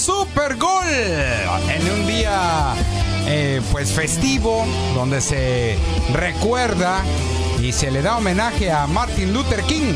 Super 0.00 0.56
Gol 0.56 0.88
en 0.88 1.92
un 1.92 2.06
día 2.06 2.74
eh, 3.26 3.60
pues 3.70 3.92
festivo 3.92 4.64
donde 4.94 5.20
se 5.20 5.76
recuerda 6.14 7.02
y 7.60 7.72
se 7.72 7.90
le 7.90 8.00
da 8.00 8.16
homenaje 8.16 8.72
a 8.72 8.86
Martin 8.86 9.34
Luther 9.34 9.62
King 9.64 9.92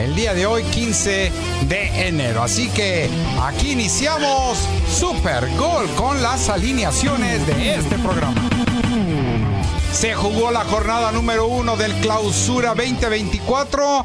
el 0.00 0.16
día 0.16 0.34
de 0.34 0.46
hoy 0.46 0.64
15 0.64 1.30
de 1.68 2.08
enero. 2.08 2.42
Así 2.42 2.68
que 2.70 3.08
aquí 3.40 3.70
iniciamos 3.70 4.58
Super 4.92 5.48
Gol 5.56 5.88
con 5.90 6.20
las 6.22 6.48
alineaciones 6.48 7.46
de 7.46 7.76
este 7.76 7.96
programa. 8.00 8.42
Se 9.92 10.12
jugó 10.12 10.50
la 10.50 10.64
jornada 10.64 11.12
número 11.12 11.46
uno 11.46 11.76
del 11.76 11.94
Clausura 12.00 12.74
2024, 12.74 14.04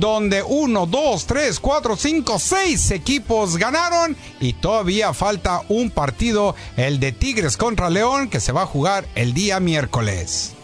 donde 0.00 0.42
1, 0.42 0.86
2, 0.86 1.26
3, 1.26 1.60
4, 1.60 1.96
5, 1.96 2.38
6 2.38 2.90
equipos 2.92 3.56
ganaron 3.56 4.16
y 4.40 4.54
todavía 4.54 5.12
falta 5.12 5.62
un 5.68 5.90
partido, 5.90 6.54
el 6.76 7.00
de 7.00 7.12
Tigres 7.12 7.56
contra 7.56 7.90
León, 7.90 8.28
que 8.28 8.40
se 8.40 8.52
va 8.52 8.62
a 8.62 8.66
jugar 8.66 9.06
el 9.14 9.34
día 9.34 9.60
miércoles. 9.60 10.54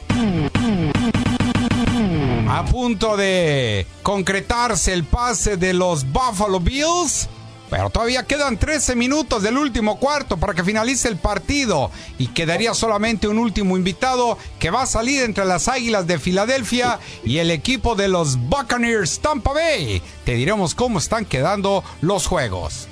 A 2.49 2.65
punto 2.65 3.17
de 3.17 3.87
concretarse 4.03 4.93
el 4.93 5.05
pase 5.05 5.57
de 5.57 5.75
los 5.75 6.11
Buffalo 6.11 6.61
Bills. 6.61 7.29
Pero 7.71 7.91
todavía 7.91 8.23
quedan 8.23 8.57
13 8.57 8.97
minutos 8.97 9.43
del 9.43 9.59
último 9.59 9.99
cuarto 9.99 10.37
para 10.37 10.55
que 10.55 10.65
finalice 10.65 11.09
el 11.09 11.17
partido 11.17 11.91
y 12.19 12.29
quedaría 12.29 12.75
solamente 12.75 13.29
un 13.29 13.39
último 13.39 13.77
invitado 13.77 14.39
que 14.59 14.71
va 14.71 14.83
a 14.83 14.87
salir 14.87 15.23
entre 15.23 15.45
las 15.45 15.69
Águilas 15.69 16.07
de 16.07 16.19
Filadelfia 16.19 16.99
y 17.25 17.39
el 17.39 17.51
equipo 17.51 17.95
de 17.95 18.09
los 18.09 18.37
Buccaneers 18.37 19.21
Tampa 19.21 19.53
Bay. 19.53 20.03
Te 20.25 20.35
diremos 20.35 20.75
cómo 20.75 20.99
están 20.99 21.25
quedando 21.25 21.85
los 22.01 22.27
juegos. 22.27 22.89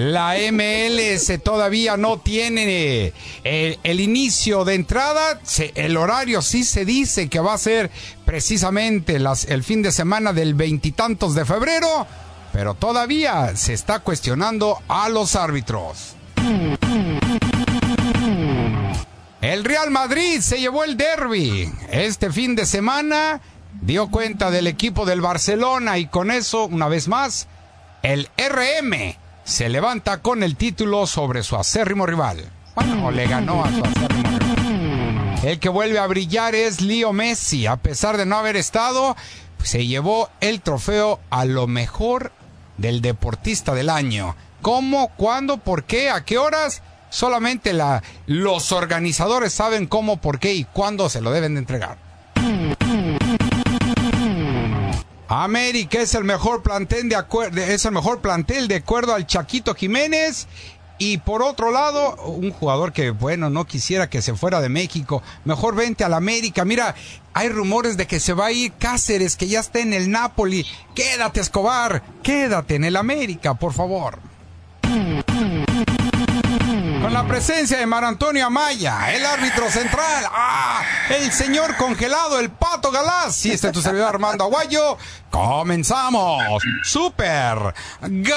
La 0.00 0.34
MLS 0.50 1.30
todavía 1.42 1.98
no 1.98 2.20
tiene 2.20 3.12
el, 3.44 3.78
el 3.82 4.00
inicio 4.00 4.64
de 4.64 4.74
entrada. 4.74 5.38
El 5.74 5.98
horario 5.98 6.40
sí 6.40 6.64
se 6.64 6.86
dice 6.86 7.28
que 7.28 7.38
va 7.38 7.52
a 7.52 7.58
ser 7.58 7.90
precisamente 8.24 9.18
el 9.48 9.62
fin 9.62 9.82
de 9.82 9.92
semana 9.92 10.32
del 10.32 10.54
veintitantos 10.54 11.34
de 11.34 11.44
febrero, 11.44 12.06
pero 12.50 12.72
todavía 12.72 13.54
se 13.56 13.74
está 13.74 13.98
cuestionando 13.98 14.78
a 14.88 15.10
los 15.10 15.36
árbitros. 15.36 16.16
El 19.42 19.64
Real 19.64 19.90
Madrid 19.90 20.40
se 20.40 20.60
llevó 20.60 20.84
el 20.84 20.96
derby 20.96 21.70
este 21.90 22.32
fin 22.32 22.56
de 22.56 22.64
semana, 22.64 23.42
dio 23.82 24.10
cuenta 24.10 24.50
del 24.50 24.66
equipo 24.66 25.04
del 25.04 25.20
Barcelona 25.20 25.98
y 25.98 26.06
con 26.06 26.30
eso, 26.30 26.64
una 26.64 26.88
vez 26.88 27.06
más, 27.06 27.48
el 28.02 28.30
RM 28.38 29.20
se 29.50 29.68
levanta 29.68 30.22
con 30.22 30.44
el 30.44 30.54
título 30.54 31.08
sobre 31.08 31.42
su 31.42 31.56
acérrimo 31.56 32.06
rival. 32.06 32.48
Bueno, 32.76 33.10
le 33.10 33.26
ganó 33.26 33.64
a 33.64 33.68
su 33.70 33.82
acérrimo 33.84 34.38
rival. 34.38 35.40
El 35.42 35.58
que 35.58 35.68
vuelve 35.68 35.98
a 35.98 36.06
brillar 36.06 36.54
es 36.54 36.80
Leo 36.80 37.12
Messi. 37.12 37.66
A 37.66 37.76
pesar 37.76 38.16
de 38.16 38.26
no 38.26 38.36
haber 38.36 38.54
estado, 38.54 39.16
se 39.62 39.86
llevó 39.86 40.30
el 40.40 40.60
trofeo 40.60 41.18
a 41.30 41.44
lo 41.44 41.66
mejor 41.66 42.30
del 42.76 43.00
deportista 43.00 43.74
del 43.74 43.90
año. 43.90 44.36
¿Cómo? 44.62 45.08
¿Cuándo? 45.16 45.58
¿Por 45.58 45.82
qué? 45.82 46.10
¿A 46.10 46.24
qué 46.24 46.38
horas? 46.38 46.82
Solamente 47.10 47.72
la, 47.72 48.04
los 48.26 48.70
organizadores 48.70 49.52
saben 49.52 49.88
cómo, 49.88 50.18
por 50.18 50.38
qué 50.38 50.54
y 50.54 50.64
cuándo 50.64 51.08
se 51.08 51.20
lo 51.20 51.32
deben 51.32 51.54
de 51.54 51.60
entregar. 51.60 51.98
América 55.30 56.00
es 56.00 56.16
el 56.16 56.24
mejor 56.24 56.60
plantel 56.60 57.08
de 57.08 57.14
acuerdo, 57.14 57.60
es 57.60 57.84
el 57.84 57.92
mejor 57.92 58.20
plantel 58.20 58.66
de 58.66 58.74
acuerdo 58.74 59.14
al 59.14 59.28
Chaquito 59.28 59.76
Jiménez. 59.76 60.48
Y 60.98 61.18
por 61.18 61.42
otro 61.42 61.70
lado, 61.70 62.16
un 62.26 62.50
jugador 62.50 62.92
que, 62.92 63.10
bueno, 63.10 63.48
no 63.48 63.64
quisiera 63.64 64.10
que 64.10 64.22
se 64.22 64.34
fuera 64.34 64.60
de 64.60 64.68
México. 64.68 65.22
Mejor 65.44 65.76
vente 65.76 66.02
al 66.02 66.14
América. 66.14 66.64
Mira, 66.64 66.96
hay 67.32 67.48
rumores 67.48 67.96
de 67.96 68.08
que 68.08 68.18
se 68.18 68.34
va 68.34 68.46
a 68.46 68.52
ir 68.52 68.72
Cáceres, 68.72 69.36
que 69.36 69.46
ya 69.46 69.60
está 69.60 69.78
en 69.78 69.94
el 69.94 70.10
Napoli. 70.10 70.66
Quédate, 70.96 71.40
Escobar. 71.40 72.02
Quédate 72.24 72.74
en 72.74 72.84
el 72.84 72.96
América, 72.96 73.54
por 73.54 73.72
favor. 73.72 74.18
Con 77.00 77.14
la 77.14 77.26
presencia 77.26 77.78
de 77.78 77.86
Mar 77.86 78.04
Antonio 78.04 78.46
Amaya, 78.46 79.10
el 79.14 79.24
árbitro 79.24 79.70
central, 79.70 80.24
¡ah! 80.30 80.82
el 81.08 81.32
señor 81.32 81.74
congelado, 81.76 82.38
el 82.38 82.50
Pato 82.50 82.90
Galás, 82.90 83.46
y 83.46 83.52
este 83.52 83.68
es 83.68 83.72
tu 83.72 83.80
servidor 83.80 84.08
Armando 84.08 84.44
Aguayo. 84.44 84.98
Comenzamos. 85.30 86.62
Super 86.84 87.56
Gol. 88.02 88.34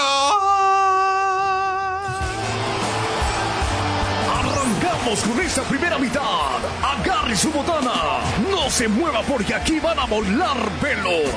Arrancamos 4.32 5.20
con 5.24 5.42
esta 5.42 5.64
primera 5.64 5.98
mitad. 5.98 6.58
Agarre 6.82 7.36
su 7.36 7.52
botana. 7.52 8.22
No 8.50 8.70
se 8.70 8.88
mueva 8.88 9.24
porque 9.24 9.56
aquí 9.56 9.80
van 9.82 10.00
a 10.00 10.06
volar 10.06 10.58
pelos. 10.82 11.30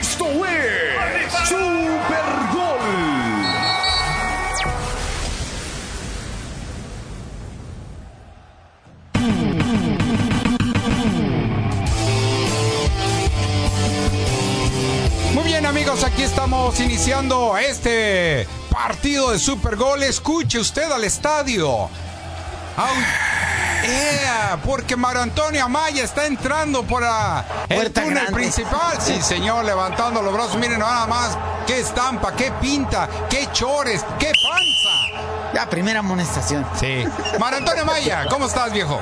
Esto 0.00 0.26
es 0.46 1.32
Super 1.48 2.24
Gol. 2.52 3.21
Estamos 16.62 16.80
iniciando 16.80 17.58
este 17.58 18.46
partido 18.70 19.32
de 19.32 19.40
Super 19.40 19.74
Gol. 19.74 20.04
Escuche 20.04 20.60
usted 20.60 20.88
al 20.92 21.02
estadio. 21.02 21.88
Porque 24.64 24.94
Mar 24.94 25.16
Antonio 25.16 25.64
Amaya 25.64 26.04
está 26.04 26.24
entrando 26.26 26.84
por 26.84 27.02
ah, 27.04 27.44
el 27.68 27.76
Puerta 27.78 28.02
túnel 28.02 28.14
grande. 28.14 28.32
principal. 28.32 28.96
Sí, 29.00 29.20
señor, 29.22 29.64
levantando 29.64 30.22
los 30.22 30.32
brazos. 30.32 30.54
Miren 30.54 30.78
nada 30.78 31.08
más 31.08 31.36
qué 31.66 31.80
estampa, 31.80 32.32
qué 32.36 32.52
pinta, 32.60 33.08
qué 33.28 33.48
chores, 33.52 34.04
qué 34.20 34.30
panza. 34.30 35.52
La 35.54 35.68
primera 35.68 35.98
amonestación. 35.98 36.64
Sí. 36.78 37.04
Mar 37.40 37.54
Antonio 37.54 37.82
Amaya, 37.82 38.26
¿cómo 38.30 38.46
estás, 38.46 38.72
viejo? 38.72 39.00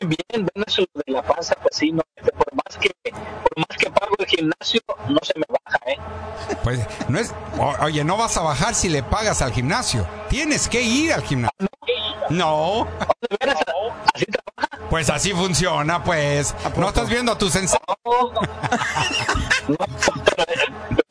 bien, 0.00 0.16
bien, 0.28 0.48
bueno, 0.52 0.64
eso 0.66 0.82
de 0.94 1.12
la 1.12 1.22
panza, 1.22 1.54
pues 1.62 1.76
sí, 1.76 1.92
no, 1.92 2.02
por 2.22 2.54
más 2.54 2.76
que, 2.78 2.90
por 3.12 3.58
más 3.58 3.63
que 3.76 3.90
pago 3.90 4.14
el 4.18 4.26
gimnasio, 4.26 4.80
no 5.08 5.18
se 5.22 5.32
me 5.38 5.44
baja, 5.48 5.78
eh. 5.86 5.98
Pues 6.62 6.80
no 7.08 7.18
es. 7.18 7.32
o- 7.58 7.74
oye, 7.84 8.04
no 8.04 8.16
vas 8.16 8.36
a 8.36 8.42
bajar 8.42 8.74
si 8.74 8.88
le 8.88 9.02
pagas 9.02 9.42
al 9.42 9.52
gimnasio. 9.52 10.06
Tienes 10.28 10.68
que 10.68 10.82
ir 10.82 11.12
al 11.12 11.22
gimnasio. 11.22 11.68
No. 12.30 12.86
¿De 13.30 13.36
veras? 13.40 13.58
¿Así 14.14 14.26
trabaja? 14.26 14.88
Pues 14.90 15.10
así 15.10 15.32
funciona, 15.32 16.02
pues. 16.04 16.54
No 16.76 16.88
estás 16.88 17.08
viendo 17.08 17.32
a 17.32 17.38
tu 17.38 17.48
sensei. 17.50 17.78
No, 18.04 18.32
no, 19.68 19.76
pero, 20.36 20.46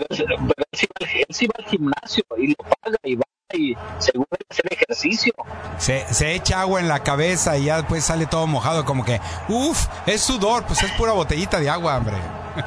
pero, 0.10 0.38
pero 0.38 0.66
él 0.72 1.26
sí 1.30 1.48
va 1.48 1.54
al 1.64 1.66
gimnasio 1.66 2.24
y 2.38 2.48
lo 2.50 2.56
paga 2.56 2.98
y 3.04 3.16
va 3.16 3.24
y 3.54 3.76
debe 3.76 4.26
hacer 4.50 4.66
ejercicio. 4.72 5.34
Se, 5.78 6.12
se 6.14 6.34
echa 6.34 6.62
agua 6.62 6.80
en 6.80 6.88
la 6.88 7.04
cabeza 7.04 7.58
y 7.58 7.66
ya 7.66 7.78
después 7.78 8.04
sale 8.04 8.26
todo 8.26 8.48
mojado, 8.48 8.86
como 8.86 9.04
que, 9.06 9.20
uff, 9.50 9.88
es 10.06 10.22
sudor, 10.22 10.66
pues 10.66 10.82
es 10.84 10.92
pura 10.92 11.14
botellita 11.14 11.60
de 11.60 11.70
agua, 11.70 11.98
hombre. 11.98 12.16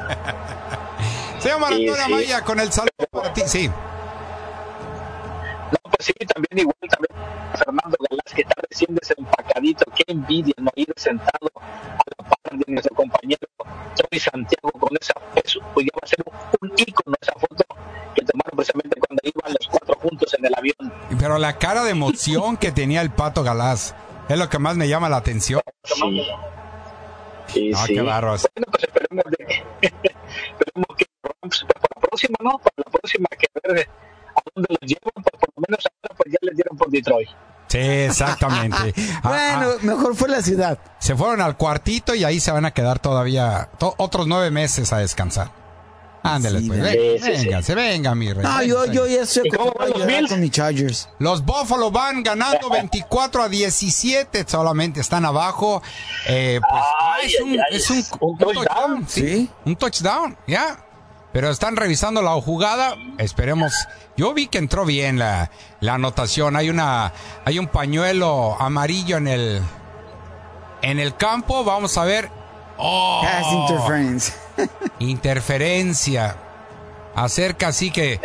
Señor 1.39 1.61
Maratón 1.61 1.87
Sí, 1.87 1.95
sí. 1.95 2.01
Amaya, 2.03 2.41
con 2.43 2.61
el 2.61 2.73
saludo 2.73 2.91
para 3.11 3.33
ti. 3.33 3.43
Sí. 3.47 3.69
No, 3.69 3.75
pues 5.83 6.07
sí, 6.07 6.13
también 6.33 6.59
igual, 6.59 6.77
también 6.89 7.13
Fernando 7.57 7.97
Galás, 8.09 8.33
que 8.35 8.43
está 8.43 8.55
recién 8.69 8.95
desempacadito, 8.95 9.85
qué 9.95 10.05
envidia, 10.09 10.55
no 10.59 10.71
ir 10.77 10.93
sentado 10.97 11.51
a 11.57 12.03
la 12.19 12.29
par 12.29 12.39
de 12.53 12.65
nuestro 12.73 12.95
compañero 12.95 13.47
Tony 13.97 14.21
Santiago 14.21 14.71
con 14.73 14.91
esa, 15.01 15.15
pues, 15.35 15.59
pues 15.75 15.87
ya 15.87 15.93
va 15.95 16.01
a 16.03 16.07
ser 16.07 16.23
un, 16.27 16.69
un 16.69 16.73
ícono 16.77 17.17
esa 17.21 17.33
foto 17.33 17.65
que 18.15 18.23
tomaron 18.25 18.57
precisamente 18.57 19.01
cuando 19.01 19.21
iban 19.25 19.53
los 19.53 19.67
cuatro 19.69 19.86
juntos 20.09 20.35
en 20.39 20.45
el 20.45 20.55
avión. 20.57 20.93
Pero 21.19 21.39
la 21.39 21.59
cara 21.59 21.85
de 21.85 21.91
emoción 21.91 22.57
que 22.57 22.73
tenía 22.73 23.01
el 23.01 23.11
Pato 23.11 23.43
Galás 23.43 23.95
es 24.29 24.39
lo 24.39 24.49
que 24.49 24.59
más 24.59 24.77
me 24.77 24.89
llama 24.89 25.09
la 25.09 25.19
atención. 25.19 25.61
Sí. 25.85 26.23
Sí, 27.49 27.71
ah, 27.75 27.85
sí. 27.87 27.95
qué. 27.95 28.03
Bueno, 28.03 28.67
pues 28.71 28.83
esperemos, 28.83 29.25
de, 29.31 29.45
esperemos 29.83 30.87
que 30.99 31.07
pues, 31.21 31.65
para 31.65 31.87
la 31.95 32.01
próxima, 32.01 32.37
¿no? 32.43 32.59
Para 32.59 32.75
la 32.77 32.91
próxima, 32.91 33.27
que 33.39 33.47
a 33.47 33.73
ver 33.73 33.89
a 34.35 34.41
dónde 34.55 34.69
los 34.69 34.81
llevan, 34.81 35.23
pues 35.23 35.41
por 35.41 35.49
lo 35.55 35.63
menos 35.69 35.85
ahora 35.87 36.15
pues 36.17 36.33
ya 36.33 36.39
les 36.43 36.57
dieron 36.57 36.77
por 36.77 36.91
Detroit. 36.91 37.29
Sí, 37.69 37.79
exactamente. 37.79 38.95
ah, 39.23 39.29
bueno, 39.29 39.73
ah, 39.75 39.79
mejor 39.83 40.17
fue 40.17 40.29
la 40.29 40.43
ciudad. 40.43 40.79
Se 40.99 41.15
fueron 41.15 41.41
al 41.41 41.57
cuartito 41.57 42.15
y 42.15 42.25
ahí 42.25 42.41
se 42.41 42.53
van 42.53 42.65
a 42.65 42.73
quedar 42.73 42.99
todavía 42.99 43.71
to 43.79 43.95
otros 43.99 44.27
nueve 44.27 44.51
meses 44.51 44.93
a 44.93 44.99
descansar. 44.99 45.66
Ándale, 46.35 46.61
Sí, 46.61 46.69
pues. 46.69 46.91
Sí, 46.91 47.19
sí. 47.23 47.45
Véngase, 47.47 47.75
venga, 47.75 48.15
mi 48.15 48.33
rey. 48.33 48.43
No, 48.43 48.63
yo, 48.63 49.07
ya 49.07 49.23
estoy 49.23 49.43
¿Y 49.47 49.51
cómo 49.51 49.73
van 49.73 49.93
a 49.93 49.99
los 49.99 50.07
Bills? 50.07 50.29
con 50.31 50.41
mis 50.41 50.51
Chargers. 50.51 51.09
Los 51.19 51.45
Buffalo 51.45 51.91
van 51.91 52.23
ganando 52.23 52.69
24 52.71 53.43
a 53.43 53.49
17, 53.49 54.45
solamente 54.47 55.01
están 55.01 55.25
abajo. 55.25 55.83
Eh, 56.29 56.61
pues, 56.61 56.83
ah, 56.83 57.15
Ay, 57.23 57.27
es 57.29 57.41
un, 57.41 57.51
ay, 57.51 57.59
ay, 57.71 57.77
es 57.77 57.91
un, 57.91 58.05
un 58.21 58.39
touchdown. 58.39 59.05
sí, 59.09 59.21
Sí. 59.23 59.51
Un 59.65 59.77
touchdown, 59.77 60.37
ya. 60.47 60.83
Pero 61.33 61.51
están 61.51 61.77
revisando 61.77 62.23
la 62.23 62.33
jugada. 62.41 62.95
Esperemos. 63.19 63.73
Yo 64.17 64.33
vi 64.33 64.47
que 64.47 64.57
entró 64.57 64.87
bien 64.87 65.19
la, 65.19 65.51
la 65.81 65.95
anotación. 65.95 66.57
Hay 66.57 66.71
una, 66.71 67.13
hay 67.45 67.59
un 67.59 67.67
pañuelo 67.67 68.57
amarillo 68.59 69.19
en 69.19 69.29
el, 69.29 69.61
en 70.81 70.99
el 70.99 71.15
campo. 71.17 71.63
Vamos 71.63 71.99
a 71.99 72.05
ver. 72.05 72.31
Oh, 72.79 73.21
Pass 73.23 73.53
interference. 73.53 74.33
Interferencia. 74.99 76.37
Acerca 77.15 77.69
así 77.69 77.91
que... 77.91 78.21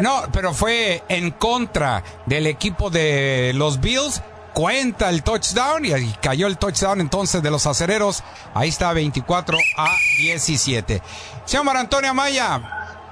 no, 0.00 0.22
pero 0.32 0.54
fue 0.54 1.02
en 1.08 1.32
contra 1.32 2.04
del 2.26 2.46
equipo 2.46 2.90
de 2.90 3.52
los 3.54 3.80
Bills. 3.80 4.22
Cuenta 4.54 5.08
el 5.08 5.22
touchdown 5.22 5.84
y 5.84 5.92
ahí 5.92 6.14
cayó 6.20 6.46
el 6.46 6.58
touchdown 6.58 7.00
entonces 7.00 7.42
de 7.42 7.50
los 7.50 7.66
acereros. 7.66 8.22
Ahí 8.54 8.68
está 8.68 8.92
24 8.92 9.58
a 9.76 9.96
17. 10.18 11.02
Señor 11.44 11.76
Antonio 11.76 12.10
Amaya, 12.10 12.60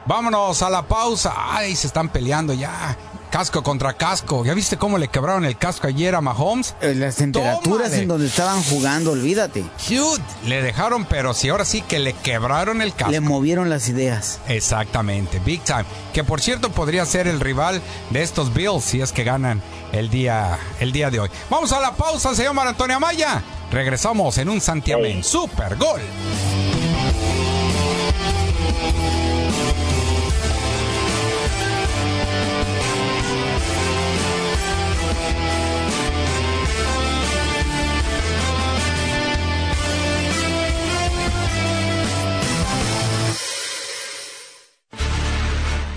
vámonos 0.07 0.63
a 0.63 0.71
la 0.71 0.83
pausa. 0.83 1.35
Ay, 1.37 1.77
se 1.77 1.87
están 1.87 2.09
peleando 2.09 2.53
ya. 2.53 2.97
Casco 3.37 3.63
contra 3.63 3.93
casco. 3.93 4.47
¿Ya 4.47 4.55
viste 4.55 4.79
cómo 4.79 4.97
le 4.97 5.09
quebraron 5.09 5.45
el 5.45 5.59
casco 5.59 5.87
ayer 5.89 6.15
a 6.15 6.23
Mahomes? 6.23 6.75
Eh, 6.81 6.95
Las 6.95 7.17
temperaturas 7.17 7.89
Tómale. 7.89 8.03
en 8.03 8.09
donde 8.09 8.27
estaban 8.29 8.63
jugando, 8.63 9.11
olvídate. 9.13 9.63
Cute. 9.87 10.23
Le 10.47 10.63
dejaron, 10.63 11.05
pero 11.05 11.35
sí, 11.35 11.51
ahora 11.51 11.67
sí 11.67 11.83
que 11.83 11.99
le 11.99 12.15
quebraron 12.15 12.81
el 12.81 12.95
casco. 12.95 13.11
Le 13.11 13.21
movieron 13.21 13.69
las 13.69 13.91
ideas. 13.91 14.39
Exactamente, 14.49 15.39
Big 15.45 15.61
Time. 15.65 15.85
Que 16.15 16.25
por 16.25 16.41
cierto 16.41 16.71
podría 16.71 17.05
ser 17.05 17.29
el 17.29 17.39
rival 17.41 17.83
de 18.09 18.23
estos 18.23 18.55
Bills 18.55 18.83
si 18.83 19.03
es 19.03 19.13
que 19.13 19.23
ganan 19.23 19.61
el 19.93 20.09
día, 20.09 20.59
el 20.81 20.93
día 20.93 21.11
de 21.11 21.21
hoy. 21.21 21.29
Vamos 21.51 21.73
a 21.73 21.81
la 21.81 21.95
pausa, 21.95 22.35
señor 22.35 22.59
Antonio 22.59 22.97
Amaya. 22.97 23.43
Regresamos 23.71 24.39
en 24.39 24.49
un 24.49 24.63
Santiamén. 24.63 25.23
Super 25.23 25.77
Gol. 25.77 26.01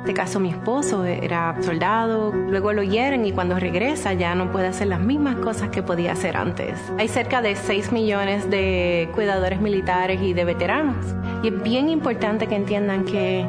este 0.00 0.14
caso 0.14 0.40
mi 0.40 0.48
esposo 0.48 1.04
era 1.04 1.54
soldado, 1.62 2.32
luego 2.32 2.72
lo 2.72 2.82
hieren 2.82 3.26
y 3.26 3.32
cuando 3.32 3.58
regresa 3.60 4.14
ya 4.14 4.34
no 4.34 4.50
puede 4.50 4.66
hacer 4.66 4.88
las 4.88 5.00
mismas 5.00 5.36
cosas 5.36 5.68
que 5.68 5.82
podía 5.82 6.12
hacer 6.12 6.36
antes. 6.36 6.78
Hay 6.98 7.06
cerca 7.06 7.42
de 7.42 7.54
6 7.54 7.92
millones 7.92 8.48
de 8.50 9.10
cuidadores 9.14 9.60
militares 9.60 10.20
y 10.22 10.32
de 10.32 10.44
veteranos 10.44 11.04
y 11.42 11.48
es 11.48 11.62
bien 11.62 11.90
importante 11.90 12.46
que 12.46 12.56
entiendan 12.56 13.04
que, 13.04 13.46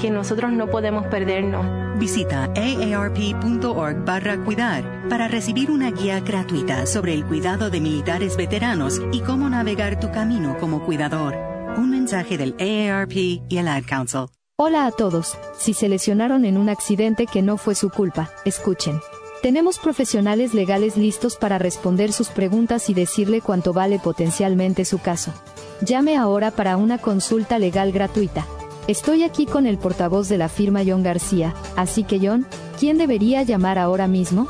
que 0.00 0.10
nosotros 0.10 0.52
no 0.52 0.68
podemos 0.68 1.04
perdernos. 1.08 1.66
Visita 1.98 2.44
aarp.org 2.54 4.04
barra 4.04 4.38
cuidar 4.44 5.08
para 5.08 5.26
recibir 5.26 5.68
una 5.68 5.90
guía 5.90 6.20
gratuita 6.20 6.86
sobre 6.86 7.12
el 7.12 7.24
cuidado 7.24 7.70
de 7.70 7.80
militares 7.80 8.36
veteranos 8.36 9.02
y 9.12 9.20
cómo 9.20 9.50
navegar 9.50 9.98
tu 9.98 10.12
camino 10.12 10.56
como 10.58 10.84
cuidador. 10.84 11.34
Un 11.76 11.90
mensaje 11.90 12.38
del 12.38 12.54
AARP 12.60 13.16
y 13.16 13.42
el 13.50 13.66
Ad 13.66 13.82
Council. 13.84 14.37
Hola 14.60 14.86
a 14.86 14.90
todos. 14.90 15.38
Si 15.56 15.72
se 15.72 15.88
lesionaron 15.88 16.44
en 16.44 16.58
un 16.58 16.68
accidente 16.68 17.26
que 17.26 17.42
no 17.42 17.58
fue 17.58 17.76
su 17.76 17.90
culpa, 17.90 18.32
escuchen. 18.44 19.00
Tenemos 19.40 19.78
profesionales 19.78 20.52
legales 20.52 20.96
listos 20.96 21.36
para 21.36 21.58
responder 21.58 22.12
sus 22.12 22.30
preguntas 22.30 22.90
y 22.90 22.94
decirle 22.94 23.40
cuánto 23.40 23.72
vale 23.72 24.00
potencialmente 24.00 24.84
su 24.84 24.98
caso. 24.98 25.32
Llame 25.80 26.16
ahora 26.16 26.50
para 26.50 26.76
una 26.76 26.98
consulta 26.98 27.60
legal 27.60 27.92
gratuita. 27.92 28.48
Estoy 28.88 29.22
aquí 29.22 29.46
con 29.46 29.64
el 29.64 29.78
portavoz 29.78 30.28
de 30.28 30.38
la 30.38 30.48
firma 30.48 30.80
John 30.84 31.04
García, 31.04 31.54
así 31.76 32.02
que 32.02 32.18
John, 32.20 32.44
¿quién 32.80 32.98
debería 32.98 33.44
llamar 33.44 33.78
ahora 33.78 34.08
mismo? 34.08 34.48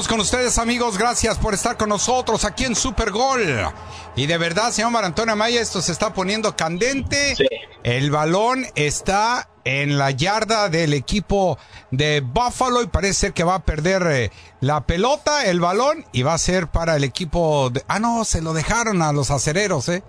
Regresamos 0.00 0.08
con 0.08 0.20
ustedes, 0.20 0.58
amigos. 0.58 0.96
Gracias 0.96 1.36
por 1.36 1.52
estar 1.52 1.76
con 1.76 1.90
nosotros 1.90 2.46
aquí 2.46 2.64
en 2.64 2.74
Super 2.74 3.10
Gol. 3.10 3.42
Y 4.16 4.26
de 4.26 4.38
verdad, 4.38 4.72
señor 4.72 4.92
Marantonio 4.92 5.34
Amaya, 5.34 5.60
esto 5.60 5.82
se 5.82 5.92
está 5.92 6.14
poniendo 6.14 6.56
candente. 6.56 7.36
El 7.82 8.10
balón 8.10 8.64
está 8.76 9.50
en 9.64 9.98
la 9.98 10.10
yarda 10.10 10.70
del 10.70 10.94
equipo 10.94 11.58
de 11.90 12.22
Buffalo 12.22 12.82
y 12.82 12.86
parece 12.86 13.12
ser 13.12 13.32
que 13.34 13.44
va 13.44 13.56
a 13.56 13.64
perder 13.64 14.06
eh, 14.10 14.30
la 14.60 14.86
pelota, 14.86 15.44
el 15.44 15.60
balón, 15.60 16.06
y 16.12 16.22
va 16.22 16.32
a 16.32 16.38
ser 16.38 16.68
para 16.68 16.96
el 16.96 17.04
equipo 17.04 17.68
de... 17.68 17.84
Ah, 17.86 17.98
no, 17.98 18.24
se 18.24 18.40
lo 18.40 18.54
dejaron 18.54 19.02
a 19.02 19.12
los 19.12 19.30
acereros, 19.30 19.86
¿eh? 19.90 20.02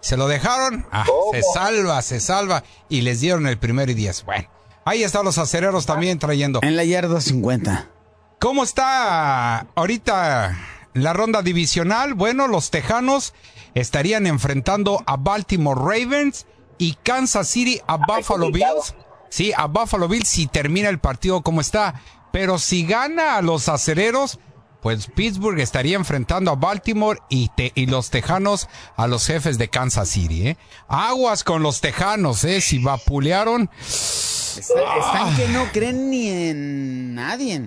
Se 0.00 0.16
lo 0.16 0.26
dejaron. 0.26 0.86
Ah, 0.90 1.04
se 1.30 1.42
salva, 1.54 2.02
se 2.02 2.18
salva. 2.18 2.64
Y 2.88 3.02
les 3.02 3.20
dieron 3.20 3.46
el 3.46 3.58
primer 3.58 3.90
y 3.90 3.94
diez. 3.94 4.24
Bueno, 4.24 4.48
ahí 4.84 5.04
están 5.04 5.24
los 5.24 5.38
acereros 5.38 5.86
también 5.86 6.18
trayendo. 6.18 6.58
En 6.64 6.74
la 6.74 6.82
yarda 6.82 7.20
50. 7.20 7.90
¿Cómo 8.38 8.64
está 8.64 9.60
ahorita 9.74 10.56
la 10.94 11.12
ronda 11.12 11.42
divisional? 11.42 12.14
Bueno, 12.14 12.48
los 12.48 12.70
Tejanos 12.70 13.34
estarían 13.74 14.26
enfrentando 14.26 15.02
a 15.06 15.16
Baltimore 15.16 15.80
Ravens 15.80 16.46
y 16.78 16.94
Kansas 17.02 17.48
City 17.48 17.80
a 17.86 17.96
Buffalo 17.96 18.50
Bills. 18.52 18.94
Sí, 19.30 19.52
a 19.56 19.66
Buffalo 19.66 20.08
Bills 20.08 20.28
si 20.28 20.46
termina 20.46 20.88
el 20.88 20.98
partido 20.98 21.42
como 21.42 21.60
está. 21.60 22.00
Pero 22.32 22.58
si 22.58 22.84
gana 22.86 23.36
a 23.36 23.42
los 23.42 23.68
acereros, 23.70 24.38
pues 24.82 25.06
Pittsburgh 25.06 25.58
estaría 25.58 25.96
enfrentando 25.96 26.50
a 26.50 26.54
Baltimore 26.56 27.18
y, 27.30 27.48
te- 27.56 27.72
y 27.74 27.86
los 27.86 28.10
Tejanos 28.10 28.68
a 28.96 29.06
los 29.06 29.26
jefes 29.26 29.56
de 29.56 29.68
Kansas 29.68 30.10
City. 30.10 30.48
¿eh? 30.48 30.56
Aguas 30.88 31.42
con 31.42 31.62
los 31.62 31.80
Tejanos, 31.80 32.44
¿eh? 32.44 32.60
Si 32.60 32.78
vapulearon. 32.78 33.70
Está- 33.80 34.96
Están 34.98 35.36
que 35.36 35.48
no 35.48 35.64
creen 35.72 36.10
ni 36.10 36.28
en 36.28 37.14
nadie. 37.14 37.62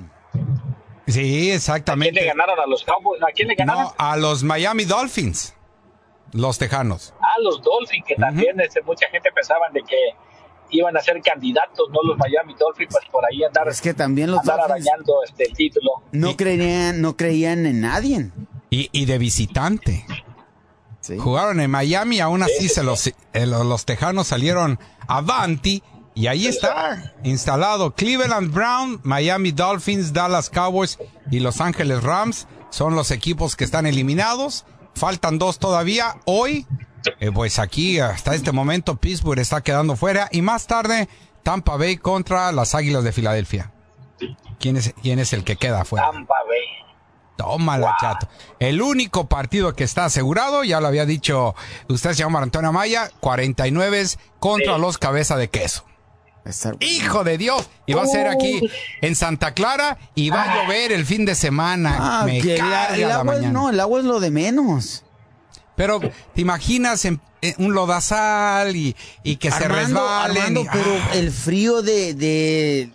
Sí, 1.08 1.20
¿A 1.20 1.24
quién 1.24 1.48
le 1.50 1.56
exactamente. 1.56 2.26
ganaron 2.26 2.60
a 2.60 2.66
los 2.68 2.84
Cowboys? 2.84 3.22
¿A 3.24 3.32
quién 3.34 3.48
le 3.48 3.56
ganaron? 3.56 3.84
No, 3.86 3.94
a 3.98 4.16
los 4.18 4.44
Miami 4.44 4.86
Dolphins. 4.86 5.56
Los 6.34 6.60
Tejanos. 6.60 7.14
A 7.20 7.42
los 7.42 7.62
Dolphins, 7.64 8.06
que 8.06 8.16
también 8.16 8.60
este, 8.62 8.82
mucha 8.84 9.08
gente 9.10 9.32
pensaba 9.34 9.66
de 9.74 9.82
que 9.82 9.98
iban 10.70 10.96
a 10.96 11.02
ser 11.02 11.20
candidatos, 11.24 11.90
no 11.90 12.00
los 12.04 12.16
Miami 12.20 12.54
Dolphins, 12.60 12.90
pues 12.92 13.06
por 13.12 13.26
ahí 13.26 13.44
andar, 13.44 13.68
Es 13.70 13.82
que 13.82 13.96
también 13.96 14.30
los 14.30 14.42
andar 14.42 14.58
Dolphins 14.68 14.88
arañando 14.88 15.14
este, 15.26 15.44
el 15.46 15.54
título. 15.54 15.92
no 16.12 16.38
creían, 16.38 17.02
no 17.02 17.18
creían 17.18 17.66
en 17.66 17.82
nadie. 17.82 18.30
Y, 18.70 18.90
y 18.92 19.06
de 19.06 19.18
visitante. 19.18 20.06
Jugaron 21.18 21.60
en 21.60 21.72
Miami, 21.72 22.20
aún 22.20 22.44
así 22.44 22.70
se 22.70 22.84
los, 22.84 23.08
eh, 23.08 23.16
lo- 23.48 23.64
los 23.64 23.86
Tejanos 23.86 24.28
salieron 24.28 24.78
avanti. 25.08 25.82
Y 26.20 26.28
ahí 26.28 26.48
está, 26.48 27.14
instalado 27.24 27.96
Cleveland 27.96 28.54
Brown, 28.54 29.00
Miami 29.04 29.54
Dolphins, 29.54 30.12
Dallas 30.12 30.50
Cowboys 30.50 31.00
y 31.32 31.40
Los 31.40 31.62
Ángeles 31.62 32.04
Rams. 32.04 32.46
Son 32.72 32.94
los 32.94 33.12
equipos 33.12 33.56
que 33.56 33.64
están 33.64 33.86
eliminados. 33.86 34.66
Faltan 34.96 35.40
dos 35.40 35.60
todavía. 35.60 36.18
Hoy, 36.26 36.68
eh, 37.22 37.32
pues 37.34 37.58
aquí 37.58 38.02
hasta 38.02 38.36
este 38.36 38.52
momento 38.52 38.98
Pittsburgh 38.98 39.40
está 39.40 39.62
quedando 39.62 39.96
fuera. 39.96 40.28
Y 40.34 40.42
más 40.42 40.68
tarde, 40.68 41.08
Tampa 41.42 41.78
Bay 41.78 41.96
contra 41.96 42.52
las 42.52 42.76
Águilas 42.76 43.06
de 43.06 43.14
Filadelfia. 43.14 43.72
¿Quién 44.60 44.76
es, 44.76 44.94
quién 45.02 45.20
es 45.20 45.32
el 45.32 45.46
que 45.46 45.56
queda 45.56 45.86
fuera? 45.86 46.12
Tampa 46.12 46.36
Bay. 46.46 46.90
Tómala, 47.38 47.96
chato. 48.02 48.28
El 48.60 48.82
único 48.82 49.30
partido 49.30 49.74
que 49.74 49.86
está 49.86 50.04
asegurado, 50.04 50.66
ya 50.66 50.82
lo 50.82 50.88
había 50.88 51.06
dicho 51.06 51.56
usted, 51.88 52.12
señor 52.12 52.36
Antonio 52.44 52.72
Amaya, 52.72 53.10
49 53.22 54.04
contra 54.40 54.78
los 54.78 54.98
cabeza 54.98 55.38
de 55.38 55.50
queso. 55.50 55.86
Hijo 56.80 57.24
de 57.24 57.38
Dios. 57.38 57.70
Y 57.86 57.94
va 57.94 58.04
a 58.04 58.08
ser 58.08 58.28
aquí 58.28 58.62
en 59.02 59.16
Santa 59.16 59.54
Clara 59.54 59.98
y 60.16 60.30
va 60.30 60.44
a 60.44 60.64
llover 60.64 60.92
el 60.92 61.06
fin 61.06 61.26
de 61.26 61.36
semana. 61.36 61.96
Ah, 62.00 62.24
Me 62.26 62.42
que 62.42 62.56
carga 62.56 62.96
el 62.96 63.02
la 63.08 63.16
agua 63.20 63.36
es- 63.36 63.42
no, 63.52 63.70
el 63.70 63.80
agua 63.80 64.00
es 64.00 64.06
lo 64.06 64.20
de 64.20 64.32
menos. 64.32 65.04
Pero 65.76 66.00
te 66.00 66.42
imaginas 66.42 67.06
en, 67.06 67.22
en 67.42 67.56
un 67.66 67.74
lodazal 67.74 68.76
y, 68.76 68.96
y 69.24 69.38
que 69.38 69.50
se 69.52 69.68
resbalen. 69.68 70.38
Armando, 70.38 70.62
y- 70.62 70.68
pero 70.72 70.92
ah. 71.02 71.10
el 71.14 71.32
frío 71.32 71.82
de, 71.82 72.14
de, 72.14 72.92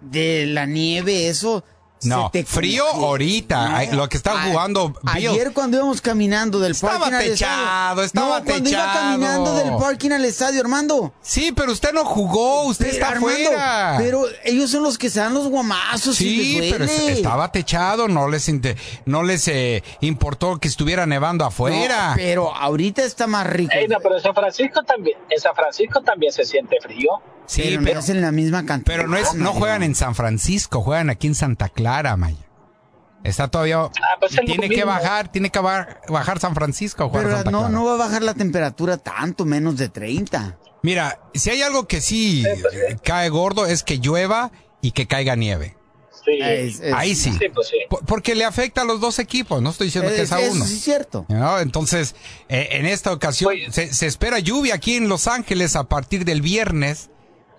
de 0.00 0.46
la 0.46 0.66
nieve, 0.66 1.28
eso. 1.28 1.64
No, 2.04 2.30
se 2.32 2.42
te 2.42 2.44
frío 2.44 2.86
ahorita. 2.86 3.76
Ay, 3.76 3.90
lo 3.92 4.08
que 4.08 4.16
está 4.16 4.42
jugando 4.48 4.88
Bill. 5.14 5.28
Ayer 5.30 5.52
cuando 5.52 5.76
íbamos 5.78 6.00
caminando 6.00 6.60
del 6.60 6.72
Estaba 6.72 6.98
parking 6.98 7.14
al 7.14 7.24
techado, 7.24 8.02
estadio. 8.02 8.02
estaba 8.04 8.38
no, 8.40 8.44
cuando 8.44 8.70
iba 8.70 8.80
techado. 8.80 9.00
caminando 9.10 9.54
del 9.54 9.76
parking 9.76 10.10
al 10.10 10.24
estadio, 10.24 10.60
Armando. 10.60 11.12
Sí, 11.22 11.52
pero 11.52 11.72
usted 11.72 11.92
no 11.92 12.04
jugó, 12.04 12.64
usted 12.64 12.86
Pero, 12.86 12.94
está 12.94 13.08
Armando, 13.08 13.48
afuera. 13.50 13.94
Pero 13.98 14.24
ellos 14.44 14.70
son 14.70 14.82
los 14.82 14.98
que 14.98 15.10
se 15.10 15.20
dan 15.20 15.34
los 15.34 15.48
guamazos 15.48 16.20
y 16.20 16.24
Sí, 16.24 16.60
les 16.60 16.72
pero 16.72 16.84
estaba 16.84 17.50
techado, 17.52 18.08
no 18.08 18.28
les 18.28 18.48
no 19.06 19.22
les 19.22 19.48
eh, 19.48 19.82
importó 20.00 20.58
que 20.58 20.68
estuviera 20.68 21.06
nevando 21.06 21.44
afuera. 21.44 22.10
No, 22.10 22.16
pero 22.16 22.54
ahorita 22.54 23.02
está 23.02 23.26
más 23.26 23.46
rico. 23.46 23.72
Ey, 23.74 23.88
no, 23.88 23.98
pero 24.02 24.16
en 24.16 24.22
San 24.22 24.34
Francisco 24.34 24.82
también, 24.82 25.18
en 25.30 25.40
San 25.40 25.54
Francisco 25.54 26.00
también 26.02 26.32
se 26.32 26.44
siente 26.44 26.76
frío. 26.80 27.10
Sí, 27.46 27.62
pero, 27.64 27.82
pero, 27.82 27.94
no 27.94 28.00
es 28.00 28.08
en 28.08 28.20
la 28.20 28.32
misma 28.32 28.64
cantidad. 28.66 28.96
pero 28.96 29.08
no 29.08 29.16
es, 29.16 29.34
no 29.34 29.52
juegan 29.52 29.82
en 29.82 29.94
San 29.94 30.14
Francisco, 30.14 30.82
juegan 30.82 31.10
aquí 31.10 31.26
en 31.26 31.34
Santa 31.34 31.68
Clara, 31.68 32.16
Maya. 32.16 32.36
Está 33.24 33.46
todavía, 33.48 33.88
pues 34.18 34.32
es 34.32 34.38
lo 34.38 34.44
tiene 34.46 34.68
que 34.68 34.76
mismo. 34.76 34.90
bajar, 34.90 35.30
tiene 35.30 35.50
que 35.50 35.60
ba- 35.60 36.00
bajar 36.08 36.40
San 36.40 36.54
Francisco 36.56 37.08
jugar 37.08 37.24
Pero 37.24 37.36
Santa 37.36 37.50
no, 37.52 37.58
Clara. 37.60 37.72
no 37.72 37.84
va 37.84 37.94
a 37.94 37.96
bajar 37.96 38.22
la 38.22 38.34
temperatura 38.34 38.96
tanto, 38.96 39.44
menos 39.44 39.76
de 39.76 39.88
30. 39.88 40.58
Mira, 40.82 41.20
si 41.32 41.50
hay 41.50 41.62
algo 41.62 41.86
que 41.86 42.00
sí 42.00 42.44
pues 42.60 42.74
eh, 42.74 42.96
cae 43.04 43.28
gordo 43.28 43.66
es 43.66 43.84
que 43.84 43.98
llueva 44.00 44.50
y 44.80 44.90
que 44.90 45.06
caiga 45.06 45.36
nieve. 45.36 45.76
Sí. 46.24 46.38
Es- 46.42 46.80
es- 46.80 46.92
Ahí 46.94 47.14
sí. 47.14 47.32
Sí, 47.38 47.46
pues 47.54 47.68
sí. 47.68 47.76
Porque 48.08 48.34
le 48.34 48.44
afecta 48.44 48.80
a 48.82 48.84
los 48.84 49.00
dos 49.00 49.20
equipos, 49.20 49.62
no 49.62 49.70
estoy 49.70 49.86
diciendo 49.86 50.10
que 50.10 50.22
es 50.22 50.32
a 50.32 50.40
eso 50.40 50.52
uno. 50.54 50.64
sí 50.64 50.74
es 50.74 50.82
cierto. 50.82 51.24
¿no? 51.28 51.60
Entonces, 51.60 52.16
eh, 52.48 52.70
en 52.72 52.86
esta 52.86 53.12
ocasión 53.12 53.54
se, 53.70 53.94
se 53.94 54.06
espera 54.08 54.40
lluvia 54.40 54.74
aquí 54.74 54.96
en 54.96 55.08
Los 55.08 55.28
Ángeles 55.28 55.76
a 55.76 55.84
partir 55.84 56.24
del 56.24 56.42
viernes 56.42 57.10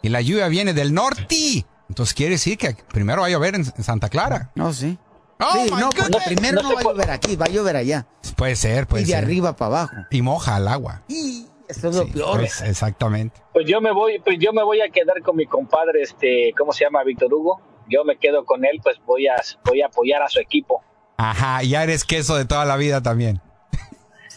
y 0.04 0.10
la 0.10 0.22
lluvia 0.22 0.48
viene 0.50 0.74
del 0.74 0.94
norte. 0.94 1.66
Entonces 1.90 2.14
quiere 2.14 2.34
decir 2.34 2.58
que 2.58 2.76
primero 2.92 3.22
va 3.22 3.28
a 3.28 3.30
llover 3.32 3.56
en, 3.56 3.66
Santa 3.66 4.10
Clara. 4.10 4.52
No, 4.54 4.72
sí. 4.74 4.98
Oh, 5.40 5.52
Sí, 5.54 5.72
no, 5.72 5.90
porque 5.90 6.18
primero 6.28 6.62
No 6.62 6.70
no 6.70 6.76
va 6.76 6.82
a 6.82 6.84
llover 6.84 7.12
aquí, 7.12 7.36
va 7.36 7.46
a 7.46 7.50
llover 7.50 7.76
allá. 7.76 8.06
Puede 8.36 8.56
ser, 8.56 8.86
puede 8.86 9.04
y 9.04 9.06
de 9.06 9.14
ser. 9.14 9.24
arriba 9.24 9.56
para 9.56 9.68
abajo. 9.68 9.96
Y 10.12 10.22
moja 10.22 10.58
el 10.58 10.68
agua. 10.68 11.02
Y 11.08 11.48
esto 11.68 11.90
es 11.90 11.96
lo 11.96 12.08
peor. 12.08 12.40
Pues, 12.40 12.62
exactamente. 12.62 13.42
Pues 13.54 13.66
yo 13.66 13.82
me 13.82 13.92
voy, 13.92 14.20
pues 14.20 14.38
yo 14.40 14.54
me 14.54 14.64
voy 14.64 14.82
a 14.82 14.90
quedar 14.90 15.22
con 15.22 15.36
mi 15.36 15.46
compadre, 15.46 16.02
este, 16.02 16.54
¿cómo 16.58 16.74
se 16.74 16.84
llama? 16.84 17.04
Víctor 17.04 17.34
Hugo. 17.34 17.62
Yo 17.90 18.04
me 18.04 18.18
quedo 18.18 18.46
con 18.46 18.64
él, 18.66 18.80
pues 18.84 18.98
voy 19.06 19.28
a, 19.28 19.36
voy 19.66 19.82
a 19.82 19.88
apoyar 19.88 20.22
a 20.22 20.30
su 20.30 20.40
equipo. 20.40 20.82
Ajá, 21.18 21.64
ya 21.64 21.84
eres 21.84 22.04
queso 22.04 22.36
de 22.36 22.46
toda 22.46 22.66
la 22.66 22.76
vida 22.76 23.02
también. 23.02 23.42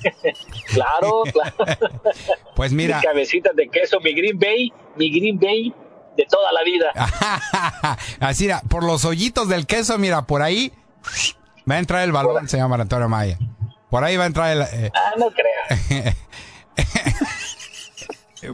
Claro, 0.73 1.23
claro. 1.33 1.55
Pues 2.57 2.73
mira. 2.73 2.99
Mi 2.99 3.03
cabecita 3.05 3.51
de 3.55 3.69
queso, 3.69 4.01
mi 4.01 4.15
Green 4.15 4.39
Bay, 4.39 4.73
mi 4.97 5.11
Green 5.11 5.39
Bay 5.39 5.75
de 6.17 6.25
toda 6.25 6.51
la 6.53 6.63
vida. 6.63 7.97
Así, 8.21 8.45
mira, 8.45 8.63
por 8.69 8.83
los 8.85 9.05
hoyitos 9.05 9.49
del 9.49 9.67
queso, 9.67 9.99
mira, 9.99 10.23
por 10.23 10.43
ahí 10.43 10.73
va 11.71 11.75
a 11.75 11.79
entrar 11.79 12.03
el 12.03 12.13
balón, 12.13 12.49
se 12.49 12.57
llama 12.57 12.77
Antonio 12.77 13.09
Maya. 13.09 13.39
Por 13.91 14.03
ahí 14.05 14.17
va 14.17 14.25
a 14.25 14.27
entrar 14.27 14.51
el... 14.57 14.63
eh, 14.63 14.91
Ah, 14.95 15.13
no 15.19 15.27
creo. 15.31 16.13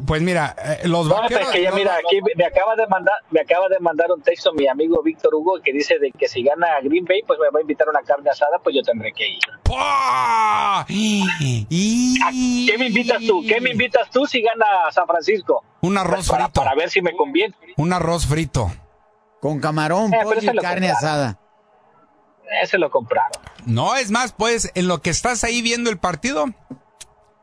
Pues 0.06 0.22
mira, 0.22 0.54
eh, 0.58 0.80
los 0.88 1.06
No, 1.06 1.14
vaqueros... 1.16 1.48
es 1.48 1.52
que 1.52 1.62
ya 1.62 1.72
mira, 1.72 1.94
aquí 1.96 2.20
me 2.36 2.44
acaba 2.44 2.74
de 2.76 2.86
mandar, 2.86 3.14
me 3.30 3.40
acaba 3.40 3.68
de 3.68 3.78
mandar 3.80 4.10
un 4.12 4.22
texto 4.22 4.52
mi 4.52 4.66
amigo 4.68 5.02
Víctor 5.02 5.34
Hugo 5.34 5.60
que 5.62 5.72
dice 5.72 5.98
de 5.98 6.10
que 6.12 6.28
si 6.28 6.42
gana 6.42 6.66
Green 6.82 7.04
Bay, 7.04 7.22
pues 7.26 7.38
me 7.38 7.48
va 7.50 7.58
a 7.58 7.62
invitar 7.62 7.86
a 7.88 7.90
una 7.90 8.02
carne 8.02 8.30
asada, 8.30 8.58
pues 8.62 8.74
yo 8.76 8.82
tendré 8.82 9.12
que 9.12 9.28
ir. 9.28 9.38
¿Qué 12.66 12.76
me 12.78 12.86
invitas 12.86 13.18
tú? 13.26 13.42
¿Qué 13.46 13.60
me 13.60 13.70
invitas 13.70 14.10
tú 14.10 14.26
si 14.26 14.42
gana 14.42 14.66
San 14.90 15.06
Francisco? 15.06 15.64
Un 15.80 15.98
arroz 15.98 16.28
para, 16.28 16.44
frito. 16.44 16.60
para 16.62 16.74
ver 16.74 16.90
si 16.90 17.02
me 17.02 17.14
conviene. 17.16 17.54
Un 17.76 17.92
arroz 17.92 18.26
frito. 18.26 18.70
Con 19.40 19.60
camarón, 19.60 20.12
Eh, 20.14 20.18
pollo 20.22 20.38
y 20.40 20.46
carne 20.56 20.88
compraron. 20.88 20.90
asada. 20.96 21.38
Ese 22.62 22.78
lo 22.78 22.90
compraron. 22.90 23.32
No, 23.66 23.96
es 23.96 24.10
más, 24.10 24.32
pues, 24.32 24.70
en 24.74 24.86
lo 24.88 25.00
que 25.00 25.10
estás 25.10 25.42
ahí 25.42 25.62
viendo 25.62 25.90
el 25.90 25.98
partido, 25.98 26.46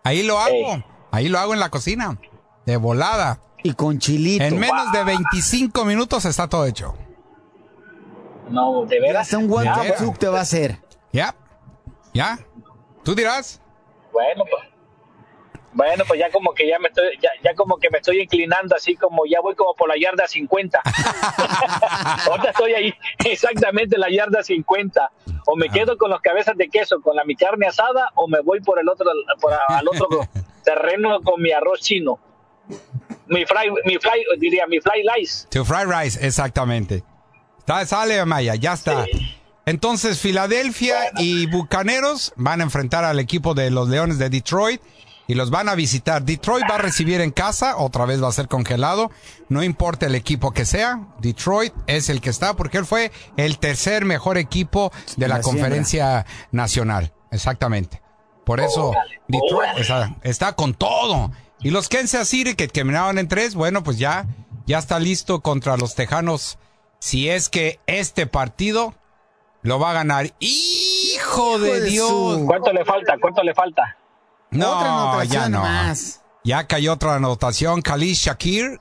ahí 0.03 0.23
lo 0.23 0.39
hago. 0.39 0.83
Ahí 1.11 1.27
lo 1.27 1.39
hago 1.39 1.53
en 1.53 1.59
la 1.59 1.69
cocina. 1.69 2.17
De 2.69 2.77
volada. 2.77 3.39
Y 3.63 3.73
con 3.73 3.97
chilito. 3.97 4.43
En 4.43 4.59
menos 4.59 4.91
de 4.91 5.03
25 5.03 5.85
minutos 5.85 6.23
está 6.25 6.47
todo 6.47 6.67
hecho. 6.67 6.93
No, 8.47 8.85
de 8.85 8.99
veras. 8.99 9.33
Un 9.33 9.51
one 9.51 9.65
Ya, 9.65 9.95
te 10.13 10.27
va 10.27 10.37
a 10.37 10.41
hacer. 10.41 10.77
¿Ya? 11.11 11.33
¿Ya? 12.13 12.37
¿Tú 13.03 13.15
dirás? 13.15 13.59
Bueno, 14.13 14.43
pues. 14.47 14.65
Bueno, 15.73 16.03
pues 16.07 16.19
ya 16.19 16.29
como 16.29 16.53
que 16.53 16.67
ya 16.67 16.77
me 16.77 16.89
estoy, 16.89 17.05
ya, 17.19 17.31
ya 17.43 17.55
como 17.55 17.77
que 17.77 17.89
me 17.89 17.97
estoy 17.97 18.21
inclinando 18.21 18.75
así 18.75 18.95
como 18.95 19.25
ya 19.25 19.39
voy 19.41 19.55
como 19.55 19.73
por 19.73 19.89
la 19.89 19.95
yarda 19.99 20.27
50. 20.27 20.81
Ahorita 22.29 22.49
estoy 22.51 22.73
ahí, 22.73 22.93
exactamente 23.25 23.97
la 23.97 24.11
yarda 24.11 24.43
50. 24.43 25.11
O 25.47 25.55
me 25.55 25.69
quedo 25.69 25.97
con 25.97 26.11
las 26.11 26.21
cabezas 26.21 26.55
de 26.55 26.69
queso, 26.69 27.01
con 27.01 27.15
la 27.15 27.23
mi 27.23 27.35
carne 27.35 27.65
asada, 27.65 28.11
o 28.13 28.27
me 28.27 28.41
voy 28.41 28.59
por 28.61 28.79
el 28.79 28.87
otro, 28.89 29.09
por 29.41 29.53
al 29.53 29.87
otro 29.87 30.07
terreno 30.63 31.19
con 31.21 31.41
mi 31.41 31.51
arroz 31.51 31.81
chino. 31.81 32.19
Mi 33.27 33.45
fry, 33.45 33.69
mi 33.85 33.97
fly, 33.97 34.25
diría 34.39 34.65
mi 34.67 34.79
fly 34.79 35.03
rice. 35.15 35.47
To 35.49 35.63
fried 35.63 35.87
rice, 35.87 36.19
exactamente. 36.25 37.03
Está- 37.59 37.85
sale, 37.85 38.25
Maya, 38.25 38.55
ya 38.55 38.73
está. 38.73 39.05
Entonces, 39.65 40.19
Filadelfia 40.19 41.11
y 41.17 41.45
Bucaneros 41.45 42.33
van 42.35 42.61
a 42.61 42.63
enfrentar 42.63 43.03
al 43.03 43.19
equipo 43.19 43.53
de 43.53 43.69
los 43.69 43.87
Leones 43.87 44.17
de 44.17 44.29
Detroit 44.29 44.81
y 45.27 45.35
los 45.35 45.51
van 45.51 45.69
a 45.69 45.75
visitar. 45.75 46.23
Detroit 46.23 46.65
va 46.67 46.75
a 46.75 46.79
recibir 46.79 47.21
en 47.21 47.29
casa, 47.29 47.77
otra 47.77 48.05
vez 48.05 48.21
va 48.21 48.29
a 48.29 48.31
ser 48.31 48.47
congelado. 48.47 49.11
No 49.47 49.61
importa 49.61 50.07
el 50.07 50.15
equipo 50.15 50.51
que 50.51 50.65
sea, 50.65 51.07
Detroit 51.19 51.71
es 51.85 52.09
el 52.09 52.19
que 52.19 52.31
está 52.31 52.55
porque 52.55 52.79
él 52.79 52.85
fue 52.87 53.11
el 53.37 53.59
tercer 53.59 54.05
mejor 54.05 54.39
equipo 54.39 54.91
de 55.17 55.27
la, 55.27 55.41
conferencia 55.41 56.25
nacional. 56.51 57.13
Exactamente. 57.29 58.01
Por 58.43 58.59
eso, 58.59 58.91
Detroit 59.27 59.77
está, 59.77 60.15
está 60.23 60.53
con 60.53 60.73
todo. 60.73 61.29
Y 61.61 61.71
los 61.71 61.89
Kansas 61.89 62.27
City 62.29 62.55
que 62.55 62.67
terminaron 62.67 63.17
en 63.17 63.27
tres, 63.27 63.55
bueno, 63.55 63.83
pues 63.83 63.97
ya, 63.97 64.25
ya 64.65 64.77
está 64.77 64.99
listo 64.99 65.41
contra 65.41 65.75
los 65.77 65.95
Tejanos. 65.95 66.57
Si 66.99 67.29
es 67.29 67.49
que 67.49 67.79
este 67.87 68.27
partido 68.27 68.93
lo 69.61 69.79
va 69.79 69.91
a 69.91 69.93
ganar. 69.93 70.33
¡Hijo 70.39 71.59
de 71.59 71.81
de 71.81 71.89
Dios! 71.89 72.09
su- 72.09 72.45
¿Cuánto 72.45 72.71
le 72.71 72.85
falta? 72.85 73.15
¿Cuánto 73.19 73.43
le 73.43 73.53
falta? 73.53 73.97
No, 74.51 75.11
Otra 75.11 75.23
ya 75.25 75.49
no. 75.49 75.59
nomás. 75.59 76.21
Ya 76.43 76.65
cayó 76.67 76.93
otra 76.93 77.15
anotación. 77.15 77.81
Khalil 77.81 78.15
Shakir, 78.15 78.79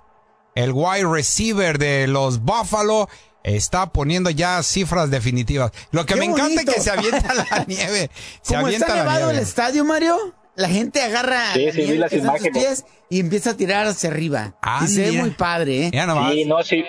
el 0.54 0.73
wide 0.73 1.04
receiver 1.04 1.78
de 1.78 2.06
los 2.06 2.40
Buffalo, 2.42 3.08
está 3.42 3.90
poniendo 3.92 4.30
ya 4.30 4.62
cifras 4.62 5.11
definitivas. 5.11 5.73
Lo 5.90 6.06
que 6.06 6.14
¡Qué 6.14 6.20
me 6.20 6.26
encanta 6.26 6.62
es 6.62 6.75
que 6.75 6.80
se 6.80 6.90
avienta 6.90 7.35
la 7.35 7.64
nieve. 7.66 8.11
Se 8.42 8.54
avienta 8.56 8.87
está 8.87 8.97
la 8.97 9.02
nevado 9.04 9.30
el 9.30 9.38
estadio, 9.38 9.85
Mario, 9.85 10.16
la 10.59 10.68
gente 10.68 11.01
agarra 11.01 11.40
Sí, 11.55 11.71
sí, 11.73 11.83
vi 11.92 11.99
las 11.99 12.12
en 12.12 12.18
sus 12.21 12.29
imágenes. 12.29 12.53
pies 12.62 12.87
y 13.09 13.21
empieza 13.21 13.51
a 13.51 13.57
tirar 13.57 13.87
hacia 13.87 14.11
arriba. 14.11 14.55
Ah, 14.61 14.81
y 14.85 14.88
se 14.88 15.03
ve 15.11 15.12
muy 15.12 15.31
padre, 15.31 15.87
¿eh? 15.87 15.90
Ya 15.92 16.05
nomás. 16.07 16.33
Sí, 16.33 16.44
no, 16.44 16.62
sí. 16.62 16.85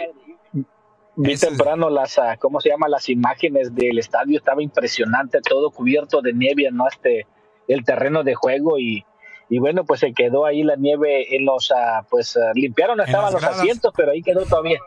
Vi 1.16 1.34
Ese- 1.34 1.48
temprano 1.48 1.90
las, 1.90 2.18
ah, 2.18 2.38
¿cómo 2.40 2.62
se 2.62 2.70
llama? 2.70 2.88
Las 2.88 3.10
imágenes 3.10 3.76
del 3.76 4.00
estadio, 4.00 4.38
estaba 4.38 4.64
impresionante, 4.64 5.40
todo 5.42 5.70
cubierto 5.72 6.22
de 6.22 6.34
nieve, 6.34 6.70
¿no? 6.72 6.88
Este, 6.88 7.28
el 7.68 7.84
terreno 7.84 8.24
de 8.24 8.36
juego 8.36 8.80
y, 8.80 9.04
y 9.50 9.60
bueno, 9.60 9.84
pues 9.84 10.00
se 10.00 10.14
quedó 10.14 10.46
ahí 10.46 10.64
la 10.64 10.76
nieve 10.78 11.36
en 11.36 11.46
los, 11.46 11.72
ah, 11.76 12.06
pues 12.10 12.38
ah, 12.38 12.52
limpiaron, 12.56 13.02
estaban 13.02 13.34
los 13.34 13.42
gradas. 13.42 13.60
asientos, 13.60 13.94
pero 13.96 14.12
ahí 14.12 14.22
quedó 14.22 14.46
todavía. 14.46 14.80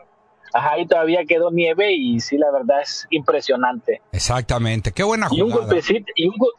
Ajá, 0.55 0.73
ahí 0.73 0.85
todavía 0.87 1.21
quedó 1.27 1.51
nieve 1.51 1.93
y 1.93 2.19
sí, 2.19 2.37
la 2.37 2.51
verdad 2.51 2.81
es 2.81 3.07
impresionante. 3.11 4.01
Exactamente. 4.11 4.91
Qué 4.91 5.03
buena 5.03 5.27
Y 5.31 5.41
un 5.41 5.49
jugada. 5.51 5.67
golpecito, 5.67 6.11
y 6.15 6.27
un, 6.27 6.35
go- 6.37 6.51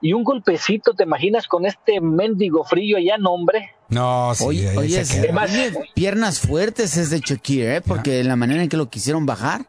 y 0.00 0.12
un 0.12 0.24
golpecito, 0.24 0.94
¿te 0.94 1.04
imaginas 1.04 1.46
con 1.46 1.64
este 1.66 2.00
mendigo 2.00 2.64
frío 2.64 2.96
allá, 2.98 3.16
no, 3.18 3.32
hombre? 3.32 3.72
No, 3.88 4.34
sí, 4.34 4.44
Oye, 4.44 4.68
ahí 4.70 4.76
oye, 4.76 5.04
se 5.04 5.04
se- 5.04 5.14
queda. 5.22 5.42
Además- 5.42 5.78
piernas 5.94 6.40
fuertes 6.40 6.96
es 6.96 7.10
de 7.10 7.20
Shakir, 7.20 7.64
¿eh? 7.68 7.80
Porque 7.80 8.22
la 8.24 8.36
manera 8.36 8.62
en 8.62 8.68
que 8.68 8.76
lo 8.76 8.88
quisieron 8.90 9.26
bajar, 9.26 9.66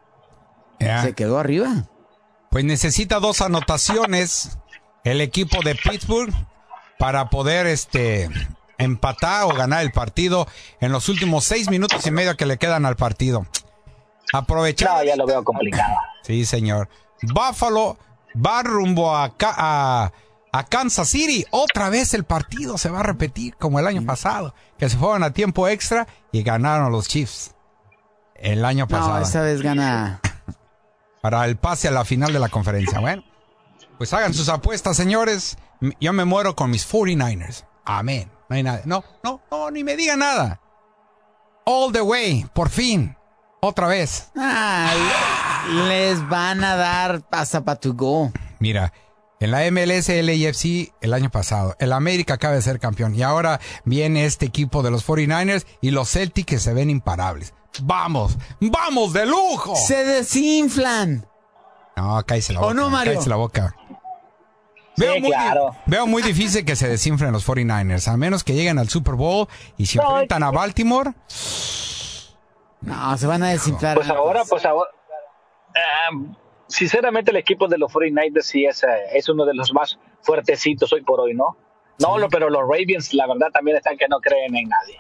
se 0.80 1.14
quedó 1.14 1.40
arriba. 1.40 1.88
Pues 2.50 2.64
necesita 2.66 3.20
dos 3.20 3.42
anotaciones 3.42 4.58
el 5.04 5.22
equipo 5.22 5.62
de 5.64 5.76
Pittsburgh 5.76 6.34
para 7.00 7.30
poder 7.30 7.68
este 7.68 8.30
empatar 8.80 9.44
o 9.46 9.50
ganar 9.50 9.82
el 9.84 9.92
partido 9.92 10.48
en 10.82 10.92
los 10.92 11.10
últimos 11.10 11.44
seis 11.46 11.70
minutos 11.70 12.06
y 12.06 12.12
medio 12.12 12.36
que 12.38 12.46
le 12.46 12.58
quedan 12.58 12.86
al 12.86 12.96
partido. 12.96 13.46
Aprovechar. 14.34 14.90
No, 14.98 15.04
ya 15.04 15.16
lo 15.16 15.26
veo 15.26 15.44
complicado. 15.44 15.94
Sí, 16.24 16.46
señor. 16.46 16.90
Buffalo 17.22 17.98
va 18.36 18.64
rumbo 18.64 19.16
a, 19.16 19.34
a, 19.42 20.12
a 20.52 20.64
Kansas 20.66 21.10
City. 21.10 21.46
Otra 21.52 21.90
vez 21.90 22.14
el 22.14 22.24
partido 22.24 22.78
se 22.78 22.90
va 22.90 23.00
a 23.02 23.04
repetir 23.04 23.56
como 23.58 23.80
el 23.80 23.88
año 23.88 24.06
pasado, 24.06 24.54
que 24.78 24.90
se 24.90 24.98
fueron 24.98 25.24
a 25.24 25.34
tiempo 25.34 25.68
extra 25.68 26.08
y 26.32 26.44
ganaron 26.44 26.92
los 26.92 27.08
Chiefs 27.08 27.54
el 28.36 28.64
año 28.66 28.86
No, 28.90 28.98
pasado 28.98 29.22
esta 29.22 29.42
vez 29.42 29.62
gana. 29.62 30.22
para 31.22 31.46
el 31.46 31.58
pase 31.58 31.88
a 31.88 31.92
la 31.92 32.06
final 32.06 32.32
de 32.34 32.40
la 32.40 32.50
conferencia. 32.50 33.00
Bueno, 33.00 33.24
pues 33.98 34.14
hagan 34.14 34.34
sus 34.34 34.50
apuestas, 34.50 34.96
señores. 34.96 35.58
Yo 36.00 36.14
me 36.14 36.26
muero 36.26 36.56
con 36.56 36.70
mis 36.72 36.88
49ers. 36.92 37.66
Amén. 37.86 38.32
No 38.50 38.56
hay 38.56 38.64
nada. 38.64 38.82
No, 38.86 39.04
no, 39.24 39.42
no, 39.52 39.72
ni 39.72 39.84
me 39.84 39.96
digan 39.96 40.20
nada. 40.20 40.62
All 41.66 41.92
the 41.92 42.02
way, 42.02 42.46
por 42.54 42.70
fin. 42.70 43.16
Otra 43.60 43.88
vez. 43.88 44.32
Ay, 44.38 44.98
les 45.88 46.28
van 46.30 46.64
a 46.64 46.76
dar 46.76 47.22
hasta 47.32 47.64
para 47.64 47.80
to 47.80 47.94
go. 47.94 48.32
Mira, 48.60 48.94
en 49.40 49.52
la 49.52 49.70
MLS, 49.72 50.10
el 50.10 50.30
AFC, 50.30 50.94
el 51.02 51.14
año 51.14 51.30
pasado, 51.30 51.76
el 51.80 51.94
América 51.94 52.36
acaba 52.36 52.56
de 52.56 52.62
ser 52.62 52.80
campeón. 52.80 53.14
Y 53.16 53.24
ahora 53.24 53.60
viene 53.86 54.26
este 54.26 54.46
equipo 54.46 54.82
de 54.84 54.92
los 54.92 55.06
49ers 55.08 55.66
y 55.82 55.92
los 55.92 56.10
Celtics 56.12 56.46
que 56.48 56.60
se 56.60 56.74
ven 56.74 56.90
imparables. 56.90 57.54
¡Vamos! 57.84 58.38
¡Vamos 58.60 59.14
de 59.14 59.26
lujo! 59.28 59.76
Se 59.76 60.04
desinflan. 60.04 61.28
No, 61.96 62.24
cállese 62.26 62.54
la 62.54 62.60
¿O 62.60 62.64
boca. 62.64 62.74
no, 62.74 62.90
Mario? 62.90 63.14
cállese 63.14 63.30
la 63.30 63.36
boca. 63.36 63.76
Sí, 64.96 65.04
Veo, 65.04 65.20
muy, 65.20 65.30
claro. 65.30 65.76
veo 65.86 66.08
muy 66.08 66.24
difícil 66.24 66.66
que 66.66 66.76
se 66.76 66.88
desinflen 66.88 67.32
los 67.32 67.46
49ers, 67.48 68.08
a 68.08 68.18
menos 68.18 68.44
que 68.44 68.54
lleguen 68.56 68.80
al 68.80 68.90
Super 68.90 69.14
Bowl 69.14 69.48
y 69.78 69.86
se 69.86 70.00
enfrentan 70.00 70.42
a 70.42 70.50
Baltimore. 70.50 71.14
No, 72.82 73.18
se 73.18 73.28
van 73.28 73.44
a 73.44 73.50
desinflar. 73.50 73.96
Pues 73.96 74.10
ahora, 74.10 74.44
pues 74.50 74.66
ahora, 74.66 74.90
ah, 75.78 76.36
sinceramente 76.68 77.32
el 77.32 77.38
equipo 77.38 77.68
de 77.68 77.78
los 77.78 77.92
49ers 77.92 78.42
sí 78.42 78.66
es, 78.66 78.84
eh, 78.84 78.88
es 79.14 79.30
uno 79.30 79.46
de 79.46 79.54
los 79.54 79.74
más 79.74 79.98
fuertecitos 80.22 80.92
hoy 80.94 81.02
por 81.04 81.20
hoy, 81.20 81.34
¿no? 81.34 81.58
No, 82.00 82.18
lo- 82.18 82.30
pero 82.30 82.50
los 82.50 82.62
Ravens, 82.62 83.14
la 83.14 83.28
verdad, 83.28 83.48
también 83.52 83.78
están 83.78 83.98
que 83.98 84.08
no 84.08 84.20
creen 84.20 84.56
en 84.56 84.70
nadie. 84.70 85.00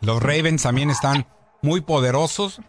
Los 0.00 0.22
Ravens 0.22 0.62
también 0.62 0.90
están 0.90 1.26
muy 1.62 1.80
poderosos, 1.82 2.60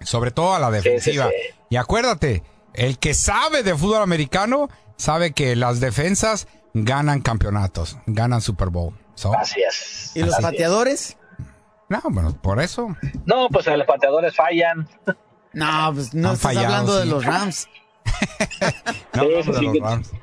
sobre 0.00 0.30
todo 0.30 0.54
a 0.54 0.58
la 0.58 0.70
defensiva. 0.70 1.28
sí. 1.28 1.34
Y 1.70 1.76
acuérdate, 1.76 2.42
el 2.74 2.98
que 2.98 3.14
sabe 3.14 3.62
de 3.62 3.74
fútbol 3.74 4.02
americano 4.02 4.68
sabe 4.96 5.32
que 5.32 5.56
las 5.56 5.80
defensas 5.80 6.46
ganan 6.74 7.20
campeonatos, 7.20 7.98
ganan 8.06 8.40
Super 8.40 8.68
Bowl. 8.68 8.94
So, 9.14 9.34
Así 9.36 9.60
es. 9.62 10.12
¿Y 10.14 10.20
los 10.20 10.34
Así 10.34 10.42
es. 10.44 10.50
pateadores? 10.50 11.18
no, 11.88 12.00
bueno, 12.10 12.34
por 12.40 12.60
eso. 12.60 12.88
No, 13.26 13.48
pues 13.48 13.66
los 13.66 13.86
pateadores 13.86 14.34
fallan. 14.36 14.88
No, 15.54 15.92
pues 15.94 16.14
no 16.14 16.28
Han 16.30 16.34
estás 16.34 16.52
fallado, 16.54 16.66
hablando 16.66 16.96
de 16.98 17.06
los 17.06 17.24
Rams. 17.24 17.68
No, 19.14 19.22
Sí, 19.22 19.28
de 19.28 19.42
sí, 19.42 19.66
los 19.66 19.80
Rams. 19.80 20.10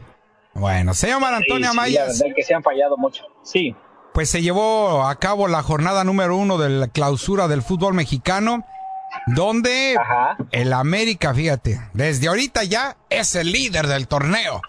Bueno, 0.56 0.94
se 0.94 1.08
llama 1.08 1.30
Sí, 1.30 1.36
Antonio 1.36 1.58
sí, 1.58 1.64
la 1.64 1.70
Amayas. 1.84 2.20
verdad 2.20 2.36
que 2.36 2.44
se 2.44 2.54
han 2.54 2.64
fallado 2.64 2.98
mucho. 2.98 3.24
Sí. 3.44 3.76
Pues 4.14 4.30
se 4.30 4.42
llevó 4.42 5.06
a 5.08 5.16
cabo 5.16 5.48
la 5.48 5.64
jornada 5.64 6.04
número 6.04 6.36
uno 6.36 6.58
de 6.58 6.68
la 6.70 6.88
clausura 6.88 7.48
del 7.48 7.62
fútbol 7.62 7.94
mexicano 7.94 8.66
donde 9.28 9.96
el 10.52 10.74
América, 10.74 11.34
fíjate, 11.34 11.80
desde 11.94 12.28
ahorita 12.28 12.64
ya 12.66 12.98
es 13.10 13.36
el 13.36 13.52
líder 13.52 13.88
del 13.88 14.08
torneo. 14.08 14.62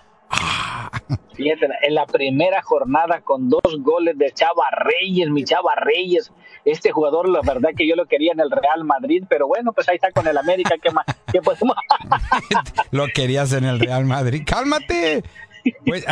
Fíjate, 1.35 1.69
en 1.83 1.95
la 1.95 2.07
primera 2.07 2.63
jornada 2.63 3.23
con 3.23 3.49
dos 3.49 3.63
goles 3.79 4.17
de 4.19 4.31
Chava 4.33 4.65
Reyes, 4.71 5.31
mi 5.31 5.45
Chava 5.45 5.75
Reyes. 5.75 6.33
Este 6.65 6.93
jugador, 6.93 7.29
la 7.29 7.41
verdad 7.41 7.71
que 7.77 7.89
yo 7.89 7.97
lo 7.97 8.07
quería 8.07 8.33
en 8.33 8.41
el 8.41 8.51
Real 8.51 8.85
Madrid, 8.85 9.25
pero 9.29 9.47
bueno, 9.47 9.73
pues 9.73 9.89
ahí 9.89 9.97
está 9.97 10.13
con 10.13 10.27
el 10.27 10.37
América. 10.37 10.75
¿Qué 10.83 10.91
más? 10.91 11.07
¿Qué 11.33 11.41
podemos? 11.41 11.77
lo 12.91 13.07
querías 13.09 13.53
en 13.53 13.65
el 13.65 13.81
Real 13.81 14.05
Madrid. 14.05 14.43
Cálmate. 14.47 15.23
Pues, 15.87 16.05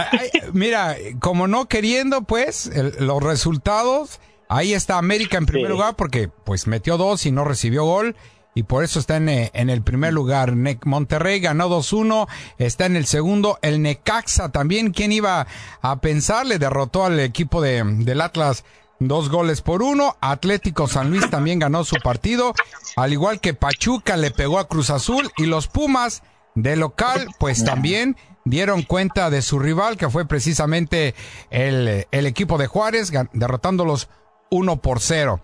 mira, 0.53 0.97
como 1.21 1.47
no 1.47 1.67
queriendo, 1.67 2.23
pues, 2.23 2.71
los 2.99 3.23
resultados, 3.23 4.21
ahí 4.49 4.73
está 4.73 4.99
América 4.99 5.39
en 5.39 5.47
primer 5.47 5.71
lugar 5.71 5.95
porque, 5.97 6.29
pues, 6.29 6.67
metió 6.67 6.97
dos 6.97 7.27
y 7.27 7.33
no 7.33 7.45
recibió 7.45 7.85
gol 7.85 8.17
y 8.59 8.65
por 8.65 8.83
eso 8.83 8.99
está 8.99 9.19
en, 9.19 9.29
eh, 9.29 9.51
en 9.55 9.71
el 9.71 9.83
primer 9.83 10.13
lugar. 10.13 10.53
Monterrey 10.85 11.39
ganó 11.39 11.69
2-1, 11.69 12.27
está 12.59 12.87
en 12.87 12.97
el 12.97 13.07
segundo. 13.07 13.57
El 13.63 13.83
Necaxa 13.83 14.49
también, 14.49 14.91
¿quién 14.91 15.13
iba 15.13 15.47
a 15.81 16.01
pensar? 16.01 16.45
Le 16.45 16.59
derrotó 16.59 17.05
al 17.05 17.21
equipo 17.21 17.63
de, 17.63 17.85
del 17.85 18.21
Atlas 18.21 18.65
dos 18.99 19.29
goles 19.29 19.61
por 19.61 19.81
uno. 19.81 20.17
Atlético 20.21 20.89
San 20.89 21.11
Luis 21.11 21.31
también 21.31 21.61
ganó 21.61 21.85
su 21.85 21.95
partido, 22.03 22.53
al 22.97 23.13
igual 23.13 23.39
que 23.39 23.55
Pachuca 23.55 24.17
le 24.17 24.33
pegó 24.33 24.59
a 24.59 24.67
Cruz 24.67 24.91
Azul 24.91 25.31
y 25.37 25.47
los 25.47 25.69
Pumas 25.69 26.25
de 26.57 26.75
local, 26.75 27.29
pues 27.39 27.65
también 27.65 28.17
dieron 28.45 28.83
cuenta 28.83 29.31
de 29.31 29.41
su 29.41 29.61
rival, 29.61 29.97
que 29.97 30.11
fue 30.11 30.27
precisamente 30.27 31.15
el, 31.51 32.09
el 32.11 32.27
equipo 32.27 32.59
de 32.59 32.67
Juárez, 32.67 33.13
derrotándolos 33.33 34.09
1 34.51 34.81
por 34.81 34.99
0. 34.99 35.41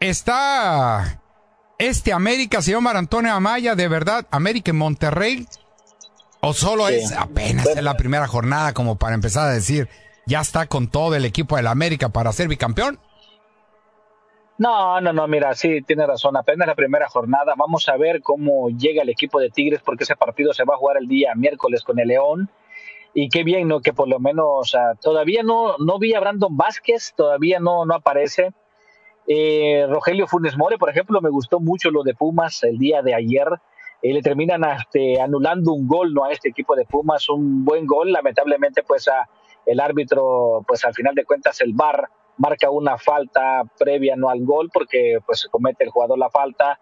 Está 0.00 1.20
este 1.78 2.12
América, 2.12 2.62
señor 2.62 2.80
Mar 2.80 2.96
Antonio 2.96 3.32
Amaya, 3.32 3.74
de 3.74 3.88
verdad, 3.88 4.26
América 4.30 4.70
en 4.70 4.78
Monterrey, 4.78 5.46
o 6.40 6.52
solo 6.52 6.88
es 6.88 7.12
apenas 7.12 7.66
en 7.76 7.84
la 7.84 7.96
primera 7.96 8.26
jornada 8.26 8.72
como 8.72 8.96
para 8.96 9.14
empezar 9.14 9.48
a 9.48 9.52
decir, 9.52 9.88
ya 10.26 10.40
está 10.40 10.66
con 10.66 10.88
todo 10.88 11.14
el 11.14 11.24
equipo 11.24 11.56
del 11.56 11.66
América 11.66 12.08
para 12.08 12.32
ser 12.32 12.48
bicampeón? 12.48 12.98
No, 14.58 15.00
no, 15.02 15.12
no, 15.12 15.28
mira, 15.28 15.54
sí, 15.54 15.82
tiene 15.82 16.06
razón, 16.06 16.36
apenas 16.36 16.66
la 16.66 16.74
primera 16.74 17.08
jornada, 17.08 17.52
vamos 17.56 17.88
a 17.90 17.96
ver 17.98 18.22
cómo 18.22 18.70
llega 18.70 19.02
el 19.02 19.10
equipo 19.10 19.38
de 19.38 19.50
Tigres, 19.50 19.82
porque 19.84 20.04
ese 20.04 20.16
partido 20.16 20.54
se 20.54 20.64
va 20.64 20.74
a 20.74 20.78
jugar 20.78 20.96
el 20.96 21.08
día 21.08 21.34
miércoles 21.34 21.82
con 21.82 21.98
el 21.98 22.08
León, 22.08 22.48
y 23.12 23.28
qué 23.28 23.44
bien, 23.44 23.68
¿no? 23.68 23.80
Que 23.80 23.92
por 23.92 24.08
lo 24.08 24.18
menos 24.18 24.74
todavía 25.00 25.42
no, 25.42 25.76
no 25.78 25.98
vi 25.98 26.14
a 26.14 26.20
Brandon 26.20 26.56
Vázquez, 26.56 27.12
todavía 27.16 27.60
no, 27.60 27.84
no 27.84 27.94
aparece, 27.94 28.52
eh, 29.26 29.86
Rogelio 29.88 30.26
Funes 30.26 30.56
More, 30.56 30.78
por 30.78 30.90
ejemplo, 30.90 31.20
me 31.20 31.30
gustó 31.30 31.60
mucho 31.60 31.90
lo 31.90 32.02
de 32.02 32.14
Pumas 32.14 32.62
el 32.62 32.78
día 32.78 33.02
de 33.02 33.14
ayer. 33.14 33.48
Eh, 34.02 34.12
le 34.12 34.22
terminan 34.22 34.62
este, 34.64 35.20
anulando 35.20 35.72
un 35.72 35.88
gol 35.88 36.12
no 36.14 36.24
a 36.24 36.32
este 36.32 36.48
equipo 36.48 36.76
de 36.76 36.84
Pumas, 36.84 37.28
un 37.28 37.64
buen 37.64 37.86
gol. 37.86 38.12
Lamentablemente, 38.12 38.82
pues 38.82 39.08
el 39.64 39.80
árbitro, 39.80 40.64
pues 40.66 40.84
al 40.84 40.94
final 40.94 41.14
de 41.14 41.24
cuentas, 41.24 41.60
el 41.60 41.72
VAR 41.74 42.08
marca 42.38 42.70
una 42.70 42.98
falta 42.98 43.62
previa 43.78 44.14
no 44.16 44.28
al 44.28 44.44
gol 44.44 44.70
porque 44.72 45.18
pues 45.24 45.48
comete 45.50 45.84
el 45.84 45.90
jugador 45.90 46.18
la 46.18 46.30
falta 46.30 46.78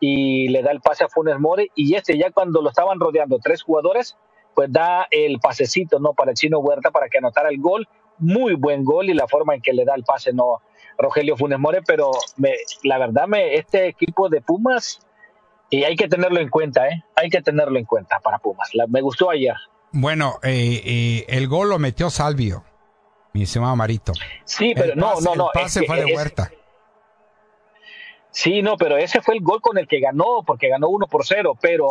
y 0.00 0.48
le 0.48 0.62
da 0.62 0.70
el 0.70 0.80
pase 0.80 1.04
a 1.04 1.08
Funes 1.08 1.38
More 1.38 1.70
y 1.74 1.94
este 1.94 2.18
ya 2.18 2.30
cuando 2.30 2.62
lo 2.62 2.70
estaban 2.70 2.98
rodeando 2.98 3.38
tres 3.38 3.62
jugadores 3.62 4.16
pues 4.54 4.72
da 4.72 5.06
el 5.10 5.40
pasecito 5.40 5.98
no 5.98 6.14
para 6.14 6.30
el 6.30 6.36
chino 6.36 6.60
Huerta 6.60 6.90
para 6.90 7.08
que 7.08 7.18
anotara 7.18 7.48
el 7.48 7.60
gol. 7.60 7.88
Muy 8.18 8.54
buen 8.54 8.84
gol 8.84 9.10
y 9.10 9.14
la 9.14 9.26
forma 9.26 9.56
en 9.56 9.60
que 9.60 9.72
le 9.72 9.84
da 9.84 9.94
el 9.96 10.04
pase 10.04 10.32
no 10.32 10.62
Rogelio 10.98 11.36
Funes 11.36 11.58
More, 11.58 11.82
pero 11.86 12.10
me, 12.36 12.52
la 12.82 12.98
verdad, 12.98 13.26
me, 13.26 13.54
este 13.54 13.88
equipo 13.88 14.28
de 14.28 14.40
Pumas, 14.40 15.00
y 15.70 15.84
hay 15.84 15.96
que 15.96 16.08
tenerlo 16.08 16.40
en 16.40 16.48
cuenta, 16.48 16.86
¿eh? 16.88 17.04
Hay 17.16 17.30
que 17.30 17.42
tenerlo 17.42 17.78
en 17.78 17.84
cuenta 17.84 18.20
para 18.20 18.38
Pumas. 18.38 18.70
me 18.88 19.00
gustó 19.00 19.30
ayer. 19.30 19.56
Bueno, 19.92 20.38
eh, 20.42 20.82
eh, 20.84 21.24
el 21.28 21.48
gol 21.48 21.70
lo 21.70 21.78
metió 21.78 22.10
Salvio, 22.10 22.64
mi 23.32 23.42
estimado 23.42 23.74
Marito. 23.76 24.12
Sí, 24.44 24.72
pero 24.74 24.94
no, 24.94 25.20
no, 25.20 25.34
no. 25.34 25.50
El 25.54 25.60
pase 25.60 25.84
fue 25.84 26.04
de 26.04 26.14
Huerta. 26.14 26.50
Sí, 28.34 28.62
no, 28.62 28.76
pero 28.76 28.96
ese 28.96 29.22
fue 29.22 29.36
el 29.36 29.42
gol 29.42 29.60
con 29.60 29.78
el 29.78 29.86
que 29.86 30.00
ganó, 30.00 30.42
porque 30.44 30.68
ganó 30.68 30.88
uno 30.88 31.06
por 31.06 31.24
cero, 31.24 31.56
pero 31.60 31.86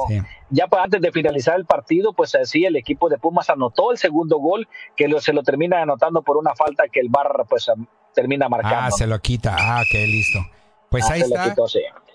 ya 0.49 0.67
antes 0.69 0.99
de 0.99 1.09
finalizar 1.13 1.55
el 1.55 1.65
partido, 1.65 2.11
pues 2.11 2.35
así 2.35 2.65
el 2.65 2.75
equipo 2.75 3.07
de 3.07 3.17
Pumas 3.17 3.49
anotó 3.49 3.93
el 3.93 3.97
segundo 3.97 4.39
gol, 4.39 4.67
que 4.97 5.07
lo, 5.07 5.21
se 5.21 5.31
lo 5.31 5.41
termina 5.41 5.81
anotando 5.81 6.21
por 6.21 6.35
una 6.35 6.53
falta 6.53 6.89
que 6.91 6.99
el 6.99 7.07
Bar 7.07 7.45
pues 7.47 7.71
termina 8.13 8.49
marcando. 8.49 8.77
Ah, 8.77 8.91
se 8.91 9.07
lo 9.07 9.17
quita, 9.19 9.55
ah, 9.57 9.83
ok, 9.83 9.93
listo. 10.05 10.39
Pues 10.89 11.09
ah, 11.09 11.13
ahí 11.13 11.21
está. 11.21 11.55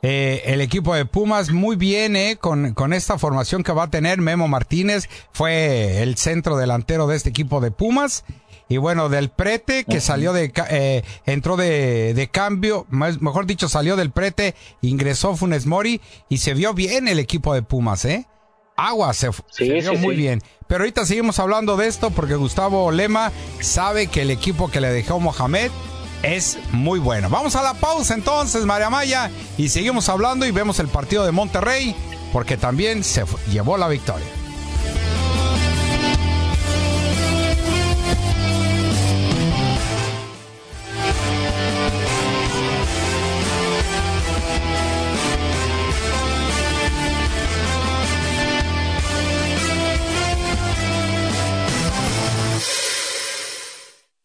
Eh, 0.02 0.42
el 0.44 0.60
equipo 0.60 0.94
de 0.94 1.06
Pumas 1.06 1.50
muy 1.50 1.76
bien, 1.76 2.14
eh, 2.14 2.36
con, 2.38 2.74
con 2.74 2.92
esta 2.92 3.16
formación 3.16 3.62
que 3.62 3.72
va 3.72 3.84
a 3.84 3.90
tener 3.90 4.18
Memo 4.18 4.46
Martínez, 4.46 5.08
fue 5.32 6.02
el 6.02 6.16
centro 6.16 6.58
delantero 6.58 7.06
de 7.06 7.16
este 7.16 7.30
equipo 7.30 7.62
de 7.62 7.70
Pumas 7.70 8.26
y 8.68 8.76
bueno, 8.76 9.08
del 9.08 9.30
prete 9.30 9.84
que 9.84 10.00
salió 10.00 10.32
de, 10.32 10.52
eh, 10.70 11.02
entró 11.24 11.56
de, 11.56 12.12
de 12.14 12.28
cambio, 12.28 12.86
mejor 12.90 13.46
dicho, 13.46 13.68
salió 13.68 13.96
del 13.96 14.10
prete, 14.10 14.54
ingresó 14.82 15.36
Funes 15.36 15.66
Mori 15.66 16.00
y 16.28 16.38
se 16.38 16.54
vio 16.54 16.74
bien 16.74 17.08
el 17.08 17.18
equipo 17.18 17.54
de 17.54 17.62
Pumas, 17.62 18.04
¿eh? 18.04 18.26
Agua 18.76 19.12
se, 19.12 19.30
vio 19.58 19.94
muy 19.94 20.14
bien. 20.14 20.40
Pero 20.68 20.82
ahorita 20.82 21.04
seguimos 21.04 21.40
hablando 21.40 21.76
de 21.76 21.88
esto 21.88 22.10
porque 22.10 22.36
Gustavo 22.36 22.92
Lema 22.92 23.32
sabe 23.60 24.06
que 24.06 24.22
el 24.22 24.30
equipo 24.30 24.70
que 24.70 24.80
le 24.80 24.92
dejó 24.92 25.18
Mohamed 25.18 25.70
es 26.22 26.58
muy 26.70 27.00
bueno. 27.00 27.28
Vamos 27.28 27.56
a 27.56 27.62
la 27.62 27.74
pausa 27.74 28.14
entonces, 28.14 28.64
María 28.66 28.88
Maya, 28.88 29.30
y 29.56 29.70
seguimos 29.70 30.08
hablando 30.08 30.46
y 30.46 30.52
vemos 30.52 30.78
el 30.78 30.88
partido 30.88 31.24
de 31.24 31.32
Monterrey 31.32 31.96
porque 32.32 32.56
también 32.56 33.02
se 33.02 33.24
llevó 33.50 33.78
la 33.78 33.88
victoria. 33.88 34.26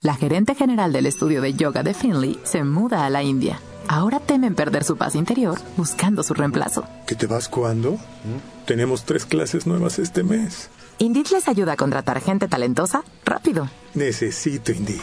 La 0.03 0.15
gerente 0.15 0.53
general 0.53 0.91
del 0.91 1.05
estudio 1.05 1.41
de 1.41 1.53
yoga 1.53 1.81
de 1.81 1.93
Finley 1.93 2.37
se 2.43 2.65
muda 2.65 3.05
a 3.05 3.09
la 3.09 3.23
India. 3.23 3.61
Ahora 3.87 4.19
temen 4.19 4.53
perder 4.53 4.83
su 4.83 4.97
paz 4.97 5.15
interior 5.15 5.57
buscando 5.77 6.23
su 6.23 6.33
reemplazo. 6.33 6.83
¿Qué 7.07 7.15
te 7.15 7.25
vas 7.25 7.47
cuándo? 7.47 7.97
Tenemos 8.65 9.05
tres 9.05 9.25
clases 9.25 9.65
nuevas 9.65 9.99
este 9.99 10.23
mes. 10.23 10.69
Indeed 10.97 11.27
les 11.31 11.47
ayuda 11.47 11.73
a 11.73 11.77
contratar 11.77 12.19
gente 12.19 12.49
talentosa 12.49 13.05
rápido. 13.23 13.69
Necesito 13.93 14.73
Indeed. 14.73 14.99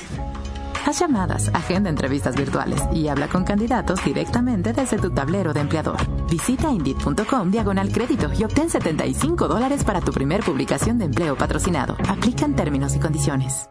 Haz 0.86 1.00
llamadas, 1.00 1.48
agenda 1.54 1.88
entrevistas 1.88 2.36
virtuales 2.36 2.82
y 2.92 3.08
habla 3.08 3.28
con 3.28 3.44
candidatos 3.44 4.04
directamente 4.04 4.74
desde 4.74 4.98
tu 4.98 5.10
tablero 5.14 5.54
de 5.54 5.60
empleador. 5.60 5.96
Visita 6.28 6.70
Indeed.com 6.70 7.50
diagonal 7.50 7.90
crédito 7.90 8.30
y 8.38 8.44
obtén 8.44 8.68
75 8.68 9.48
dólares 9.48 9.82
para 9.82 10.02
tu 10.02 10.12
primer 10.12 10.42
publicación 10.42 10.98
de 10.98 11.06
empleo 11.06 11.36
patrocinado. 11.36 11.96
Aplican 12.06 12.54
términos 12.54 12.94
y 12.96 12.98
condiciones. 13.00 13.70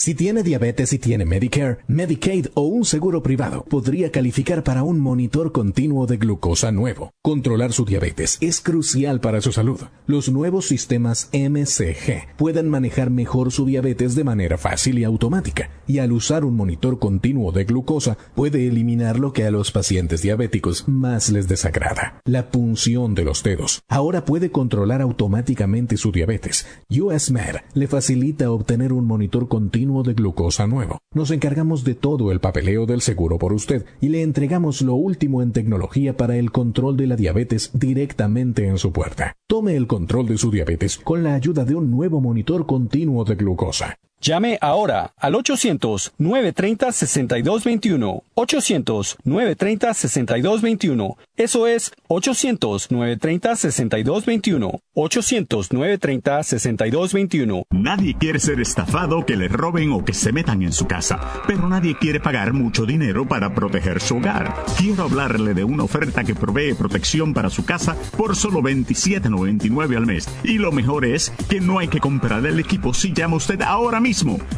Si 0.00 0.14
tiene 0.14 0.42
diabetes 0.42 0.94
y 0.94 0.98
tiene 0.98 1.26
Medicare, 1.26 1.80
Medicaid 1.86 2.46
o 2.54 2.62
un 2.62 2.86
seguro 2.86 3.22
privado, 3.22 3.66
podría 3.66 4.10
calificar 4.10 4.64
para 4.64 4.82
un 4.82 4.98
monitor 4.98 5.52
continuo 5.52 6.06
de 6.06 6.16
glucosa 6.16 6.72
nuevo. 6.72 7.12
Controlar 7.20 7.74
su 7.74 7.84
diabetes 7.84 8.38
es 8.40 8.62
crucial 8.62 9.20
para 9.20 9.42
su 9.42 9.52
salud. 9.52 9.78
Los 10.06 10.30
nuevos 10.30 10.66
sistemas 10.68 11.28
MCG 11.34 12.34
pueden 12.38 12.70
manejar 12.70 13.10
mejor 13.10 13.52
su 13.52 13.66
diabetes 13.66 14.14
de 14.14 14.24
manera 14.24 14.56
fácil 14.56 14.98
y 14.98 15.04
automática, 15.04 15.68
y 15.86 15.98
al 15.98 16.12
usar 16.12 16.46
un 16.46 16.56
monitor 16.56 16.98
continuo 16.98 17.52
de 17.52 17.64
glucosa 17.64 18.16
puede 18.34 18.68
eliminar 18.68 19.18
lo 19.18 19.34
que 19.34 19.44
a 19.44 19.50
los 19.50 19.70
pacientes 19.70 20.22
diabéticos 20.22 20.88
más 20.88 21.28
les 21.28 21.46
desagrada, 21.46 22.22
la 22.24 22.50
punción 22.50 23.14
de 23.14 23.24
los 23.24 23.42
dedos. 23.42 23.82
Ahora 23.86 24.24
puede 24.24 24.50
controlar 24.50 25.02
automáticamente 25.02 25.98
su 25.98 26.10
diabetes. 26.10 26.66
USMed 26.88 27.56
le 27.74 27.86
facilita 27.86 28.50
obtener 28.50 28.94
un 28.94 29.04
monitor 29.04 29.46
continuo 29.46 29.89
de 29.90 30.14
glucosa 30.14 30.66
nuevo. 30.66 31.00
Nos 31.12 31.30
encargamos 31.30 31.84
de 31.84 31.94
todo 31.94 32.30
el 32.30 32.40
papeleo 32.40 32.86
del 32.86 33.00
seguro 33.00 33.38
por 33.38 33.52
usted 33.52 33.84
y 34.00 34.08
le 34.08 34.22
entregamos 34.22 34.80
lo 34.82 34.94
último 34.94 35.42
en 35.42 35.52
tecnología 35.52 36.16
para 36.16 36.36
el 36.36 36.52
control 36.52 36.96
de 36.96 37.08
la 37.08 37.16
diabetes 37.16 37.70
directamente 37.74 38.66
en 38.66 38.78
su 38.78 38.92
puerta. 38.92 39.34
Tome 39.48 39.76
el 39.76 39.86
control 39.86 40.28
de 40.28 40.38
su 40.38 40.50
diabetes 40.50 40.98
con 40.98 41.22
la 41.22 41.34
ayuda 41.34 41.64
de 41.64 41.74
un 41.74 41.90
nuevo 41.90 42.20
monitor 42.20 42.66
continuo 42.66 43.24
de 43.24 43.34
glucosa. 43.34 43.98
Llame 44.22 44.58
ahora 44.60 45.14
al 45.16 45.32
800-930-6221. 45.32 48.22
800-930-6221. 48.34 51.16
Eso 51.36 51.66
es 51.66 51.92
800-930-6221. 52.08 54.78
800-930-6221. 54.94 57.64
Nadie 57.70 58.14
quiere 58.18 58.38
ser 58.38 58.60
estafado, 58.60 59.24
que 59.24 59.38
le 59.38 59.48
roben 59.48 59.92
o 59.92 60.04
que 60.04 60.12
se 60.12 60.32
metan 60.32 60.60
en 60.62 60.74
su 60.74 60.86
casa, 60.86 61.18
pero 61.46 61.66
nadie 61.66 61.96
quiere 61.96 62.20
pagar 62.20 62.52
mucho 62.52 62.84
dinero 62.84 63.26
para 63.26 63.54
proteger 63.54 64.02
su 64.02 64.18
hogar. 64.18 64.54
Quiero 64.76 65.04
hablarle 65.04 65.54
de 65.54 65.64
una 65.64 65.84
oferta 65.84 66.24
que 66.24 66.34
provee 66.34 66.74
protección 66.74 67.32
para 67.32 67.48
su 67.48 67.64
casa 67.64 67.96
por 68.18 68.36
solo 68.36 68.60
$27.99 68.60 69.96
al 69.96 70.04
mes. 70.04 70.28
Y 70.44 70.58
lo 70.58 70.72
mejor 70.72 71.06
es 71.06 71.32
que 71.48 71.62
no 71.62 71.78
hay 71.78 71.88
que 71.88 72.00
comprar 72.00 72.44
el 72.44 72.60
equipo 72.60 72.92
si 72.92 73.14
llama 73.14 73.36
usted 73.36 73.62
ahora 73.62 73.98
mismo 73.98 74.09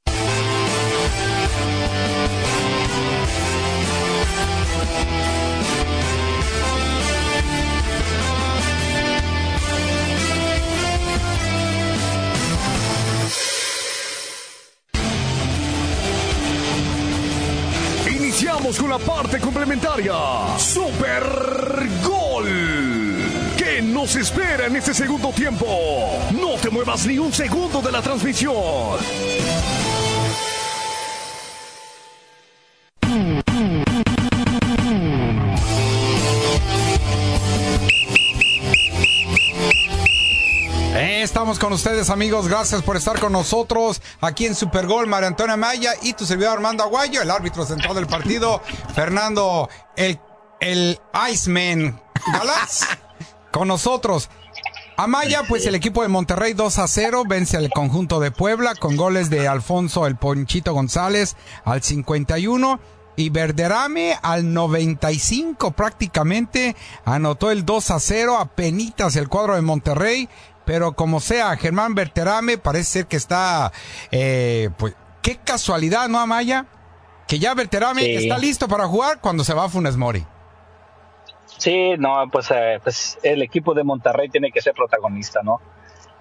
Iniciamos 18.10 18.78
con 18.78 18.90
la 18.90 18.98
parte 18.98 19.40
complementaria. 19.40 20.12
En 24.68 24.76
este 24.76 24.92
segundo 24.92 25.30
tiempo? 25.32 25.66
No 26.32 26.56
te 26.60 26.68
muevas 26.68 27.06
ni 27.06 27.18
un 27.18 27.32
segundo 27.32 27.80
de 27.80 27.90
la 27.90 28.02
transmisión. 28.02 28.98
Eh, 40.94 41.22
Estamos 41.22 41.58
con 41.58 41.72
ustedes, 41.72 42.10
amigos. 42.10 42.48
Gracias 42.48 42.82
por 42.82 42.96
estar 42.96 43.18
con 43.18 43.32
nosotros 43.32 44.02
aquí 44.20 44.46
en 44.46 44.54
Supergol. 44.54 45.06
María 45.06 45.28
Antonia 45.28 45.56
Maya 45.56 45.92
y 46.02 46.12
tu 46.12 46.26
servidor 46.26 46.52
Armando 46.54 46.82
Aguayo, 46.82 47.22
el 47.22 47.30
árbitro 47.30 47.64
central 47.64 47.94
del 47.94 48.06
partido, 48.06 48.62
Fernando, 48.94 49.68
el, 49.96 50.20
el 50.60 51.00
Iceman 51.30 52.00
Galaz, 52.32 52.86
con 53.50 53.68
nosotros. 53.68 54.28
Amaya, 55.00 55.44
pues 55.46 55.64
el 55.64 55.76
equipo 55.76 56.02
de 56.02 56.08
Monterrey 56.08 56.54
2 56.54 56.76
a 56.80 56.88
0 56.88 57.22
vence 57.24 57.56
al 57.56 57.70
conjunto 57.70 58.18
de 58.18 58.32
Puebla 58.32 58.74
con 58.74 58.96
goles 58.96 59.30
de 59.30 59.46
Alfonso 59.46 60.08
el 60.08 60.16
Ponchito 60.16 60.72
González 60.72 61.36
al 61.64 61.84
51 61.84 62.80
y 63.14 63.30
Verderame 63.30 64.18
al 64.20 64.52
95 64.52 65.70
prácticamente 65.70 66.74
anotó 67.04 67.52
el 67.52 67.64
2 67.64 67.92
a 67.92 68.00
0 68.00 68.38
a 68.38 68.46
penitas 68.46 69.14
el 69.14 69.28
cuadro 69.28 69.54
de 69.54 69.62
Monterrey, 69.62 70.28
pero 70.64 70.94
como 70.94 71.20
sea, 71.20 71.56
Germán 71.56 71.94
Verderame 71.94 72.58
parece 72.58 72.90
ser 72.90 73.06
que 73.06 73.18
está, 73.18 73.70
eh, 74.10 74.70
pues, 74.78 74.96
qué 75.22 75.36
casualidad, 75.36 76.08
¿no, 76.08 76.18
Amaya? 76.18 76.66
Que 77.28 77.38
ya 77.38 77.54
Verderame 77.54 78.02
Sí. 78.02 78.14
está 78.16 78.36
listo 78.36 78.66
para 78.66 78.88
jugar 78.88 79.20
cuando 79.20 79.44
se 79.44 79.54
va 79.54 79.66
a 79.66 79.68
Funes 79.68 79.96
Mori. 79.96 80.26
Sí, 81.58 81.94
no, 81.98 82.24
pues, 82.30 82.50
eh, 82.52 82.78
pues 82.82 83.18
el 83.22 83.42
equipo 83.42 83.74
de 83.74 83.82
Monterrey 83.84 84.28
tiene 84.28 84.50
que 84.52 84.60
ser 84.62 84.74
protagonista, 84.74 85.42
¿no? 85.42 85.60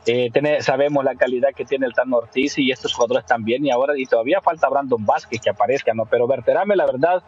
Eh, 0.05 0.29
tiene- 0.31 0.61
sabemos 0.61 1.03
la 1.03 1.15
calidad 1.15 1.49
que 1.55 1.63
tiene 1.65 1.85
el 1.85 1.93
Tan 1.93 2.11
Ortiz 2.13 2.57
y 2.57 2.71
estos 2.71 2.93
jugadores 2.93 3.25
también, 3.25 3.65
y 3.65 3.71
ahora 3.71 3.93
y 3.97 4.05
todavía 4.05 4.41
falta 4.41 4.67
Brandon 4.69 5.05
Vázquez 5.05 5.39
que 5.41 5.49
aparezca, 5.49 5.93
¿no? 5.93 6.05
Pero 6.05 6.27
Berterame, 6.27 6.75
la 6.75 6.85
verdad, 6.85 7.21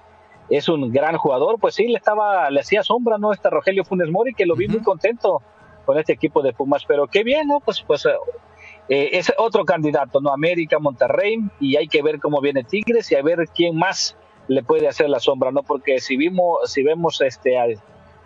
es 0.49 0.67
un 0.69 0.91
gran 0.91 1.17
jugador, 1.17 1.59
pues 1.59 1.75
sí, 1.75 1.87
le 1.87 1.97
estaba, 1.97 2.49
le 2.49 2.61
hacía 2.61 2.81
sombra, 2.81 3.17
¿no? 3.19 3.31
Este 3.31 3.49
Rogelio 3.49 3.83
Funes 3.85 4.09
Mori, 4.09 4.33
que 4.33 4.45
lo 4.47 4.55
vi 4.55 4.67
muy 4.67 4.81
contento 4.81 5.41
con 5.85 5.99
este 5.99 6.13
equipo 6.13 6.41
de 6.41 6.53
Pumas, 6.53 6.85
pero 6.87 7.05
qué 7.07 7.23
bien, 7.23 7.47
¿no? 7.47 7.59
Pues, 7.59 7.81
pues 7.81 8.07
eh, 8.07 9.09
es 9.13 9.31
otro 9.37 9.65
candidato, 9.65 10.19
¿no? 10.19 10.31
América, 10.33 10.79
Monterrey, 10.79 11.37
y 11.59 11.75
hay 11.75 11.87
que 11.87 12.01
ver 12.01 12.19
cómo 12.19 12.41
viene 12.41 12.63
Tigres 12.63 13.11
y 13.11 13.15
a 13.15 13.21
ver 13.21 13.45
quién 13.53 13.75
más 13.77 14.17
le 14.47 14.63
puede 14.63 14.87
hacer 14.87 15.09
la 15.09 15.19
sombra, 15.19 15.51
¿no? 15.51 15.61
Porque 15.61 15.99
si 15.99 16.17
vimos, 16.17 16.71
si 16.71 16.81
vemos 16.81 17.21
este 17.21 17.57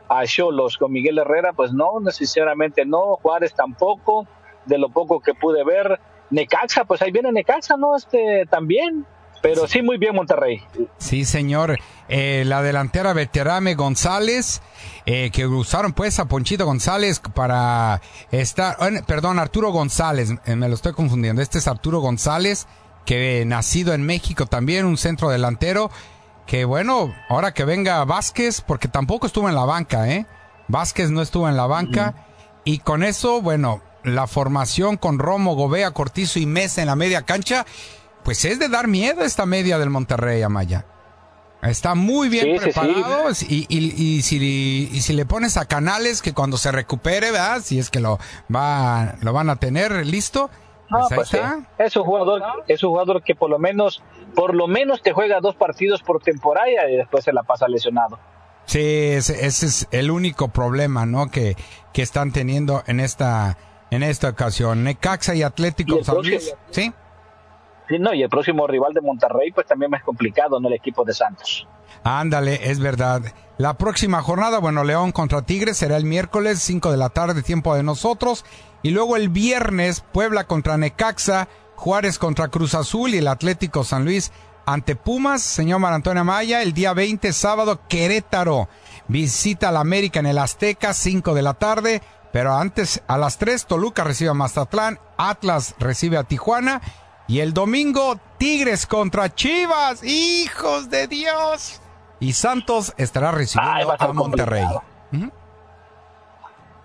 a 0.10 0.26
Cholos 0.26 0.78
con 0.78 0.92
Miguel 0.92 1.18
Herrera, 1.18 1.54
pues 1.54 1.74
no, 1.74 2.00
necesariamente 2.00 2.86
no, 2.86 3.16
Juárez 3.18 3.54
tampoco, 3.54 4.28
de 4.66 4.78
lo 4.78 4.90
poco 4.90 5.20
que 5.20 5.34
pude 5.34 5.64
ver, 5.64 6.00
Necaxa, 6.30 6.86
pues 6.86 7.02
ahí 7.02 7.12
viene 7.12 7.32
Necaxa, 7.32 7.78
¿no? 7.78 7.96
Este 7.96 8.46
también, 8.50 9.06
pero 9.42 9.68
sí 9.68 9.82
muy 9.82 9.98
bien 9.98 10.16
Monterrey. 10.16 10.64
Sí, 10.98 11.26
señor. 11.26 11.78
Eh, 12.08 12.44
la 12.46 12.62
delantera 12.62 13.14
Veterame 13.14 13.76
González, 13.76 14.62
eh, 15.06 15.32
que 15.32 15.46
usaron 15.46 15.94
pues 15.94 16.20
a 16.20 16.26
Ponchito 16.26 16.66
González 16.66 17.22
para 17.34 18.02
estar, 18.32 18.78
perdón, 19.06 19.40
Arturo 19.40 19.72
González, 19.72 20.34
eh, 20.46 20.56
me 20.56 20.68
lo 20.70 20.76
estoy 20.76 20.94
confundiendo. 20.94 21.42
Este 21.42 21.58
es 21.58 21.68
Arturo 21.68 22.00
González, 22.00 22.68
que 23.06 23.42
eh, 23.42 23.46
nacido 23.46 23.94
en 23.94 24.06
México 24.06 24.46
también, 24.46 24.86
un 24.86 24.98
centro 24.98 25.30
delantero, 25.30 25.92
que 26.46 26.66
bueno, 26.66 27.14
ahora 27.30 27.54
que 27.54 27.66
venga 27.66 28.04
Vázquez, 28.06 28.62
porque 28.62 28.88
tampoco 28.88 29.28
estuvo 29.28 29.50
en 29.50 29.56
la 29.56 29.66
banca, 29.66 30.10
¿eh? 30.10 30.26
Vázquez 30.68 31.10
no 31.12 31.22
estuvo 31.22 31.48
en 31.50 31.58
la 31.58 31.68
banca, 31.68 32.14
y 32.66 32.80
con 32.80 33.04
eso, 33.04 33.42
bueno, 33.42 33.82
la 34.04 34.28
formación 34.28 34.98
con 34.98 35.20
Romo, 35.20 35.56
Gobea, 35.56 35.92
Cortizo 35.92 36.40
y 36.40 36.46
Mesa 36.46 36.82
en 36.82 36.88
la 36.88 36.96
media 36.96 37.24
cancha, 37.24 37.66
pues 38.24 38.46
es 38.46 38.60
de 38.60 38.70
dar 38.70 38.88
miedo 38.88 39.24
esta 39.24 39.46
media 39.46 39.78
del 39.78 39.90
Monterrey, 39.90 40.42
Amaya. 40.42 40.86
Está 41.62 41.96
muy 41.96 42.28
bien 42.28 42.46
Sí, 42.46 42.52
sí, 42.52 42.72
sí. 42.74 42.80
preparado 42.80 43.30
Y, 43.48 43.66
y- 43.70 44.18
y 44.18 44.22
si, 44.22 44.90
y 44.92 45.00
si 45.02 45.14
le 45.14 45.26
pones 45.26 45.56
a 45.56 45.66
Canales 45.66 46.22
que 46.22 46.34
cuando 46.34 46.58
se 46.58 46.74
recupere, 46.74 47.32
¿verdad? 47.32 47.62
Si 47.64 47.80
es 47.80 47.90
que 47.90 48.02
lo 48.02 48.20
va 48.54 49.16
lo 49.22 49.32
van 49.32 49.50
a 49.50 49.56
tener 49.56 50.06
listo, 50.06 50.50
No, 50.90 51.00
pues 51.08 51.12
ahí 51.12 51.16
pues 51.16 51.34
está. 51.34 51.60
Es 51.78 51.96
un 51.96 52.04
jugador, 52.04 52.44
es 52.68 52.84
un 52.84 52.90
jugador 52.90 53.24
que 53.24 53.34
por 53.36 53.50
lo 53.50 53.60
menos, 53.60 54.04
por 54.36 54.56
lo 54.56 54.68
menos 54.68 55.02
te 55.02 55.14
juega 55.14 55.40
dos 55.40 55.56
partidos 55.56 56.02
por 56.02 56.22
temporada 56.22 56.90
y 56.90 56.98
después 56.98 57.24
se 57.24 57.34
la 57.34 57.44
pasa 57.44 57.68
lesionado. 57.68 58.20
Sí, 58.66 58.80
ese, 58.80 59.46
ese 59.46 59.66
es 59.66 59.88
el 59.92 60.10
único 60.10 60.48
problema, 60.48 61.06
¿no? 61.06 61.30
Que, 61.30 61.56
que 61.92 62.02
están 62.02 62.32
teniendo 62.32 62.84
en 62.88 63.00
esta 63.00 63.58
en 63.94 64.04
esta 64.04 64.30
ocasión. 64.30 64.84
Necaxa 64.84 65.36
y 65.36 65.44
Atlético 65.44 66.00
Y 66.00 66.04
San 66.04 66.16
Luis. 66.16 66.56
Sí. 66.72 66.92
Sí, 67.88 68.00
no, 68.00 68.14
y 68.14 68.24
el 68.24 68.30
próximo 68.30 68.66
rival 68.66 68.94
de 68.94 69.02
Monterrey, 69.02 69.52
pues 69.52 69.68
también 69.68 69.94
es 69.94 70.04
complicado, 70.04 70.60
¿no? 70.60 70.68
El 70.68 70.76
equipo 70.76 71.04
de 71.04 71.14
Santos. 71.14 71.68
Ándale, 72.04 72.72
es 72.72 72.80
verdad. 72.80 73.22
La 73.58 73.78
próxima 73.78 74.22
jornada, 74.22 74.60
bueno, 74.60 74.84
León 74.84 75.12
contra 75.12 75.44
Tigres 75.44 75.78
será 75.78 75.98
el 75.98 76.06
miércoles, 76.06 76.60
5 76.60 76.92
de 76.92 76.98
la 76.98 77.10
tarde, 77.10 77.44
tiempo 77.44 77.76
de 77.76 77.84
nosotros. 77.84 78.46
Y 78.82 78.92
luego 78.92 79.16
el 79.16 79.30
viernes, 79.30 80.02
Puebla 80.02 80.46
contra 80.46 80.78
Necaxa, 80.78 81.48
Juárez 81.76 82.18
contra 82.20 82.48
Cruz 82.48 82.76
Azul 82.76 83.14
y 83.14 83.18
el 83.18 83.28
Atlético 83.28 83.84
San 83.84 84.06
Luis 84.06 84.32
ante 84.66 84.96
Pumas, 84.96 85.42
señor 85.42 85.80
Mar 85.80 85.94
Antonio 85.94 86.24
Maya. 86.24 86.62
El 86.62 86.74
día 86.74 86.94
20, 86.94 87.34
sábado, 87.34 87.82
Querétaro 87.88 88.70
visita 89.08 89.70
al 89.70 89.78
América 89.78 90.20
en 90.20 90.28
el 90.28 90.38
Azteca, 90.38 90.94
5 90.94 91.34
de 91.34 91.42
la 91.42 91.54
tarde. 91.54 92.02
Pero 92.32 92.54
antes, 92.56 93.04
a 93.08 93.18
las 93.18 93.38
3, 93.38 93.68
Toluca 93.68 94.04
recibe 94.04 94.32
a 94.32 94.34
Mazatlán, 94.34 95.00
Atlas 95.18 95.76
recibe 95.80 96.18
a 96.18 96.24
Tijuana. 96.24 96.82
Y 97.28 97.40
el 97.40 97.54
domingo, 97.54 98.20
Tigres 98.38 98.86
contra 98.86 99.34
Chivas. 99.34 100.04
¡Hijos 100.04 100.90
de 100.90 101.08
Dios! 101.08 101.80
Y 102.20 102.34
Santos 102.34 102.94
estará 102.98 103.32
recibiendo 103.32 103.96
a 103.98 104.14
Monterrey. 104.14 104.66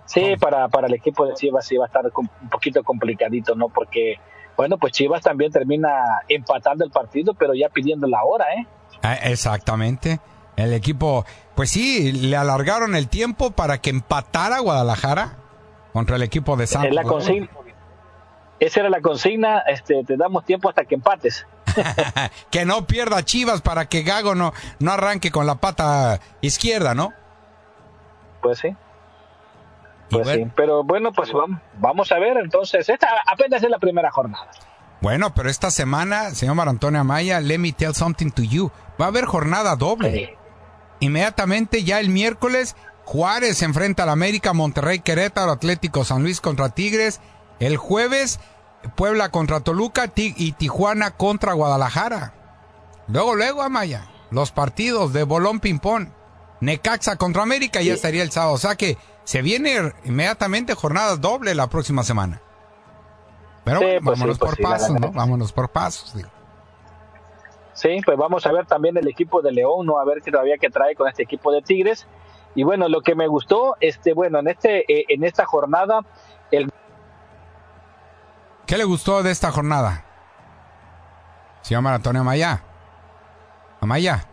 Sí, 0.04 0.36
para, 0.40 0.68
para 0.68 0.86
el 0.86 0.94
equipo 0.94 1.26
de 1.26 1.34
Chivas 1.34 1.66
sí 1.66 1.76
va 1.76 1.84
a 1.84 1.88
estar 1.88 2.04
un 2.16 2.28
poquito 2.48 2.82
complicadito, 2.82 3.54
¿no? 3.54 3.68
Porque, 3.68 4.16
bueno, 4.58 4.76
pues 4.76 4.92
Chivas 4.92 5.22
también 5.22 5.52
termina 5.52 5.88
empatando 6.28 6.84
el 6.84 6.90
partido, 6.90 7.32
pero 7.32 7.54
ya 7.54 7.68
pidiendo 7.68 8.08
la 8.08 8.24
hora, 8.24 8.44
¿eh? 8.54 8.66
Ah, 9.04 9.14
exactamente. 9.14 10.18
El 10.56 10.72
equipo, 10.72 11.24
pues 11.54 11.70
sí, 11.70 12.10
le 12.10 12.36
alargaron 12.36 12.96
el 12.96 13.06
tiempo 13.08 13.52
para 13.52 13.78
que 13.78 13.90
empatara 13.90 14.58
Guadalajara 14.58 15.36
contra 15.92 16.16
el 16.16 16.24
equipo 16.24 16.56
de 16.56 16.66
Santos. 16.66 16.88
Es 16.88 16.94
la 16.96 17.04
consigna. 17.04 17.48
Esa 18.58 18.80
era 18.80 18.90
la 18.90 19.00
consigna, 19.00 19.60
este, 19.60 20.02
te 20.02 20.16
damos 20.16 20.44
tiempo 20.44 20.68
hasta 20.68 20.84
que 20.84 20.96
empates. 20.96 21.46
que 22.50 22.64
no 22.64 22.84
pierda 22.84 23.24
Chivas 23.24 23.62
para 23.62 23.88
que 23.88 24.02
Gago 24.02 24.34
no, 24.34 24.52
no 24.80 24.90
arranque 24.90 25.30
con 25.30 25.46
la 25.46 25.54
pata 25.54 26.18
izquierda, 26.40 26.96
¿no? 26.96 27.12
Pues 28.42 28.58
sí. 28.58 28.74
Pues 30.10 30.28
sí. 30.28 30.46
Pero 30.56 30.84
bueno, 30.84 31.12
pues 31.12 31.32
vamos, 31.32 31.60
vamos 31.78 32.12
a 32.12 32.18
ver. 32.18 32.36
Entonces, 32.38 32.88
esta 32.88 33.08
apenas 33.26 33.62
es 33.62 33.70
la 33.70 33.78
primera 33.78 34.10
jornada. 34.10 34.48
Bueno, 35.00 35.32
pero 35.34 35.48
esta 35.48 35.70
semana, 35.70 36.30
señor 36.30 36.56
Mar 36.56 36.68
Antonio 36.68 37.00
Amaya, 37.00 37.40
let 37.40 37.58
me 37.58 37.72
tell 37.72 37.94
something 37.94 38.30
to 38.30 38.42
you. 38.42 38.70
Va 39.00 39.06
a 39.06 39.08
haber 39.08 39.26
jornada 39.26 39.76
doble. 39.76 40.36
Inmediatamente, 41.00 41.84
ya 41.84 42.00
el 42.00 42.08
miércoles, 42.08 42.74
Juárez 43.04 43.58
se 43.58 43.64
enfrenta 43.64 44.02
al 44.02 44.08
América, 44.08 44.52
Monterrey, 44.52 44.98
Querétaro, 44.98 45.52
Atlético 45.52 46.04
San 46.04 46.22
Luis 46.22 46.40
contra 46.40 46.70
Tigres. 46.70 47.20
El 47.60 47.76
jueves, 47.76 48.40
Puebla 48.96 49.30
contra 49.30 49.60
Toluca 49.60 50.12
y 50.16 50.52
Tijuana 50.52 51.12
contra 51.12 51.52
Guadalajara. 51.52 52.34
Luego, 53.06 53.36
luego, 53.36 53.62
Amaya, 53.62 54.08
los 54.30 54.50
partidos 54.50 55.12
de 55.12 55.22
Bolón 55.22 55.60
Pimpón. 55.60 56.12
Necaxa 56.60 57.16
contra 57.16 57.42
América 57.42 57.80
ya 57.80 57.94
estaría 57.94 58.22
el 58.22 58.30
sábado. 58.30 58.54
O 58.54 58.58
sea 58.58 58.76
que 58.76 58.96
se 59.24 59.42
viene 59.42 59.92
inmediatamente 60.04 60.74
jornadas 60.74 61.20
doble 61.20 61.54
la 61.54 61.68
próxima 61.68 62.02
semana. 62.02 62.40
Pero 63.64 63.80
Sí, 63.80 63.84
bueno, 63.84 64.00
pues 64.04 64.18
vámonos 64.18 64.38
pues 64.38 64.50
por 64.54 64.62
pasos. 64.62 65.00
¿no? 65.00 65.12
Vámonos 65.12 65.52
por 65.52 65.68
pasos. 65.68 66.14
digo. 66.14 66.30
Sí, 67.74 68.00
pues 68.04 68.16
vamos 68.18 68.44
a 68.44 68.52
ver 68.52 68.66
también 68.66 68.96
el 68.96 69.06
equipo 69.06 69.40
de 69.40 69.52
León, 69.52 69.86
¿no? 69.86 70.00
A 70.00 70.04
ver 70.04 70.20
qué 70.20 70.32
todavía 70.32 70.56
que 70.58 70.68
trae 70.68 70.96
con 70.96 71.06
este 71.08 71.22
equipo 71.22 71.52
de 71.52 71.62
Tigres. 71.62 72.06
Y 72.54 72.64
bueno, 72.64 72.88
lo 72.88 73.02
que 73.02 73.14
me 73.14 73.28
gustó, 73.28 73.76
este, 73.80 74.14
bueno, 74.14 74.40
en 74.40 74.48
este, 74.48 74.80
eh, 74.92 75.04
en 75.08 75.22
esta 75.22 75.44
jornada, 75.46 76.00
el 76.50 76.70
¿Qué 78.66 78.76
le 78.76 78.84
gustó 78.84 79.22
de 79.22 79.30
esta 79.30 79.50
jornada? 79.50 80.04
Señor 81.62 81.82
Mar 81.82 81.94
Antonio 81.94 82.20
Amaya. 82.20 82.62
Amaya. 83.80 84.27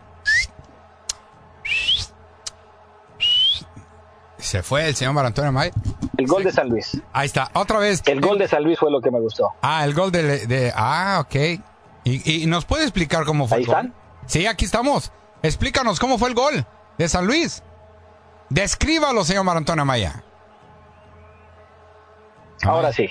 Se 4.46 4.62
fue 4.62 4.86
el 4.88 4.94
señor 4.94 5.12
Mar 5.12 5.26
Antonio 5.26 5.48
Amaya. 5.48 5.72
el 6.16 6.26
gol 6.26 6.44
de 6.44 6.52
San 6.52 6.68
Luis. 6.68 7.00
Ahí 7.12 7.26
está, 7.26 7.50
otra 7.54 7.78
vez. 7.80 8.00
El 8.06 8.20
gol 8.20 8.38
de 8.38 8.46
San 8.46 8.62
Luis 8.62 8.78
fue 8.78 8.90
lo 8.92 9.00
que 9.00 9.10
me 9.10 9.18
gustó. 9.20 9.52
Ah, 9.60 9.84
el 9.84 9.92
gol 9.92 10.12
de... 10.12 10.46
de- 10.46 10.72
ah, 10.76 11.18
ok. 11.20 11.34
¿Y, 12.04 12.42
y 12.42 12.46
nos 12.46 12.64
puede 12.64 12.84
explicar 12.84 13.24
cómo 13.24 13.48
fue 13.48 13.56
Ahí 13.58 13.62
el 13.64 13.66
gol? 13.68 13.76
están. 13.76 13.94
Sí, 14.26 14.46
aquí 14.46 14.64
estamos. 14.64 15.10
Explícanos 15.42 15.98
cómo 15.98 16.16
fue 16.18 16.28
el 16.28 16.34
gol 16.36 16.64
de 16.96 17.08
San 17.08 17.26
Luis. 17.26 17.64
Descríbalo, 18.48 19.24
señor 19.24 19.42
Mar 19.42 19.56
Antonio 19.56 19.82
Amaya. 19.82 20.22
Ahora 22.62 22.92
sí. 22.92 23.08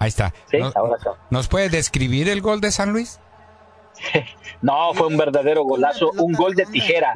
Ahí 0.00 0.08
está. 0.08 0.32
Sí, 0.50 0.58
¿Nos, 0.58 0.74
ahora 0.76 0.96
sí. 1.00 1.08
¿Nos 1.30 1.46
puede 1.48 1.68
describir 1.68 2.28
el 2.28 2.40
gol 2.40 2.60
de 2.60 2.72
San 2.72 2.90
Luis? 2.92 3.20
No, 4.62 4.94
fue 4.94 5.08
un 5.08 5.16
verdadero 5.16 5.64
golazo, 5.64 6.10
un 6.18 6.32
gol 6.34 6.54
de 6.54 6.64
tijera. 6.66 7.14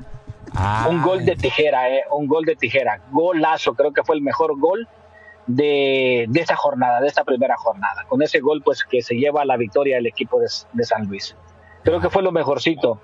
Ah, 0.59 0.87
Un 0.89 1.03
gol 1.03 1.25
de 1.25 1.37
tijera, 1.37 1.91
eh, 1.91 2.03
un 2.11 2.27
gol 2.27 2.45
de 2.45 2.57
tijera. 2.57 3.01
Golazo, 3.11 3.75
creo 3.75 3.93
que 3.93 4.03
fue 4.03 4.15
el 4.17 4.23
mejor 4.23 4.59
gol 4.59 4.89
de, 5.47 6.27
de 6.29 6.41
esta 6.41 6.57
jornada, 6.57 7.01
de 7.01 7.09
esta 7.09 7.25
primera 7.25 7.57
jornada. 7.57 8.05
Con 8.09 8.23
ese 8.23 8.41
gol, 8.41 8.63
pues 8.65 8.83
que 8.85 9.03
se 9.03 9.15
lleva 9.17 9.45
la 9.45 9.57
victoria 9.57 9.99
el 9.99 10.07
equipo 10.07 10.41
de, 10.41 10.47
de 10.73 10.85
San 10.85 11.07
Luis. 11.07 11.37
Creo 11.85 12.01
que 12.01 12.11
fue 12.11 12.23
lo 12.23 12.33
mejorcito. 12.33 13.01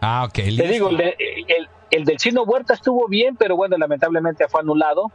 Ah, 0.00 0.24
ok. 0.26 0.34
Te 0.34 0.42
listo. 0.50 0.64
digo, 0.72 0.88
el, 0.90 0.96
de- 0.98 1.16
el- 1.48 1.68
el 1.90 2.04
del 2.04 2.18
Chino 2.18 2.42
Huerta 2.42 2.74
estuvo 2.74 3.08
bien, 3.08 3.36
pero 3.36 3.56
bueno, 3.56 3.78
lamentablemente 3.78 4.46
fue 4.48 4.60
anulado. 4.60 5.10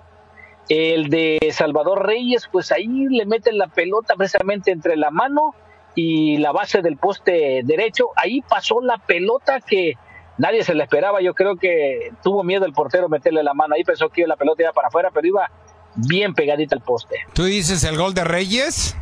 El 0.70 1.10
de 1.10 1.38
Salvador 1.52 2.08
Reyes, 2.08 2.50
pues 2.52 2.72
ahí 2.72 2.88
le 3.10 3.26
meten 3.28 3.58
la 3.60 3.68
pelota 3.68 4.16
precisamente 4.16 4.72
entre 4.72 4.96
la 4.96 5.12
mano 5.12 5.54
y 5.94 6.38
la 6.38 6.52
base 6.52 6.82
del 6.82 6.98
poste 6.98 7.62
derecho. 7.64 8.08
Ahí 8.16 8.42
pasó 8.42 8.82
la 8.82 8.98
pelota 8.98 9.60
que 9.62 9.94
nadie 10.38 10.64
se 10.64 10.74
la 10.76 10.84
esperaba. 10.84 11.22
Yo 11.22 11.34
creo 11.34 11.56
que 11.58 12.12
tuvo 12.24 12.44
miedo 12.44 12.66
el 12.66 12.74
portero 12.74 13.10
meterle 13.10 13.44
la 13.44 13.54
mano 13.54 13.76
ahí, 13.76 13.84
pensó 13.84 14.10
que 14.10 14.26
la 14.28 14.36
pelota 14.36 14.64
iba 14.64 14.72
para 14.74 14.88
afuera, 14.90 15.10
pero 15.14 15.28
iba 15.28 15.50
bien 15.96 16.34
pegadita 16.34 16.76
al 16.76 16.82
poste. 16.82 17.16
¿Tú 17.34 17.44
dices 17.46 17.84
el 17.84 17.98
gol 17.98 18.14
de 18.14 18.24
Reyes? 18.24 18.96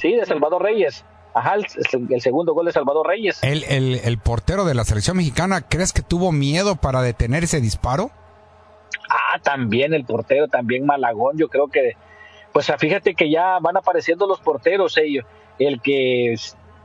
Sí, 0.00 0.12
de 0.14 0.24
Salvador 0.24 0.62
Reyes. 0.62 1.04
Ajá, 1.34 1.56
el, 1.56 1.66
el 2.08 2.20
segundo 2.22 2.54
gol 2.54 2.64
de 2.64 2.72
Salvador 2.72 3.06
Reyes. 3.06 3.42
el, 3.42 3.64
el- 3.64 4.00
el 4.02 4.18
portero 4.18 4.64
de 4.64 4.72
la 4.74 4.84
selección 4.84 5.18
mexicana, 5.18 5.60
¿crees 5.60 5.92
que 5.92 6.00
tuvo 6.00 6.32
miedo 6.32 6.76
para 6.76 7.02
detener 7.02 7.44
ese 7.44 7.60
disparo? 7.60 8.10
Ah, 9.10 9.38
también 9.42 9.92
el 9.92 10.04
portero, 10.06 10.48
también 10.48 10.86
Malagón. 10.86 11.36
Yo 11.36 11.48
creo 11.48 11.68
que, 11.68 11.92
pues 12.52 12.72
fíjate 12.78 13.14
que 13.14 13.30
ya 13.30 13.58
van 13.60 13.76
apareciendo 13.76 14.26
los 14.26 14.40
porteros. 14.40 14.96
ellos. 14.96 15.26
El 15.58 15.80
que 15.82 16.34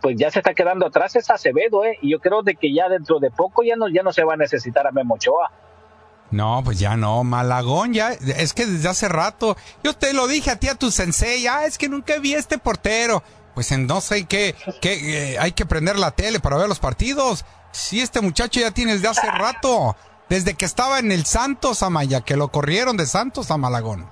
pues 0.01 0.15
ya 0.17 0.31
se 0.31 0.39
está 0.39 0.53
quedando 0.53 0.87
atrás 0.87 1.15
es 1.15 1.29
Acevedo, 1.29 1.85
¿eh? 1.85 1.97
Y 2.01 2.11
yo 2.11 2.19
creo 2.19 2.41
de 2.41 2.55
que 2.55 2.73
ya 2.73 2.89
dentro 2.89 3.19
de 3.19 3.29
poco 3.29 3.63
ya 3.63 3.75
no, 3.75 3.87
ya 3.87 4.03
no 4.03 4.11
se 4.11 4.23
va 4.23 4.33
a 4.33 4.37
necesitar 4.37 4.87
a 4.87 4.91
Memo 4.91 5.15
Ochoa. 5.15 5.51
No, 6.31 6.61
pues 6.63 6.79
ya 6.79 6.95
no, 6.95 7.23
Malagón 7.23 7.93
ya, 7.93 8.13
es 8.13 8.53
que 8.53 8.65
desde 8.65 8.87
hace 8.87 9.09
rato, 9.09 9.57
yo 9.83 9.93
te 9.93 10.13
lo 10.13 10.27
dije 10.27 10.49
a 10.51 10.55
ti, 10.55 10.69
a 10.69 10.75
tu 10.75 10.89
sensei, 10.89 11.45
ah, 11.47 11.65
es 11.65 11.77
que 11.77 11.89
nunca 11.89 12.17
vi 12.19 12.33
a 12.33 12.39
este 12.39 12.57
portero. 12.57 13.21
Pues 13.53 13.71
en 13.73 13.85
no 13.85 13.99
sé 13.99 14.25
qué, 14.25 14.55
qué 14.81 15.33
eh, 15.33 15.39
hay 15.39 15.51
que 15.51 15.65
prender 15.65 15.99
la 15.99 16.11
tele 16.11 16.39
para 16.39 16.55
ver 16.55 16.69
los 16.69 16.79
partidos. 16.79 17.43
Sí, 17.71 17.99
este 17.99 18.21
muchacho 18.21 18.61
ya 18.61 18.71
tiene 18.71 18.93
desde 18.93 19.09
hace 19.09 19.29
rato, 19.29 19.97
desde 20.29 20.53
que 20.53 20.63
estaba 20.63 20.99
en 20.99 21.11
el 21.11 21.25
Santos 21.25 21.83
Amaya, 21.83 22.21
que 22.21 22.37
lo 22.37 22.47
corrieron 22.47 22.95
de 22.95 23.05
Santos 23.05 23.51
a 23.51 23.57
Malagón. 23.57 24.09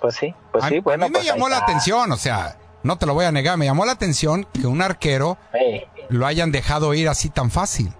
Pues 0.00 0.14
sí, 0.14 0.32
pues 0.52 0.64
a, 0.64 0.68
sí, 0.68 0.78
bueno. 0.78 1.06
a 1.06 1.08
mí 1.08 1.12
me 1.12 1.18
pues 1.18 1.26
llamó 1.26 1.48
la 1.48 1.58
atención, 1.58 2.10
o 2.12 2.16
sea, 2.16 2.56
no 2.82 2.96
te 2.98 3.06
lo 3.06 3.14
voy 3.14 3.24
a 3.26 3.32
negar, 3.32 3.56
me 3.56 3.66
llamó 3.66 3.84
la 3.84 3.92
atención 3.92 4.46
que 4.52 4.66
un 4.66 4.82
arquero 4.82 5.38
lo 6.08 6.26
hayan 6.26 6.50
dejado 6.52 6.94
ir 6.94 7.08
así 7.08 7.28
tan 7.30 7.50
fácil. 7.50 7.92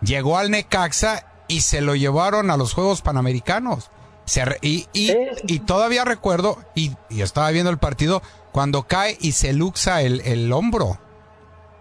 Llegó 0.00 0.36
al 0.38 0.50
Necaxa 0.50 1.26
y 1.48 1.60
se 1.62 1.80
lo 1.80 1.94
llevaron 1.94 2.50
a 2.50 2.56
los 2.56 2.72
Juegos 2.74 3.02
Panamericanos. 3.02 3.90
Se 4.24 4.44
re- 4.44 4.58
y, 4.60 4.86
y, 4.92 5.12
y 5.46 5.60
todavía 5.60 6.04
recuerdo, 6.04 6.58
y, 6.74 6.96
y 7.08 7.22
estaba 7.22 7.50
viendo 7.50 7.70
el 7.70 7.78
partido, 7.78 8.22
cuando 8.52 8.82
cae 8.88 9.16
y 9.20 9.32
se 9.32 9.52
luxa 9.52 10.02
el, 10.02 10.20
el 10.22 10.52
hombro. 10.52 10.98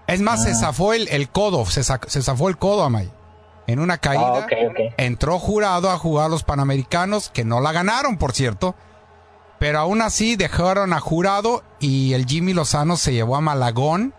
Es 0.07 0.21
más, 0.21 0.43
se 0.43 0.51
Ah. 0.51 0.55
zafó 0.55 0.93
el, 0.93 1.07
el 1.07 1.29
codo, 1.29 1.65
se, 1.65 1.83
sa- 1.83 1.99
se 2.05 2.21
zafó 2.21 2.47
el 2.49 2.57
codo, 2.57 2.83
Amay. 2.83 3.11
En 3.67 3.79
una 3.79 3.97
caída, 3.97 4.27
Ah, 4.27 4.47
ok. 4.69 4.93
entró 4.97 5.39
jurado 5.39 5.89
a 5.89 5.97
jugar 5.97 6.27
a 6.27 6.29
los 6.29 6.43
Panamericanos, 6.43 7.29
que 7.31 7.43
no 7.43 7.61
la 7.61 7.71
ganaron, 7.71 8.17
por 8.17 8.31
cierto. 8.33 8.75
Pero 9.65 9.79
aún 9.79 10.03
así 10.03 10.35
dejaron 10.35 10.93
a 10.93 10.99
jurado 10.99 11.63
y 11.79 12.13
el 12.13 12.27
Jimmy 12.27 12.53
Lozano 12.53 12.97
se 12.97 13.13
llevó 13.13 13.35
a 13.35 13.41
Malagón 13.41 14.13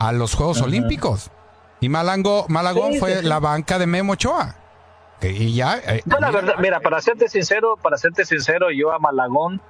a 0.00 0.10
los 0.10 0.34
Juegos. 0.34 0.60
Olímpicos. 0.60 1.30
Y 1.78 1.88
Malango, 1.88 2.46
Malagón 2.48 2.94
Sí, 2.94 2.98
fue 2.98 3.20
sí, 3.20 3.24
la 3.24 3.38
banca 3.38 3.78
de 3.78 3.86
Memo 3.86 4.14
Ochoa. 4.14 4.56
Y 5.20 5.54
ya. 5.54 5.78
eh, 5.78 6.02
No, 6.04 6.18
la 6.18 6.32
verdad, 6.32 6.54
mira, 6.58 6.80
para 6.80 7.00
serte 7.00 7.28
sincero, 7.28 7.78
para 7.80 7.96
serte 7.96 8.24
sincero, 8.24 8.72
yo 8.72 8.90
a 8.90 8.98
Malagón 8.98 9.62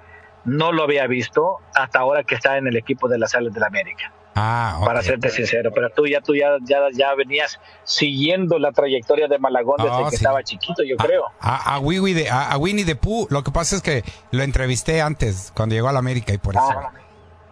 no 0.47 0.73
lo 0.73 0.85
había 0.85 1.07
visto 1.07 1.59
hasta 1.75 1.99
ahora 1.99 2.25
que 2.25 2.35
está 2.35 2.57
en 2.57 2.67
el 2.69 2.79
equipo 2.79 3.07
de 3.07 3.19
las 3.19 3.33
Sales 3.33 3.53
del 3.53 3.65
América. 3.65 4.15
Ah. 4.35 4.81
Para 4.85 5.03
serte 5.03 5.29
sincero, 5.31 5.71
pero 5.75 5.91
tú 5.91 6.07
ya 6.07 6.21
tú 6.23 6.35
ya, 6.35 6.57
ya, 6.65 6.79
ya 6.93 7.15
venías 7.15 7.59
siguiendo 7.85 8.59
la 8.59 8.73
trayectoria 8.73 9.29
de 9.29 9.39
Malagón 9.39 9.77
desde 9.79 9.91
Ah, 9.95 10.05
que 10.05 10.11
sí. 10.11 10.17
estaba 10.17 10.43
chiquito, 10.43 10.83
yo 10.83 10.97
creo. 10.97 11.25
A, 11.41 11.77
a, 11.77 11.81
de, 11.81 12.31
a, 12.31 12.57
Winnie 12.57 12.85
the 12.85 12.97
Pooh, 12.97 13.27
lo 13.31 13.45
que 13.45 13.51
pasa 13.51 13.77
es 13.77 13.83
que 13.83 14.05
lo 14.31 14.43
entrevisté 14.43 15.03
antes, 15.03 15.53
cuando 15.55 15.75
llegó 15.75 15.89
a 15.89 15.93
la 15.93 15.99
América, 15.99 16.33
y 16.33 16.39
por 16.39 16.55
eso. 16.57 16.73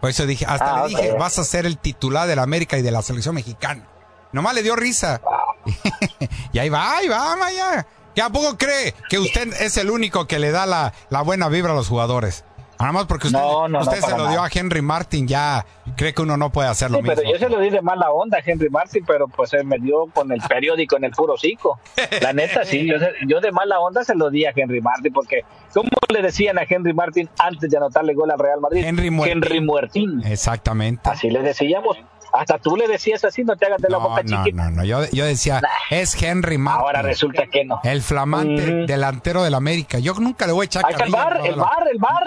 Por 0.00 0.08
eso 0.08 0.24
dije, 0.24 0.46
hasta 0.48 0.84
Ah, 0.84 0.88
le 0.88 0.96
dije, 0.96 1.12
vas 1.12 1.38
a 1.38 1.44
ser 1.44 1.66
el 1.66 1.76
titular 1.76 2.26
de 2.26 2.34
la 2.36 2.42
América 2.42 2.78
y 2.78 2.82
de 2.82 2.90
la 2.90 3.02
selección 3.02 3.34
mexicana. 3.34 3.86
Nomás 4.32 4.54
le 4.54 4.62
dio 4.62 4.74
risa. 4.76 5.20
y 6.52 6.58
ahí 6.58 6.70
va, 6.70 6.96
ahí 6.96 7.08
va, 7.08 7.36
Maya. 7.36 7.86
¿Que 8.14 8.22
a 8.22 8.30
poco 8.30 8.56
cree 8.56 8.94
que 9.08 9.18
usted 9.18 9.52
es 9.60 9.76
el 9.76 9.90
único 9.90 10.26
que 10.26 10.38
le 10.38 10.50
da 10.50 10.66
la, 10.66 10.92
la 11.10 11.22
buena 11.22 11.48
vibra 11.48 11.72
a 11.72 11.74
los 11.74 11.88
jugadores? 11.88 12.44
Nada 12.80 12.92
más 12.92 13.04
porque 13.06 13.26
usted, 13.28 13.38
No, 13.38 13.68
no, 13.68 13.78
no, 13.78 13.80
usted 13.80 14.00
se 14.00 14.16
lo 14.16 14.28
dio 14.28 14.42
a 14.42 14.48
Henry 14.52 14.80
Martin, 14.82 15.28
ya 15.28 15.64
cree 15.96 16.14
que 16.14 16.22
uno 16.22 16.36
no 16.36 16.50
puede 16.50 16.68
hacer 16.68 16.90
lo 16.90 16.98
Sí, 16.98 17.02
pero 17.06 17.16
mismo. 17.22 17.32
yo 17.32 17.38
se 17.38 17.48
lo 17.48 17.60
di 17.60 17.70
de 17.70 17.82
mala 17.82 18.10
onda 18.10 18.38
a 18.38 18.42
Henry 18.44 18.70
Martin, 18.70 19.04
pero 19.06 19.28
pues 19.28 19.52
él 19.52 19.64
me 19.66 19.78
dio 19.78 20.06
con 20.14 20.32
el 20.32 20.40
periódico 20.40 20.96
en 20.96 21.04
el 21.04 21.10
puro 21.12 21.36
cico. 21.36 21.78
La 22.22 22.32
neta, 22.32 22.64
sí, 22.64 22.86
yo, 22.86 22.98
se- 22.98 23.12
yo 23.26 23.40
de 23.40 23.52
mala 23.52 23.78
onda 23.80 24.02
se 24.04 24.14
lo 24.14 24.30
di 24.30 24.46
a 24.46 24.52
Henry 24.56 24.80
Martin, 24.80 25.12
porque 25.12 25.44
¿cómo 25.74 25.88
le 26.12 26.22
decían 26.22 26.58
a 26.58 26.62
Henry 26.68 26.94
Martin 26.94 27.28
antes 27.38 27.70
de 27.70 27.76
anotarle 27.76 28.14
gol 28.14 28.30
al 28.30 28.38
Real 28.38 28.60
Madrid? 28.60 28.82
Henry 28.84 29.10
Muertín. 29.10 29.36
Henry 29.36 29.60
Muertín. 29.60 30.22
Exactamente. 30.24 31.02
Así 31.08 31.28
le 31.30 31.42
decíamos. 31.42 31.98
Hasta 32.32 32.58
tú 32.58 32.76
le 32.76 32.86
decías 32.86 33.24
así, 33.24 33.42
no 33.44 33.56
te 33.56 33.66
hagas 33.66 33.80
de 33.82 33.88
la 33.88 33.98
No, 33.98 34.08
boca 34.08 34.22
no, 34.22 34.44
chiquita. 34.44 34.64
no, 34.64 34.70
no. 34.70 34.84
Yo, 34.84 35.04
yo 35.12 35.24
decía, 35.24 35.60
es 35.90 36.20
Henry 36.22 36.58
Martin. 36.58 36.84
Ahora 36.84 37.02
resulta 37.02 37.46
que 37.46 37.64
no. 37.64 37.80
El 37.82 38.02
flamante 38.02 38.62
Ujú. 38.62 38.86
delantero 38.86 39.42
del 39.42 39.54
América. 39.54 39.98
Yo 39.98 40.14
nunca 40.14 40.46
le 40.46 40.52
voy 40.52 40.64
a 40.64 40.66
echar 40.66 40.82
está 40.90 41.04
el 41.04 41.12
carrilla. 41.12 41.24
bar, 41.24 41.46
el 41.46 41.54
bar, 41.56 41.88
el 41.92 41.98
bar, 41.98 42.22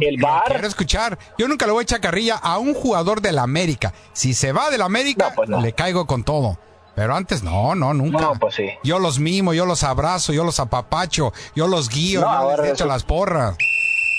el 0.00 0.20
bar. 0.20 0.44
Quiero 0.48 0.66
escuchar. 0.66 1.18
Yo 1.38 1.48
nunca 1.48 1.66
le 1.66 1.72
voy 1.72 1.80
a 1.80 1.84
echar 1.84 2.00
carrilla 2.00 2.36
a 2.36 2.58
un 2.58 2.74
jugador 2.74 3.20
del 3.20 3.38
América. 3.38 3.92
Si 4.12 4.34
se 4.34 4.52
va 4.52 4.70
del 4.70 4.82
América, 4.82 5.32
le 5.62 5.72
caigo 5.72 6.06
con 6.06 6.22
todo. 6.24 6.58
Pero 6.94 7.14
antes 7.14 7.42
no, 7.42 7.74
no, 7.74 7.92
nunca. 7.92 8.18
No, 8.20 8.32
pues 8.40 8.54
sí. 8.54 8.70
Yo 8.82 8.98
los 8.98 9.18
mimo, 9.18 9.52
yo 9.52 9.66
los 9.66 9.84
abrazo, 9.84 10.32
yo 10.32 10.44
los 10.44 10.60
apapacho, 10.60 11.32
yo 11.54 11.66
los 11.66 11.90
guío, 11.90 12.22
No, 12.22 12.56
yo 12.56 12.62
les 12.62 12.72
echo 12.72 12.86
las 12.86 13.04
porras. 13.04 13.54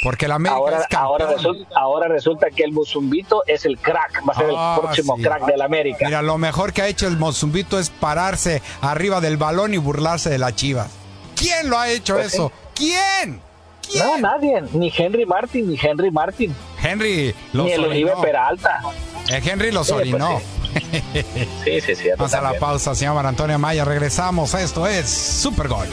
Porque 0.04 0.26
el 0.26 0.32
América 0.32 0.56
Ahora, 0.58 0.78
es 0.90 0.96
ahora, 0.96 1.26
resulta, 1.28 1.68
ahora 1.76 2.08
resulta 2.08 2.48
que 2.52 2.64
el 2.64 2.72
Musumbito 2.72 3.44
es 3.48 3.66
el 3.66 3.78
crack, 3.80 4.22
va 4.28 4.34
a 4.34 4.36
ser 4.36 4.52
Ah, 4.56 4.76
el 4.76 4.82
próximo 4.82 5.16
sí. 5.18 5.24
crack 5.24 5.46
del 5.46 5.62
América. 5.62 6.06
Mira, 6.06 6.22
lo 6.22 6.38
mejor 6.38 6.72
que 6.72 6.84
ha 6.84 6.88
hecho 6.88 7.08
el 7.08 7.18
Mozumbito 7.18 7.80
es 7.80 7.90
pararse 7.90 8.62
arriba 8.82 9.22
del 9.22 9.38
balón 9.38 9.74
y 9.74 9.78
burlarse 9.78 10.30
de 10.30 10.38
la 10.38 10.54
chiva. 10.54 10.88
¿Quién 11.36 11.70
lo 11.70 11.78
ha 11.80 11.90
hecho 11.90 12.16
Pues 12.16 12.34
eso? 12.34 12.52
¿Quién? 12.76 13.42
No, 13.98 14.18
nadie, 14.18 14.62
ni 14.74 14.92
Henry 14.96 15.26
Martin, 15.26 15.70
ni 15.70 15.80
Henry 15.82 16.12
Martin, 16.12 16.54
Henry 16.84 17.34
los 17.54 17.66
ni 17.66 17.72
el 17.72 17.86
orinó. 17.86 18.22
Peralta. 18.22 18.82
El 19.30 19.48
Henry 19.50 19.72
los 19.72 19.88
Sí, 19.88 19.94
pues 19.94 20.02
orinó. 20.02 20.42
Sí, 21.64 21.82
sí, 21.82 21.96
sí. 21.96 22.10
Vamos 22.18 22.34
a 22.34 22.42
la 22.42 22.54
pausa, 22.60 22.94
señor 22.94 23.26
Antonio 23.26 23.58
Maya. 23.58 23.84
Regresamos. 23.86 24.54
Esto 24.54 24.86
es 24.86 25.10
Super 25.10 25.68
Gol. 25.70 25.88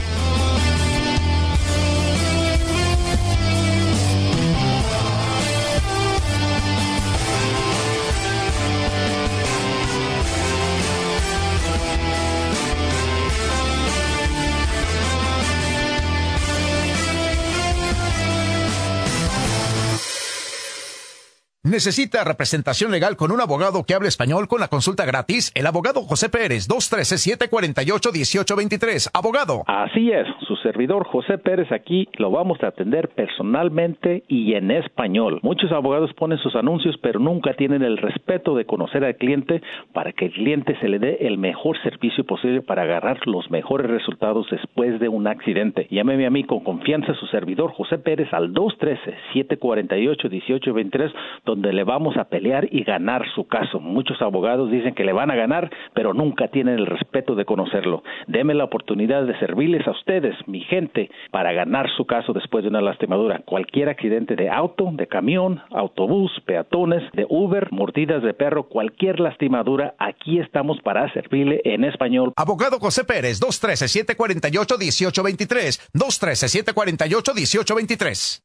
¿Necesita 21.75 22.23
representación 22.23 22.93
legal 22.93 23.17
con 23.17 23.33
un 23.33 23.41
abogado 23.41 23.83
que 23.83 23.95
hable 23.95 24.07
español 24.07 24.47
con 24.47 24.61
la 24.61 24.69
consulta 24.69 25.05
gratis? 25.05 25.51
El 25.57 25.67
abogado 25.67 26.03
José 26.03 26.29
Pérez, 26.29 26.69
213-748-1823. 26.69 29.11
Abogado. 29.13 29.65
Así 29.67 30.13
es, 30.13 30.29
su 30.47 30.55
servidor 30.55 31.05
José 31.05 31.37
Pérez 31.39 31.73
aquí 31.73 32.09
lo 32.17 32.31
vamos 32.31 32.63
a 32.63 32.69
atender 32.69 33.09
personalmente 33.09 34.23
y 34.29 34.55
en 34.55 34.71
español. 34.71 35.41
Muchos 35.43 35.73
abogados 35.73 36.13
ponen 36.15 36.39
sus 36.39 36.55
anuncios 36.55 36.95
pero 37.03 37.19
nunca 37.19 37.55
tienen 37.55 37.83
el 37.83 37.97
respeto 37.97 38.55
de 38.55 38.67
conocer 38.67 39.05
al 39.05 39.17
cliente 39.17 39.61
para 39.93 40.13
que 40.13 40.27
el 40.27 40.33
cliente 40.33 40.79
se 40.79 40.89
le 40.89 41.01
dé 41.01 41.17
el 41.23 41.39
mejor 41.39 41.77
servicio 41.83 42.23
posible 42.23 42.63
para 42.63 42.83
agarrar 42.83 43.27
los 43.27 43.51
mejores 43.51 43.91
resultados 43.91 44.47
después 44.49 45.01
de 45.01 45.09
un 45.09 45.27
accidente. 45.27 45.89
Llámeme 45.91 46.25
a 46.25 46.31
mí 46.31 46.45
con 46.45 46.61
confianza 46.61 47.15
su 47.15 47.27
servidor 47.27 47.73
José 47.73 47.99
Pérez 47.99 48.33
al 48.33 48.55
213-748-1823 48.55 51.13
donde 51.45 51.64
le 51.73 51.85
vamos 51.85 52.17
a 52.17 52.25
pelear 52.25 52.67
y 52.71 52.85
ganar 52.85 53.25
su 53.35 53.47
caso. 53.47 53.81
Muchos 53.81 54.21
abogados 54.23 54.71
dicen 54.71 54.95
que 54.95 55.05
le 55.05 55.13
van 55.13 55.31
a 55.31 55.37
ganar, 55.37 55.71
pero 55.95 56.15
nunca 56.15 56.49
tienen 56.49 56.79
el 56.79 56.87
respeto 56.87 57.35
de 57.35 57.45
conocerlo. 57.45 58.03
Deme 58.27 58.55
la 58.55 58.65
oportunidad 58.65 59.25
de 59.25 59.39
servirles 59.39 59.87
a 59.87 59.91
ustedes, 59.93 60.35
mi 60.47 60.61
gente, 60.61 61.11
para 61.31 61.53
ganar 61.53 61.89
su 61.97 62.07
caso 62.07 62.33
después 62.33 62.65
de 62.65 62.71
una 62.71 62.81
lastimadura. 62.81 63.43
Cualquier 63.45 63.89
accidente 63.89 64.35
de 64.37 64.51
auto, 64.51 64.91
de 64.93 65.07
camión, 65.07 65.61
autobús, 65.71 66.31
peatones, 66.45 67.03
de 67.13 67.27
Uber, 67.29 67.71
mordidas 67.73 68.23
de 68.23 68.35
perro, 68.35 68.65
cualquier 68.65 69.21
lastimadura, 69.21 69.95
aquí 69.99 70.41
estamos 70.41 70.81
para 70.83 71.11
servirle 71.13 71.61
en 71.65 71.85
español. 71.85 72.33
Abogado 72.37 72.79
José 72.79 73.05
Pérez, 73.05 73.41
213-748-1823. 73.41 75.91
213-748-1823. 75.95 78.43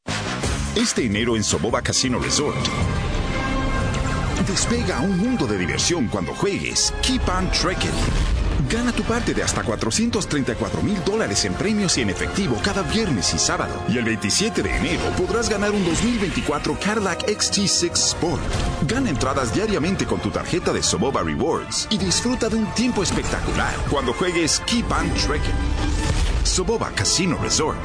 Este 0.76 1.04
enero 1.04 1.34
en 1.36 1.42
Soboba 1.42 1.82
Casino 1.82 2.20
Resort. 2.20 3.09
Despega 4.50 4.98
a 4.98 5.00
un 5.00 5.16
mundo 5.16 5.46
de 5.46 5.56
diversión 5.56 6.08
cuando 6.08 6.34
juegues 6.34 6.92
Keep 7.02 7.22
on 7.28 7.48
Trekking. 7.52 7.92
Gana 8.68 8.90
tu 8.90 9.04
parte 9.04 9.32
de 9.32 9.44
hasta 9.44 9.62
434 9.62 10.82
mil 10.82 11.04
dólares 11.04 11.44
en 11.44 11.54
premios 11.54 11.96
y 11.96 12.00
en 12.00 12.10
efectivo 12.10 12.56
cada 12.60 12.82
viernes 12.82 13.32
y 13.32 13.38
sábado. 13.38 13.72
Y 13.88 13.96
el 13.98 14.04
27 14.04 14.60
de 14.64 14.76
enero 14.76 15.02
podrás 15.16 15.48
ganar 15.48 15.70
un 15.70 15.84
2024 15.84 16.76
Cadillac 16.84 17.28
XT6 17.28 17.92
Sport. 17.92 18.42
Gana 18.88 19.10
entradas 19.10 19.54
diariamente 19.54 20.04
con 20.04 20.18
tu 20.18 20.30
tarjeta 20.30 20.72
de 20.72 20.82
Soboba 20.82 21.22
Rewards 21.22 21.86
y 21.88 21.98
disfruta 21.98 22.48
de 22.48 22.56
un 22.56 22.66
tiempo 22.74 23.04
espectacular 23.04 23.72
cuando 23.88 24.12
juegues 24.12 24.60
Keep 24.66 24.90
on 24.90 25.14
Trekking. 25.14 25.54
Soboba 26.42 26.90
Casino 26.90 27.38
Resort. 27.40 27.78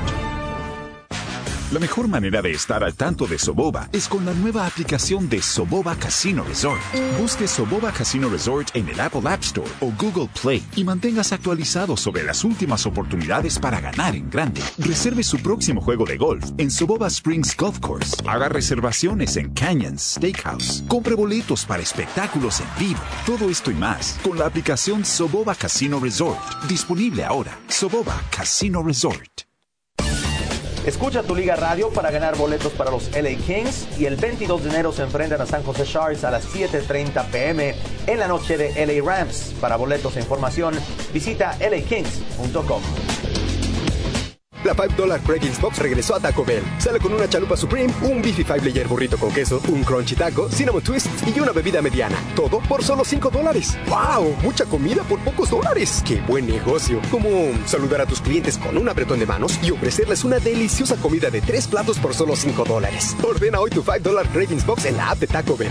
La 1.72 1.80
mejor 1.80 2.08
manera 2.08 2.44
de 2.44 2.52
estar 2.52 2.84
al 2.84 2.94
tanto 2.94 3.26
de 3.26 3.40
Soboba 3.40 3.90
es 3.92 4.08
con 4.08 4.24
la 4.24 4.36
nueva 4.36 4.68
aplicación 4.68 5.28
de 5.28 5.42
Soboba 5.42 5.96
Casino 5.96 6.44
Resort. 6.44 6.80
Busque 7.20 7.48
Soboba 7.48 7.92
Casino 7.92 8.30
Resort 8.30 8.70
en 8.76 8.88
el 8.88 9.00
Apple 9.00 9.28
App 9.28 9.42
Store 9.42 9.70
o 9.82 9.92
Google 9.98 10.30
Play 10.40 10.64
y 10.76 10.84
manténgase 10.84 11.34
actualizado 11.34 11.98
sobre 11.98 12.24
las 12.24 12.44
últimas 12.44 12.86
oportunidades 12.86 13.58
para 13.58 13.82
ganar 13.82 14.16
en 14.16 14.30
grande. 14.30 14.62
Reserve 14.78 15.24
su 15.24 15.40
próximo 15.40 15.82
juego 15.82 16.06
de 16.06 16.18
golf 16.18 16.46
en 16.60 16.70
Soboba 16.70 17.08
Springs 17.08 17.58
Golf 17.58 17.80
Course. 17.80 18.18
Haga 18.28 18.48
reservaciones 18.48 19.36
en 19.36 19.52
Canyons 19.56 20.18
Steakhouse. 20.18 20.84
Compre 20.88 21.16
boletos 21.16 21.66
para 21.66 21.82
espectáculos 21.82 22.60
en 22.60 22.68
vivo. 22.78 23.02
Todo 23.26 23.50
esto 23.50 23.72
y 23.72 23.76
más 23.76 24.20
con 24.24 24.38
la 24.38 24.46
aplicación 24.46 25.04
Soboba 25.04 25.56
Casino 25.56 26.00
Resort. 26.00 26.40
Disponible 26.68 27.26
ahora. 27.26 27.58
Soboba 27.70 28.22
Casino 28.30 28.84
Resort. 28.84 29.55
Escucha 30.86 31.24
tu 31.24 31.36
Liga 31.36 31.56
Radio 31.56 31.90
para 31.90 32.12
ganar 32.12 32.38
boletos 32.38 32.72
para 32.74 32.92
los 32.92 33.10
LA 33.16 33.36
Kings 33.44 33.88
y 33.98 34.06
el 34.06 34.18
22 34.18 34.64
de 34.64 34.70
enero 34.70 34.92
se 34.92 35.02
enfrentan 35.02 35.42
a 35.42 35.48
San 35.48 35.64
José 35.64 35.84
Sharks 35.84 36.24
a 36.24 36.30
las 36.30 36.46
7.30 36.54 37.26
pm 37.32 37.76
en 38.06 38.20
la 38.20 38.28
noche 38.28 38.56
de 38.56 38.86
LA 38.86 39.04
Rams. 39.04 39.56
Para 39.60 39.78
boletos 39.78 40.16
e 40.16 40.20
información 40.20 40.76
visita 41.12 41.58
lakings.com. 41.60 43.45
La 44.66 44.74
5 44.74 44.96
Dollar 44.98 45.22
Crackings 45.22 45.62
Box 45.62 45.78
regresó 45.78 46.16
a 46.16 46.20
Taco 46.20 46.44
Bell. 46.44 46.64
Sale 46.80 47.00
con 47.00 47.14
una 47.14 47.30
chalupa 47.30 47.56
Supreme, 47.56 47.94
un 48.02 48.20
Beefy 48.20 48.44
5 48.44 48.66
Layer 48.66 48.88
burrito 48.88 49.16
con 49.16 49.32
queso, 49.32 49.62
un 49.68 49.84
Crunchy 49.84 50.16
Taco, 50.16 50.50
Cinnamon 50.50 50.82
Twist 50.82 51.08
y 51.28 51.40
una 51.40 51.52
bebida 51.52 51.84
mediana. 51.84 52.18
Todo 52.36 52.60
por 52.62 52.84
solo 52.84 53.06
5 53.06 53.30
dólares. 53.30 53.78
¡Wow! 53.88 54.36
Mucha 54.42 54.66
comida 54.66 55.04
por 55.04 55.20
pocos 55.20 55.52
dólares. 55.52 56.02
¡Qué 56.04 56.20
buen 56.22 56.48
negocio! 56.48 57.00
Como 57.12 57.30
saludar 57.68 58.02
a 58.02 58.08
tus 58.08 58.22
clientes 58.22 58.58
con 58.58 58.76
un 58.76 58.90
apretón 58.90 59.20
de 59.20 59.28
manos 59.28 59.60
y 59.62 59.70
ofrecerles 59.70 60.24
una 60.24 60.40
deliciosa 60.40 60.96
comida 60.96 61.30
de 61.30 61.42
3 61.42 61.68
platos 61.68 62.00
por 62.00 62.16
solo 62.16 62.36
5 62.36 62.64
dólares. 62.64 63.16
Ordena 63.22 63.60
hoy 63.60 63.70
tu 63.70 63.84
5 63.84 64.00
Dollar 64.00 64.28
Cravings 64.30 64.66
Box 64.66 64.86
en 64.86 64.98
la 64.98 65.12
app 65.12 65.20
de 65.20 65.28
Taco 65.28 65.56
Bell. 65.56 65.70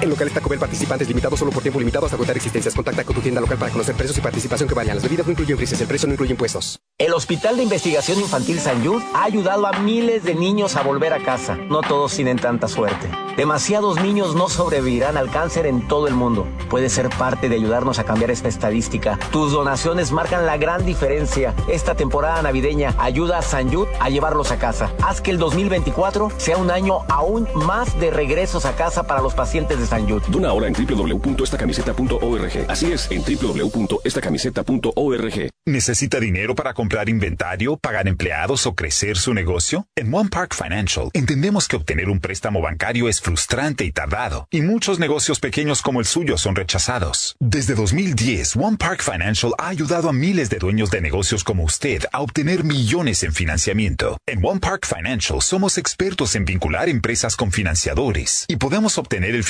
En 0.00 0.10
locales 0.10 0.32
Taco 0.32 0.48
Bell 0.48 0.60
participantes 0.60 1.08
limitados 1.08 1.38
solo 1.38 1.50
por 1.50 1.62
tiempo 1.62 1.80
limitado 1.80 2.06
hasta 2.06 2.16
agotar 2.16 2.36
existencias. 2.36 2.74
Contacta 2.74 3.04
con 3.04 3.14
tu 3.14 3.20
tienda 3.20 3.40
local 3.40 3.58
para 3.58 3.72
conocer 3.72 3.94
precios 3.96 4.16
y 4.18 4.20
participación 4.20 4.68
que 4.68 4.74
varían. 4.74 4.96
Las 4.96 5.02
bebidas 5.02 5.26
no 5.26 5.32
incluyen 5.32 5.56
frises. 5.56 5.80
El 5.80 5.88
precio 5.88 6.06
no 6.06 6.14
incluye 6.14 6.32
impuestos. 6.32 6.78
El 6.98 7.12
Hospital 7.14 7.56
de 7.56 7.62
Investigación 7.62 8.18
Infantil 8.18 8.58
San 8.58 8.84
Jude 8.84 9.04
ha 9.14 9.24
ayudado 9.24 9.66
a 9.66 9.72
miles 9.78 10.24
de 10.24 10.34
niños 10.34 10.74
a 10.74 10.82
volver 10.82 11.12
a 11.12 11.22
casa. 11.22 11.56
No 11.56 11.80
todos 11.80 12.12
tienen 12.14 12.38
tanta 12.38 12.66
suerte. 12.66 13.08
Demasiados 13.36 14.02
niños 14.02 14.34
no 14.34 14.48
sobrevivirán 14.48 15.16
al 15.16 15.30
cáncer 15.30 15.66
en 15.66 15.86
todo 15.86 16.08
el 16.08 16.14
mundo. 16.14 16.44
Puedes 16.68 16.92
ser 16.92 17.08
parte 17.08 17.48
de 17.48 17.54
ayudarnos 17.54 18.00
a 18.00 18.04
cambiar 18.04 18.32
esta 18.32 18.48
estadística. 18.48 19.16
Tus 19.30 19.52
donaciones 19.52 20.10
marcan 20.10 20.44
la 20.44 20.56
gran 20.56 20.84
diferencia. 20.84 21.54
Esta 21.68 21.94
temporada 21.94 22.42
navideña 22.42 22.96
ayuda 22.98 23.38
a 23.38 23.42
San 23.42 23.72
Jude 23.72 23.88
a 24.00 24.10
llevarlos 24.10 24.50
a 24.50 24.58
casa. 24.58 24.92
Haz 25.00 25.20
que 25.20 25.30
el 25.30 25.38
2024 25.38 26.32
sea 26.36 26.56
un 26.56 26.72
año 26.72 27.02
aún 27.08 27.46
más 27.54 28.00
de 28.00 28.10
regresos 28.10 28.64
a 28.64 28.74
casa 28.74 29.04
para 29.04 29.22
los 29.22 29.34
pacientes 29.34 29.78
de 29.78 29.86
San 29.88 30.08
Jude. 30.08 30.24
Dona 30.28 30.48
ahora 30.48 30.68
en 30.68 30.74
www.estacamiseta.org. 30.74 32.64
Así 32.68 32.92
es, 32.92 33.08
en 33.10 33.22
www.estacamiseta.org. 33.22 35.50
¿Necesita 35.66 36.18
dinero 36.18 36.54
para 36.54 36.72
comprar 36.72 37.10
inventario, 37.10 37.76
pagar 37.76 38.08
empleados 38.08 38.66
o 38.66 38.74
crecer 38.74 39.18
su 39.18 39.34
negocio? 39.34 39.86
En 39.96 40.14
One 40.14 40.30
Park 40.30 40.54
Financial 40.54 41.10
entendemos 41.12 41.68
que 41.68 41.76
obtener 41.76 42.08
un 42.08 42.20
préstamo 42.20 42.62
bancario 42.62 43.06
es 43.06 43.20
frustrante 43.20 43.84
y 43.84 43.92
tardado, 43.92 44.48
y 44.50 44.62
muchos 44.62 44.98
negocios 44.98 45.40
pequeños 45.40 45.82
como 45.82 46.00
el 46.00 46.06
suyo 46.06 46.38
son 46.38 46.56
rechazados. 46.56 47.36
Desde 47.38 47.74
2010, 47.74 48.56
One 48.56 48.78
Park 48.78 49.02
Financial 49.02 49.52
ha 49.58 49.68
ayudado 49.68 50.08
a 50.08 50.14
miles 50.14 50.48
de 50.48 50.56
dueños 50.56 50.90
de 50.90 51.02
negocios 51.02 51.44
como 51.44 51.64
usted 51.64 52.04
a 52.12 52.22
obtener 52.22 52.64
millones 52.64 53.22
en 53.22 53.34
financiamiento. 53.34 54.16
En 54.26 54.42
One 54.42 54.60
Park 54.60 54.86
Financial 54.86 55.42
somos 55.42 55.76
expertos 55.76 56.34
en 56.34 56.46
vincular 56.46 56.88
empresas 56.88 57.36
con 57.36 57.52
financiadores 57.52 58.46
y 58.48 58.56
podemos 58.56 58.96
obtener 58.96 59.34
el 59.34 59.44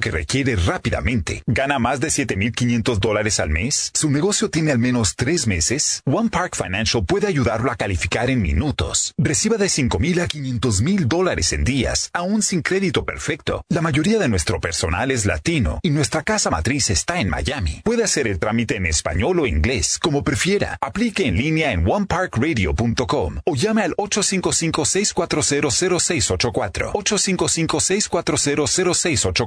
que 0.00 0.10
requiere 0.10 0.56
rápidamente. 0.56 1.42
¿Gana 1.46 1.78
más 1.78 1.98
de 1.98 2.08
7.500 2.08 2.98
dólares 2.98 3.40
al 3.40 3.48
mes? 3.48 3.90
¿Su 3.94 4.10
negocio 4.10 4.50
tiene 4.50 4.72
al 4.72 4.78
menos 4.78 5.16
tres 5.16 5.46
meses? 5.46 6.02
One 6.04 6.28
Park 6.28 6.54
Financial 6.54 7.02
puede 7.02 7.28
ayudarlo 7.28 7.70
a 7.70 7.76
calificar 7.76 8.28
en 8.28 8.42
minutos. 8.42 9.14
Reciba 9.16 9.56
de 9.56 9.66
5.000 9.66 10.20
a 10.20 10.28
500.000 10.28 11.06
dólares 11.06 11.54
en 11.54 11.64
días, 11.64 12.10
aún 12.12 12.42
sin 12.42 12.60
crédito 12.60 13.06
perfecto. 13.06 13.64
La 13.70 13.80
mayoría 13.80 14.18
de 14.18 14.28
nuestro 14.28 14.60
personal 14.60 15.10
es 15.10 15.24
latino 15.24 15.78
y 15.82 15.88
nuestra 15.88 16.22
casa 16.22 16.50
matriz 16.50 16.90
está 16.90 17.20
en 17.20 17.30
Miami. 17.30 17.80
Puede 17.84 18.04
hacer 18.04 18.28
el 18.28 18.38
trámite 18.38 18.76
en 18.76 18.84
español 18.84 19.40
o 19.40 19.46
inglés, 19.46 19.98
como 19.98 20.22
prefiera. 20.24 20.76
Aplique 20.82 21.26
en 21.26 21.36
línea 21.36 21.72
en 21.72 21.90
oneparkradio.com 21.90 23.40
o 23.46 23.54
llame 23.54 23.80
al 23.80 23.94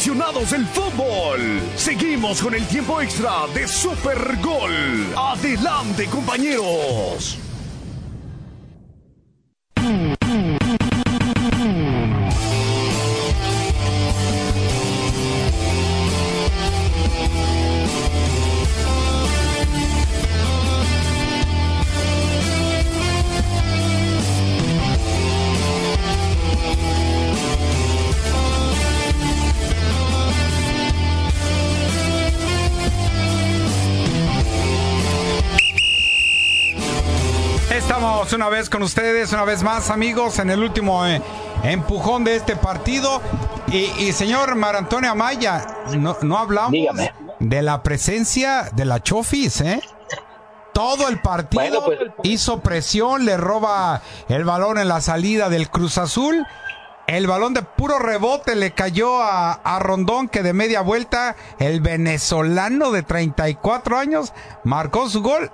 Aficionados 0.00 0.52
del 0.52 0.64
fútbol, 0.66 1.60
seguimos 1.76 2.40
con 2.40 2.54
el 2.54 2.64
tiempo 2.66 3.00
extra 3.00 3.48
de 3.52 3.66
Super 3.66 4.38
Gol. 4.40 4.72
Adelante, 5.16 6.06
compañeros. 6.06 7.36
Con 38.70 38.82
ustedes, 38.82 39.32
una 39.32 39.44
vez 39.44 39.62
más, 39.62 39.90
amigos, 39.90 40.38
en 40.38 40.48
el 40.48 40.62
último 40.62 41.04
eh, 41.06 41.20
empujón 41.64 42.24
de 42.24 42.36
este 42.36 42.56
partido. 42.56 43.20
Y, 43.68 43.90
y 43.98 44.12
señor 44.12 44.54
Mar 44.54 44.76
Antonio 44.76 45.10
Amaya, 45.10 45.66
no, 45.98 46.16
no 46.22 46.38
hablamos 46.38 46.72
de 47.38 47.62
la 47.62 47.82
presencia 47.82 48.70
de 48.72 48.84
la 48.84 49.02
Chofis, 49.02 49.60
¿eh? 49.60 49.82
Todo 50.72 51.08
el 51.08 51.20
partido 51.20 51.84
pues, 51.84 51.98
hizo 52.22 52.60
presión, 52.60 53.24
le 53.24 53.36
roba 53.36 54.02
el 54.28 54.44
balón 54.44 54.78
en 54.78 54.88
la 54.88 55.00
salida 55.00 55.48
del 55.48 55.68
Cruz 55.68 55.98
Azul. 55.98 56.46
El 57.06 57.26
balón 57.26 57.54
de 57.54 57.62
puro 57.62 57.98
rebote 57.98 58.54
le 58.54 58.70
cayó 58.70 59.20
a, 59.20 59.52
a 59.52 59.78
Rondón, 59.80 60.28
que 60.28 60.44
de 60.44 60.52
media 60.52 60.80
vuelta, 60.80 61.34
el 61.58 61.80
venezolano 61.80 62.92
de 62.92 63.02
34 63.02 63.98
años, 63.98 64.32
marcó 64.62 65.08
su 65.08 65.20
gol 65.20 65.50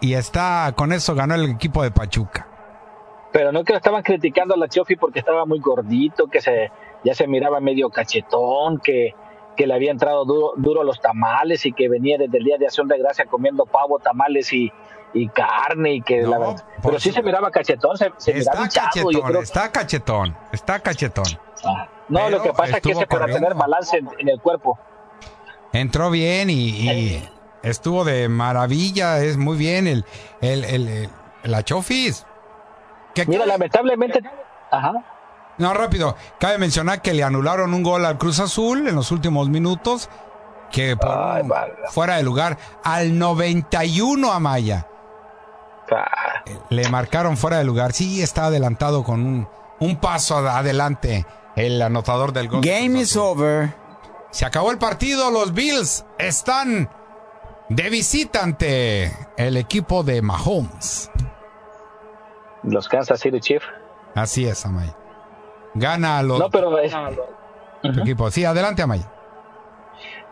y 0.00 0.14
está 0.14 0.72
con 0.76 0.92
eso 0.92 1.14
ganó 1.14 1.34
el 1.34 1.50
equipo 1.50 1.82
de 1.82 1.90
Pachuca. 1.90 2.46
Pero 3.32 3.52
no 3.52 3.62
que 3.64 3.72
lo 3.72 3.78
estaban 3.78 4.02
criticando 4.02 4.54
a 4.54 4.56
la 4.56 4.68
Chofi 4.68 4.96
porque 4.96 5.20
estaba 5.20 5.46
muy 5.46 5.60
gordito, 5.60 6.26
que 6.26 6.40
se 6.40 6.70
ya 7.04 7.14
se 7.14 7.26
miraba 7.26 7.60
medio 7.60 7.88
cachetón, 7.90 8.78
que, 8.80 9.14
que 9.56 9.66
le 9.66 9.74
había 9.74 9.90
entrado 9.90 10.24
duro, 10.24 10.52
duro 10.56 10.82
los 10.84 11.00
tamales 11.00 11.64
y 11.64 11.72
que 11.72 11.88
venía 11.88 12.18
desde 12.18 12.38
el 12.38 12.44
día 12.44 12.58
de 12.58 12.66
acción 12.66 12.88
de 12.88 12.98
gracia 12.98 13.24
comiendo 13.26 13.64
pavo, 13.66 13.98
tamales 14.00 14.52
y, 14.52 14.70
y 15.14 15.28
carne 15.28 15.94
y 15.94 16.02
que 16.02 16.22
la 16.22 16.38
verdad- 16.38 16.64
pero 16.82 16.98
sí 16.98 17.12
se 17.12 17.22
miraba 17.22 17.50
cachetón, 17.50 17.96
se, 17.96 18.10
se 18.16 18.34
miraba 18.34 18.64
Está 18.66 18.90
yo 18.94 19.04
cachetón, 19.04 19.22
creo. 19.30 19.40
está 19.42 19.70
cachetón, 19.72 20.36
está 20.52 20.80
cachetón. 20.80 21.24
No, 22.08 22.28
lo 22.28 22.42
que 22.42 22.52
pasa 22.52 22.78
es 22.78 22.82
que 22.82 22.90
ese 22.92 23.06
para 23.06 23.26
tener 23.26 23.54
balance 23.54 23.96
en, 23.98 24.08
en 24.18 24.28
el 24.28 24.40
cuerpo. 24.40 24.78
Entró 25.72 26.10
bien 26.10 26.50
y, 26.50 26.54
y 26.70 27.28
estuvo 27.62 28.04
de 28.04 28.28
maravilla, 28.28 29.18
es 29.18 29.36
muy 29.36 29.56
bien 29.56 29.86
el, 29.86 30.04
el, 30.40 30.64
el, 30.64 30.88
el- 30.88 31.10
la 31.44 31.62
Chofis. 31.64 32.26
Mira, 33.26 33.46
lamentablemente, 33.46 34.20
ajá. 34.70 34.92
No, 35.58 35.74
rápido. 35.74 36.16
Cabe 36.38 36.58
mencionar 36.58 37.02
que 37.02 37.12
le 37.12 37.22
anularon 37.24 37.74
un 37.74 37.82
gol 37.82 38.04
al 38.06 38.16
Cruz 38.18 38.40
Azul 38.40 38.86
en 38.88 38.94
los 38.94 39.10
últimos 39.10 39.48
minutos. 39.48 40.08
Que 40.70 40.96
por 40.96 41.44
fuera 41.90 42.16
de 42.16 42.22
lugar. 42.22 42.56
Al 42.84 43.18
91 43.18 44.32
a 44.32 44.38
Maya. 44.38 44.86
Le 46.70 46.88
marcaron 46.88 47.36
fuera 47.36 47.58
de 47.58 47.64
lugar. 47.64 47.92
Sí, 47.92 48.22
está 48.22 48.46
adelantado 48.46 49.02
con 49.02 49.20
un, 49.26 49.48
un 49.80 49.96
paso 49.96 50.36
ad- 50.38 50.46
adelante 50.58 51.26
el 51.56 51.82
anotador 51.82 52.32
del 52.32 52.48
gol. 52.48 52.60
Game 52.62 53.00
is 53.00 53.16
over. 53.16 53.74
Se 54.30 54.46
acabó 54.46 54.70
el 54.70 54.78
partido. 54.78 55.30
Los 55.30 55.52
Bills 55.52 56.04
están 56.18 56.88
de 57.70 57.88
visita 57.88 58.42
ante 58.42 59.10
el 59.36 59.56
equipo 59.56 60.02
de 60.02 60.20
Mahomes. 60.22 61.10
Los 62.62 62.88
Kansas 62.88 63.20
City 63.20 63.40
Chiefs. 63.40 63.66
Así 64.14 64.44
es, 64.46 64.66
Amaya. 64.66 64.94
Gana 65.74 66.18
a 66.18 66.22
los 66.22 66.38
No, 66.38 66.50
pero 66.50 66.78
es- 66.78 66.92
tu 67.82 68.00
equipo. 68.00 68.30
Sí, 68.30 68.44
adelante, 68.44 68.82
Amaya. 68.82 69.10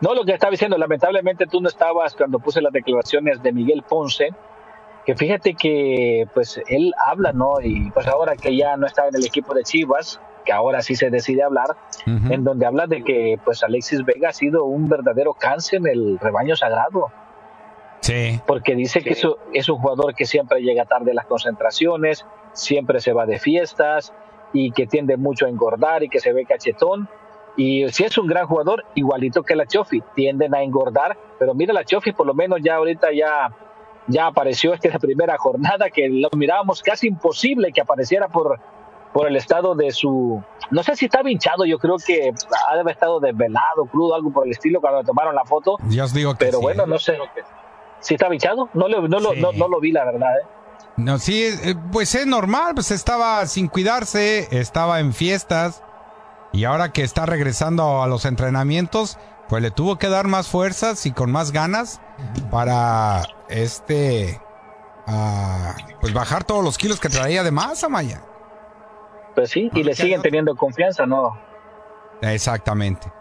No, 0.01 0.13
lo 0.13 0.23
que 0.23 0.33
estaba 0.33 0.51
diciendo, 0.51 0.77
lamentablemente 0.77 1.47
tú 1.47 1.59
no 1.61 1.67
estabas 1.67 2.13
cuando 2.15 2.39
puse 2.39 2.61
las 2.61 2.71
declaraciones 2.71 3.41
de 3.41 3.51
Miguel 3.51 3.83
Ponce, 3.83 4.29
que 5.05 5.15
fíjate 5.15 5.55
que 5.55 6.27
pues 6.33 6.61
él 6.67 6.93
habla, 7.05 7.33
¿no? 7.33 7.59
Y 7.61 7.89
pues 7.91 8.05
ahora 8.07 8.35
que 8.35 8.55
ya 8.55 8.77
no 8.77 8.85
está 8.85 9.07
en 9.07 9.15
el 9.15 9.25
equipo 9.25 9.53
de 9.53 9.63
Chivas, 9.63 10.21
que 10.45 10.53
ahora 10.53 10.81
sí 10.81 10.95
se 10.95 11.09
decide 11.09 11.43
hablar, 11.43 11.75
en 12.05 12.43
donde 12.43 12.65
habla 12.65 12.85
de 12.87 13.03
que 13.03 13.39
pues 13.43 13.63
Alexis 13.63 14.05
Vega 14.05 14.29
ha 14.29 14.33
sido 14.33 14.65
un 14.65 14.87
verdadero 14.87 15.33
cáncer 15.33 15.79
en 15.79 15.87
el 15.87 16.19
rebaño 16.19 16.55
sagrado. 16.55 17.07
Sí. 18.01 18.39
Porque 18.45 18.75
dice 18.75 19.01
que 19.01 19.11
eso 19.11 19.37
es 19.53 19.69
un 19.69 19.77
jugador 19.77 20.15
que 20.15 20.25
siempre 20.25 20.61
llega 20.61 20.85
tarde 20.85 21.11
a 21.11 21.13
las 21.13 21.25
concentraciones, 21.25 22.25
siempre 22.53 22.99
se 22.99 23.13
va 23.13 23.25
de 23.25 23.39
fiestas 23.39 24.13
y 24.53 24.71
que 24.71 24.87
tiende 24.87 25.17
mucho 25.17 25.45
a 25.45 25.49
engordar 25.49 26.03
y 26.03 26.09
que 26.09 26.19
se 26.19 26.33
ve 26.33 26.45
cachetón. 26.45 27.09
Y 27.57 27.89
si 27.89 28.05
es 28.05 28.17
un 28.17 28.27
gran 28.27 28.47
jugador, 28.47 28.85
igualito 28.95 29.43
que 29.43 29.55
la 29.55 29.65
Chofi, 29.65 30.01
tienden 30.15 30.55
a 30.55 30.63
engordar, 30.63 31.17
pero 31.37 31.53
mira 31.53 31.73
la 31.73 31.83
Chofi 31.83 32.13
por 32.13 32.25
lo 32.25 32.33
menos 32.33 32.59
ya 32.63 32.75
ahorita 32.75 33.09
ya 33.13 33.53
ya 34.07 34.27
apareció 34.27 34.73
esta 34.73 34.87
es 34.87 34.93
la 34.95 34.99
primera 34.99 35.37
jornada 35.37 35.89
que 35.89 36.09
lo 36.09 36.29
mirábamos 36.35 36.81
casi 36.81 37.07
imposible 37.07 37.71
que 37.71 37.81
apareciera 37.81 38.27
por 38.27 38.59
por 39.13 39.27
el 39.27 39.35
estado 39.35 39.75
de 39.75 39.91
su 39.91 40.41
no 40.71 40.83
sé 40.83 40.95
si 40.95 41.05
estaba 41.05 41.29
hinchado, 41.31 41.65
yo 41.65 41.79
creo 41.79 41.95
que 41.97 42.31
ha 42.69 42.73
de 42.75 42.81
haber 42.81 42.93
estado 42.93 43.19
desvelado, 43.19 43.85
crudo, 43.91 44.13
algo 44.13 44.31
por 44.31 44.45
el 44.45 44.51
estilo 44.51 44.79
cuando 44.79 45.03
tomaron 45.03 45.33
la 45.33 45.43
foto. 45.43 45.77
Ya 45.89 46.03
os 46.03 46.13
digo 46.13 46.33
que 46.33 46.45
Pero 46.45 46.59
sí. 46.59 46.63
bueno, 46.63 46.85
no 46.85 46.99
sé. 46.99 47.17
¿Sí 48.01 48.13
estaba 48.15 48.33
hinchado? 48.33 48.69
No, 48.73 48.87
le- 48.87 49.01
no, 49.07 49.19
lo- 49.19 49.33
no, 49.35 49.51
no 49.51 49.67
lo 49.67 49.79
vi, 49.79 49.91
la 49.91 50.05
verdad. 50.05 50.29
¿eh? 50.41 50.47
No, 50.97 51.17
sí, 51.19 51.43
eh, 51.45 51.75
pues 51.91 52.13
es 52.15 52.25
normal, 52.27 52.73
pues 52.75 52.91
estaba 52.91 53.45
sin 53.47 53.67
cuidarse, 53.67 54.47
estaba 54.51 54.99
en 54.99 55.13
fiestas 55.13 55.83
y 56.51 56.63
ahora 56.65 56.91
que 56.91 57.03
está 57.03 57.25
regresando 57.25 58.01
a 58.03 58.07
los 58.07 58.25
entrenamientos, 58.25 59.17
pues 59.47 59.61
le 59.61 59.71
tuvo 59.71 59.97
que 59.97 60.09
dar 60.09 60.27
más 60.27 60.47
fuerzas 60.47 61.05
y 61.05 61.11
con 61.11 61.31
más 61.31 61.51
ganas 61.51 62.01
para 62.51 63.23
este 63.49 64.39
ah, 65.07 65.75
pues 66.01 66.13
bajar 66.13 66.43
todos 66.43 66.63
los 66.63 66.77
kilos 66.77 66.99
que 66.99 67.09
traía 67.09 67.43
de 67.43 67.51
más, 67.51 67.83
Amaya. 67.83 68.21
Pues 69.35 69.51
sí, 69.51 69.69
y 69.73 69.83
le 69.83 69.95
siguen 69.95 70.21
teniendo 70.21 70.55
confianza, 70.55 71.05
¿no? 71.05 71.37
Exactamente. 72.21 73.11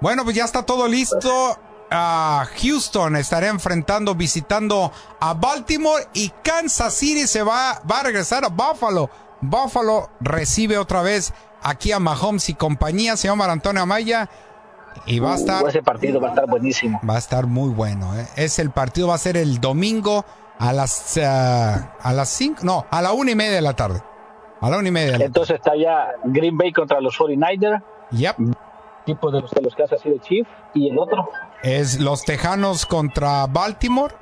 Bueno, 0.00 0.24
pues 0.24 0.34
ya 0.36 0.44
está 0.44 0.64
todo 0.64 0.88
listo. 0.88 1.58
Ah, 1.90 2.46
Houston 2.62 3.16
estará 3.16 3.48
enfrentando, 3.48 4.14
visitando 4.14 4.92
a 5.18 5.34
Baltimore 5.34 6.04
y 6.14 6.30
Kansas 6.42 6.94
City 6.94 7.26
se 7.26 7.42
va, 7.42 7.82
va 7.90 8.00
a 8.00 8.02
regresar 8.04 8.44
a 8.44 8.48
Buffalo. 8.48 9.10
Buffalo 9.40 10.10
recibe 10.20 10.78
otra 10.78 11.02
vez 11.02 11.32
aquí 11.62 11.90
a 11.92 11.98
Mahomes 11.98 12.48
y 12.48 12.54
compañía, 12.54 13.16
se 13.16 13.28
llama 13.28 13.46
Antonio 13.46 13.82
Amaya. 13.82 14.28
Y 15.06 15.18
va 15.18 15.32
a 15.32 15.36
estar. 15.36 15.64
Uh, 15.64 15.68
ese 15.68 15.82
partido 15.82 16.20
va 16.20 16.28
a 16.28 16.30
estar 16.30 16.48
buenísimo. 16.48 17.00
Va 17.08 17.14
a 17.14 17.18
estar 17.18 17.46
muy 17.46 17.70
bueno. 17.70 18.16
¿eh? 18.18 18.26
Es 18.36 18.58
el 18.58 18.70
partido, 18.70 19.08
va 19.08 19.14
a 19.14 19.18
ser 19.18 19.36
el 19.36 19.60
domingo 19.60 20.24
a 20.58 20.72
las 20.72 21.18
ah, 21.18 21.94
a 22.02 22.12
las 22.12 22.28
5, 22.28 22.62
no, 22.64 22.86
a 22.90 23.00
la 23.00 23.12
una 23.12 23.30
y 23.30 23.34
media 23.34 23.54
de 23.54 23.62
la 23.62 23.74
tarde. 23.74 24.02
A 24.60 24.68
la 24.68 24.78
una 24.78 24.88
y 24.88 24.92
media. 24.92 25.12
de 25.12 25.18
la 25.18 25.24
Entonces 25.24 25.56
está 25.56 25.72
ya 25.76 26.08
Green 26.24 26.56
Bay 26.56 26.72
contra 26.72 27.00
los 27.00 27.18
49ers. 27.18 27.82
Yep. 28.10 28.36
De 29.14 29.40
los, 29.40 29.50
de 29.50 29.60
los 29.62 29.74
Kansas 29.74 30.00
City 30.02 30.18
Chiefs. 30.20 30.50
Y 30.74 30.88
el 30.90 30.98
otro. 30.98 31.28
Es 31.62 32.00
los 32.00 32.24
Tejanos 32.24 32.86
contra 32.86 33.46
Baltimore. 33.46 34.14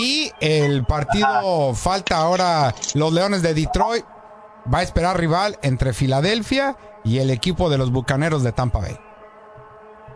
Y 0.00 0.30
el 0.40 0.84
partido 0.84 1.74
falta 1.74 2.16
ahora 2.16 2.74
los 2.94 3.12
Leones 3.12 3.42
de 3.42 3.52
Detroit. 3.54 4.04
Va 4.72 4.78
a 4.78 4.82
esperar 4.82 5.18
rival 5.18 5.58
entre 5.62 5.92
Filadelfia 5.92 6.76
y 7.04 7.18
el 7.18 7.30
equipo 7.30 7.68
de 7.68 7.78
los 7.78 7.90
Bucaneros 7.90 8.42
de 8.42 8.52
Tampa 8.52 8.78
Bay. 8.80 8.96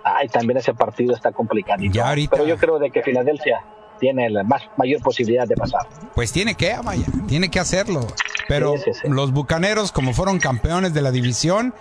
Ay, 0.05 0.29
también 0.29 0.57
ese 0.59 0.73
partido 0.73 1.15
está 1.15 1.33
complicadito. 1.33 1.93
Ya 1.93 2.09
ahorita- 2.09 2.37
Pero 2.37 2.47
yo 2.47 2.57
creo 2.57 2.79
de 2.79 2.91
que 2.91 3.03
Filadelfia 3.03 3.61
tiene 3.99 4.31
la 4.31 4.45
más 4.45 4.63
mayor 4.77 5.03
posibilidad 5.03 5.49
de 5.49 5.57
pasar. 5.57 5.89
Pues 6.15 6.31
tiene 6.33 6.55
que, 6.55 6.73
Amaya, 6.73 7.07
tiene 7.27 7.51
que 7.51 7.59
hacerlo. 7.59 8.07
Pero 8.47 8.75
Sí, 8.77 8.83
sí, 8.85 8.91
sí. 9.03 9.09
los 9.09 9.33
Bucaneros, 9.33 9.91
como 9.91 10.13
fueron 10.13 10.39
campeones 10.39 10.95
de 10.95 11.03
la 11.03 11.11
división, 11.11 11.75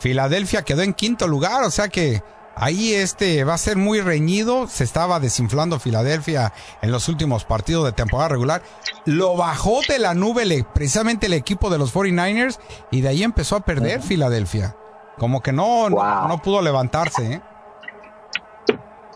Filadelfia 0.00 0.62
quedó 0.62 0.82
en 0.82 0.94
quinto 0.94 1.28
lugar, 1.28 1.62
o 1.62 1.70
sea 1.70 1.88
que 1.88 2.22
ahí 2.56 2.92
este 2.94 3.44
va 3.44 3.54
a 3.54 3.58
ser 3.58 3.76
muy 3.76 4.00
reñido. 4.00 4.66
Se 4.66 4.82
estaba 4.84 5.20
desinflando 5.20 5.78
Filadelfia 5.78 6.52
en 6.82 6.90
los 6.90 7.08
últimos 7.08 7.44
partidos 7.44 7.84
de 7.84 7.92
temporada 7.92 8.30
regular. 8.30 8.62
Lo 9.04 9.36
bajó 9.36 9.80
de 9.88 9.98
la 9.98 10.14
nube 10.14 10.44
le- 10.46 10.64
precisamente 10.64 11.26
el 11.26 11.34
equipo 11.34 11.70
de 11.70 11.78
los 11.78 11.94
49ers 11.94 12.58
y 12.90 13.00
de 13.02 13.08
ahí 13.08 13.22
empezó 13.22 13.56
a 13.56 13.60
perder 13.60 14.02
Filadelfia. 14.02 14.74
Como 15.18 15.42
que 15.42 15.52
no, 15.52 15.90
no, 15.90 16.28
no 16.28 16.42
pudo 16.42 16.62
levantarse, 16.62 17.34
¿eh? 17.34 17.40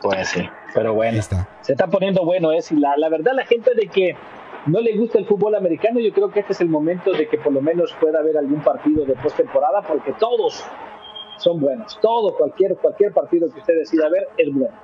Pues 0.02 0.28
sí, 0.28 0.46
pero 0.74 0.92
bueno. 0.94 1.18
Se 1.62 1.72
está 1.72 1.86
poniendo 1.86 2.24
bueno, 2.26 2.52
es 2.52 2.70
y 2.72 2.76
la, 2.76 2.94
la 2.98 3.08
verdad 3.08 3.32
la 3.34 3.46
gente 3.46 3.70
de 3.74 3.88
que 3.88 4.14
no 4.66 4.80
le 4.80 4.96
gusta 4.96 5.18
el 5.18 5.26
fútbol 5.26 5.54
americano, 5.54 6.00
yo 6.00 6.12
creo 6.12 6.30
que 6.30 6.40
este 6.40 6.52
es 6.52 6.60
el 6.60 6.68
momento 6.68 7.12
de 7.12 7.28
que 7.28 7.38
por 7.38 7.52
lo 7.52 7.60
menos 7.60 7.94
pueda 8.00 8.18
haber 8.20 8.36
algún 8.38 8.62
partido 8.62 9.04
de 9.04 9.14
postemporada, 9.14 9.82
porque 9.82 10.12
todos 10.18 10.64
son 11.38 11.60
buenos, 11.60 11.98
todo, 12.00 12.34
cualquier, 12.36 12.76
cualquier 12.76 13.12
partido 13.12 13.48
que 13.52 13.60
usted 13.60 13.74
decida 13.78 14.08
ver 14.08 14.28
es 14.38 14.54
bueno. 14.54 14.74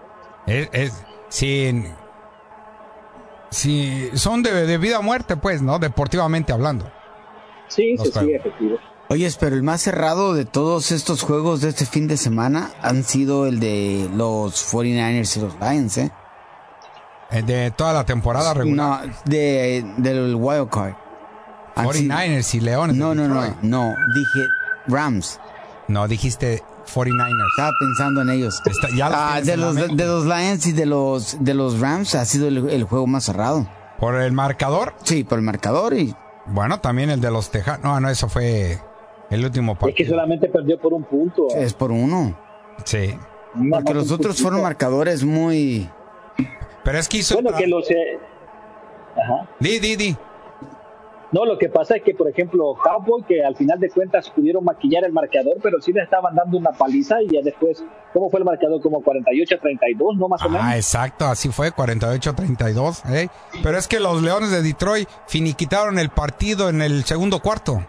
Es, 0.46 0.68
es- 0.72 1.06
sin, 1.28 1.84
si 3.50 4.10
son 4.16 4.42
de, 4.42 4.66
de 4.66 4.78
vida 4.78 4.98
o 4.98 5.02
muerte, 5.02 5.36
pues, 5.36 5.62
¿no? 5.62 5.78
Deportivamente 5.78 6.52
hablando. 6.52 6.90
Sí, 7.68 7.94
Los 7.96 8.08
sí, 8.10 8.32
efectivo. 8.32 8.78
Oyes, 9.08 9.36
pero 9.38 9.56
el 9.56 9.62
más 9.64 9.80
cerrado 9.82 10.34
de 10.34 10.44
todos 10.44 10.92
estos 10.92 11.22
juegos 11.22 11.60
de 11.60 11.68
este 11.70 11.84
fin 11.84 12.06
de 12.06 12.16
semana 12.16 12.70
han 12.80 13.02
sido 13.02 13.46
el 13.46 13.58
de 13.58 14.08
los 14.14 14.72
49ers 14.72 15.36
y 15.36 15.40
los 15.40 15.54
Lions, 15.60 15.98
¿eh? 15.98 16.10
Eh, 17.32 17.42
De 17.42 17.70
toda 17.70 17.92
la 17.92 18.04
temporada 18.04 18.54
regular. 18.54 19.06
No, 19.06 19.12
de, 19.24 19.84
del 19.98 20.34
wild 20.34 20.68
card. 20.68 20.94
Han 21.76 21.92
sido- 21.92 22.14
49ers 22.14 22.54
y 22.54 22.60
Leones. 22.60 22.96
No, 22.96 23.14
no, 23.14 23.28
no, 23.28 23.54
no, 23.62 23.94
dije 24.14 24.46
Rams. 24.86 25.40
No, 25.88 26.08
dijiste 26.08 26.62
49ers. 26.92 27.48
Estaba 27.56 27.70
pensando 27.80 28.22
en 28.22 28.30
ellos. 28.30 28.60
ya 28.96 29.08
los 29.08 29.18
Ah, 29.18 29.40
de 29.42 29.56
los 29.56 29.74
de, 29.76 30.06
los 30.06 30.24
Lions 30.26 30.66
y 30.66 30.72
de 30.72 30.86
los 30.86 31.36
de 31.42 31.54
los 31.54 31.78
Rams 31.80 32.14
ha 32.14 32.24
sido 32.24 32.48
el, 32.48 32.68
el 32.68 32.84
juego 32.84 33.06
más 33.06 33.24
cerrado. 33.24 33.66
¿Por 33.98 34.16
el 34.16 34.32
marcador? 34.32 34.94
Sí, 35.04 35.24
por 35.24 35.38
el 35.38 35.44
marcador 35.44 35.94
y 35.94 36.14
Bueno, 36.46 36.80
también 36.80 37.10
el 37.10 37.20
de 37.20 37.30
los 37.30 37.50
Tejanos. 37.50 37.82
No, 37.84 38.00
no, 38.00 38.08
eso 38.08 38.28
fue 38.28 38.80
el 39.30 39.44
último 39.44 39.72
Es 39.72 39.78
que 39.78 39.84
partido. 39.86 40.10
solamente 40.10 40.48
perdió 40.48 40.80
por 40.80 40.92
un 40.94 41.04
punto. 41.04 41.46
es 41.54 41.74
por 41.74 41.92
uno. 41.92 42.36
Sí. 42.84 43.14
Porque 43.70 43.94
los 43.94 44.10
otros 44.10 44.40
fueron 44.40 44.62
marcadores 44.62 45.22
muy 45.24 45.88
Pero 46.84 46.98
es 46.98 47.08
que 47.08 47.18
hizo. 47.18 47.34
Bueno, 47.40 47.56
que 47.56 47.66
los... 47.66 47.90
eh, 47.90 48.18
Ajá. 49.16 49.48
Di, 49.58 49.78
di, 49.78 49.96
di. 49.96 50.16
No, 51.32 51.44
lo 51.44 51.58
que 51.58 51.68
pasa 51.68 51.94
es 51.96 52.02
que, 52.02 52.12
por 52.12 52.28
ejemplo, 52.28 52.74
Cowboy, 52.82 53.22
que 53.22 53.44
al 53.44 53.54
final 53.54 53.78
de 53.78 53.88
cuentas 53.88 54.28
pudieron 54.30 54.64
maquillar 54.64 55.04
el 55.04 55.12
marcador, 55.12 55.58
pero 55.62 55.80
sí 55.80 55.92
le 55.92 56.02
estaban 56.02 56.34
dando 56.34 56.58
una 56.58 56.72
paliza 56.72 57.22
y 57.22 57.28
ya 57.28 57.40
después, 57.40 57.84
¿cómo 58.12 58.28
fue 58.30 58.40
el 58.40 58.44
marcador? 58.44 58.80
Como 58.82 59.00
48-32, 59.00 60.16
¿no? 60.18 60.26
Más 60.28 60.42
o 60.42 60.48
menos. 60.48 60.66
Ah, 60.68 60.76
exacto, 60.76 61.26
así 61.26 61.50
fue, 61.50 61.70
48-32. 61.70 63.02
¿eh? 63.14 63.28
Pero 63.62 63.78
es 63.78 63.86
que 63.86 64.00
los 64.00 64.22
Leones 64.22 64.50
de 64.50 64.60
Detroit 64.60 65.08
finiquitaron 65.28 66.00
el 66.00 66.08
partido 66.10 66.68
en 66.68 66.82
el 66.82 67.04
segundo 67.04 67.38
cuarto. 67.38 67.86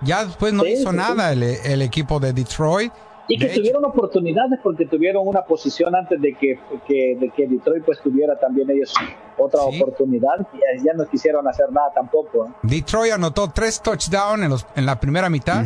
Ya 0.00 0.24
después 0.24 0.54
no 0.54 0.62
Sí, 0.62 0.70
hizo 0.72 0.90
sí, 0.90 0.96
nada 0.96 1.32
el, 1.32 1.42
el 1.42 1.82
equipo 1.82 2.18
de 2.18 2.32
Detroit. 2.32 2.92
Y 3.30 3.38
que 3.38 3.44
De 3.44 3.50
hecho, 3.52 3.60
tuvieron 3.60 3.84
oportunidades 3.84 4.58
porque 4.62 4.86
tuvieron 4.86 5.28
una 5.28 5.42
posición 5.42 5.94
antes 5.94 6.20
de 6.20 6.34
que, 6.34 6.58
que- 6.86 7.16
de 7.20 7.30
que 7.30 7.46
Detroit 7.46 7.84
pues 7.84 8.00
tuviera 8.00 8.38
también 8.40 8.70
ellos 8.70 8.92
otra 9.36 9.60
oportunidad 9.62 10.32
y 10.54 10.56
ya- 10.78 10.84
ya 10.86 10.92
no 10.94 11.06
quisieron 11.06 11.46
hacer 11.46 11.70
nada 11.70 11.90
tampoco. 11.94 12.46
¿eh? 12.46 12.50
Detroit 12.62 13.12
anotó 13.12 13.48
tres 13.54 13.80
touchdowns 13.82 14.42
en, 14.44 14.50
los- 14.50 14.66
en 14.76 14.86
la 14.86 14.98
primera 14.98 15.28
mitad 15.28 15.64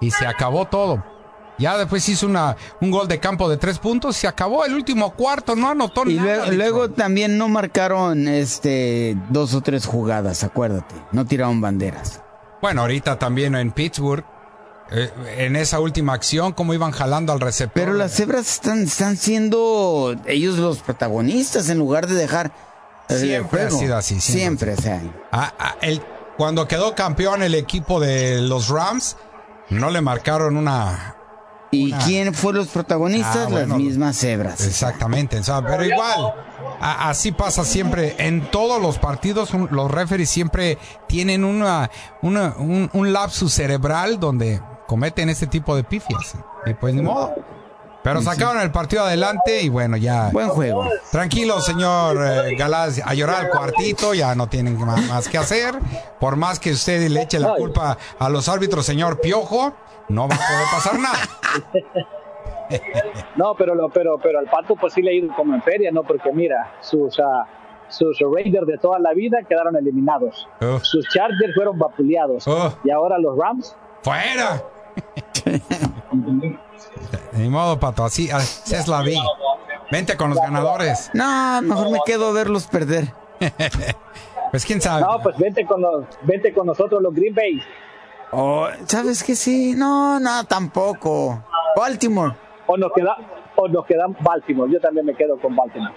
y 0.00 0.10
se 0.10 0.26
acabó 0.26 0.66
todo. 0.66 1.02
Ya 1.60 1.76
después 1.76 2.08
hizo 2.08 2.26
una, 2.26 2.56
un 2.80 2.90
gol 2.92 3.08
de 3.08 3.18
campo 3.18 3.48
de 3.48 3.56
tres 3.56 3.80
puntos, 3.80 4.14
se 4.14 4.28
acabó 4.28 4.64
el 4.64 4.74
último 4.74 5.12
cuarto, 5.14 5.56
no 5.56 5.70
anotó 5.70 6.08
y 6.08 6.14
nada. 6.14 6.36
luego, 6.46 6.52
luego 6.52 6.90
también 6.90 7.36
no 7.36 7.48
marcaron 7.48 8.28
este 8.28 9.16
dos 9.30 9.54
o 9.54 9.60
tres 9.60 9.84
jugadas, 9.84 10.44
acuérdate. 10.44 10.94
No 11.10 11.24
tiraron 11.24 11.60
banderas. 11.60 12.22
Bueno, 12.62 12.82
ahorita 12.82 13.18
también 13.18 13.56
en 13.56 13.72
Pittsburgh, 13.72 14.24
eh, 14.90 15.10
en 15.38 15.56
esa 15.56 15.80
última 15.80 16.12
acción, 16.14 16.52
cómo 16.52 16.74
iban 16.74 16.92
jalando 16.92 17.32
al 17.32 17.40
receptor. 17.40 17.74
Pero 17.82 17.94
las 17.94 18.12
cebras 18.12 18.48
están, 18.48 18.82
están 18.84 19.16
siendo 19.16 20.14
ellos 20.26 20.58
los 20.58 20.78
protagonistas 20.78 21.68
en 21.68 21.78
lugar 21.78 22.06
de 22.06 22.14
dejar 22.14 22.52
Siempre 23.08 23.62
ha 23.62 23.70
sido 23.70 23.96
así, 23.96 24.20
siempre. 24.20 24.76
Siempre, 24.76 25.00
o 25.00 25.00
sea. 25.00 25.02
Ah, 25.32 25.54
ah, 25.58 25.76
el- 25.80 26.02
cuando 26.36 26.68
quedó 26.68 26.94
campeón 26.94 27.42
el 27.42 27.54
equipo 27.54 28.00
de 28.00 28.42
los 28.42 28.68
Rams, 28.68 29.16
no 29.70 29.90
le 29.90 30.00
marcaron 30.02 30.56
una... 30.58 31.14
¿Y 31.70 31.92
una- 31.92 32.04
quién 32.04 32.34
fue 32.34 32.52
los 32.52 32.68
protagonistas? 32.68 33.46
Ah, 33.46 33.48
bueno, 33.50 33.74
Las 33.74 33.78
mismas 33.78 34.16
cebras. 34.18 34.60
Exactamente, 34.60 35.38
o 35.38 35.42
sea, 35.44 35.62
pero 35.66 35.84
igual, 35.84 36.34
así 36.80 37.32
pasa 37.32 37.64
siempre. 37.64 38.14
En 38.18 38.50
todos 38.50 38.80
los 38.80 38.98
partidos, 38.98 39.52
los 39.70 39.90
referees 39.90 40.28
siempre 40.30 40.78
tienen 41.08 41.44
una, 41.44 41.90
una- 42.22 42.54
un, 42.58 42.90
un 42.92 43.12
lapsus 43.12 43.52
cerebral 43.52 44.20
donde 44.20 44.60
cometen 44.88 45.28
este 45.28 45.46
tipo 45.46 45.76
de 45.76 45.84
pifias. 45.84 46.34
Y 46.66 46.72
pues 46.74 46.94
ni 46.94 47.02
modo. 47.02 47.34
Pero 48.02 48.22
sacaron 48.22 48.62
el 48.62 48.70
partido 48.70 49.02
adelante 49.02 49.60
y 49.60 49.68
bueno, 49.68 49.98
ya. 49.98 50.30
Buen 50.32 50.48
juego. 50.48 50.88
Tranquilo, 51.12 51.60
señor 51.60 52.16
eh, 52.24 52.56
Galás, 52.56 53.02
a 53.04 53.12
llorar 53.12 53.44
al 53.44 53.50
cuartito, 53.50 54.14
ya 54.14 54.34
no 54.34 54.48
tienen 54.48 54.78
más, 54.78 55.06
más 55.08 55.28
que 55.28 55.36
hacer. 55.36 55.74
Por 56.18 56.36
más 56.36 56.58
que 56.58 56.70
usted 56.72 57.06
le 57.10 57.22
eche 57.22 57.38
la 57.38 57.54
culpa 57.54 57.98
a 58.18 58.28
los 58.30 58.48
árbitros, 58.48 58.86
señor 58.86 59.20
Piojo, 59.20 59.74
no 60.08 60.26
va 60.26 60.36
a 60.36 60.38
poder 60.38 60.66
pasar 60.72 60.98
nada. 60.98 61.18
No, 63.34 63.54
pero, 63.56 63.74
lo, 63.74 63.88
pero, 63.88 64.18
pero 64.22 64.38
al 64.38 64.44
Pato 64.44 64.76
pues 64.76 64.92
sí 64.92 65.00
le 65.00 65.10
ha 65.10 65.14
ido 65.14 65.34
como 65.34 65.54
en 65.54 65.62
feria, 65.62 65.90
¿no? 65.90 66.02
Porque 66.02 66.30
mira, 66.34 66.74
sus, 66.82 67.18
ah, 67.18 67.46
sus 67.88 68.18
Raiders 68.20 68.66
de 68.66 68.76
toda 68.76 68.98
la 68.98 69.14
vida 69.14 69.38
quedaron 69.48 69.74
eliminados. 69.74 70.46
Sus 70.82 71.08
Chargers 71.08 71.54
fueron 71.54 71.78
vapuleados. 71.78 72.46
Y 72.84 72.90
ahora 72.90 73.18
los 73.18 73.38
Rams. 73.38 73.74
¡Fuera! 74.02 74.62
Ni 77.32 77.48
modo, 77.48 77.78
Pato, 77.78 78.04
así, 78.04 78.30
así 78.30 78.74
es 78.74 78.88
la 78.88 79.02
vida. 79.02 79.22
Vente 79.90 80.16
con 80.16 80.30
los 80.30 80.38
ganadores. 80.38 81.10
No, 81.14 81.62
mejor 81.62 81.90
me 81.90 81.98
quedo 82.04 82.28
a 82.28 82.32
verlos 82.32 82.66
perder. 82.66 83.12
pues 84.50 84.64
quién 84.66 84.80
sabe. 84.80 85.02
No, 85.02 85.20
pues 85.22 85.36
vente 85.38 85.64
con, 85.64 85.80
los, 85.80 86.04
vente 86.22 86.52
con 86.52 86.66
nosotros 86.66 87.02
los 87.02 87.14
Green 87.14 87.34
Bay. 87.34 87.62
Oh, 88.32 88.68
¿Sabes 88.86 89.22
qué? 89.24 89.34
Sí, 89.34 89.74
no, 89.74 90.20
no, 90.20 90.44
tampoco. 90.44 91.42
Baltimore. 91.76 92.34
O 92.66 92.76
nos 92.76 92.92
queda 92.92 93.16
o 93.60 93.66
nos 93.68 93.84
queda 93.86 94.04
Baltimore. 94.20 94.70
Yo 94.72 94.78
también 94.80 95.04
me 95.04 95.14
quedo 95.16 95.36
con 95.40 95.56
Baltimore. 95.56 95.92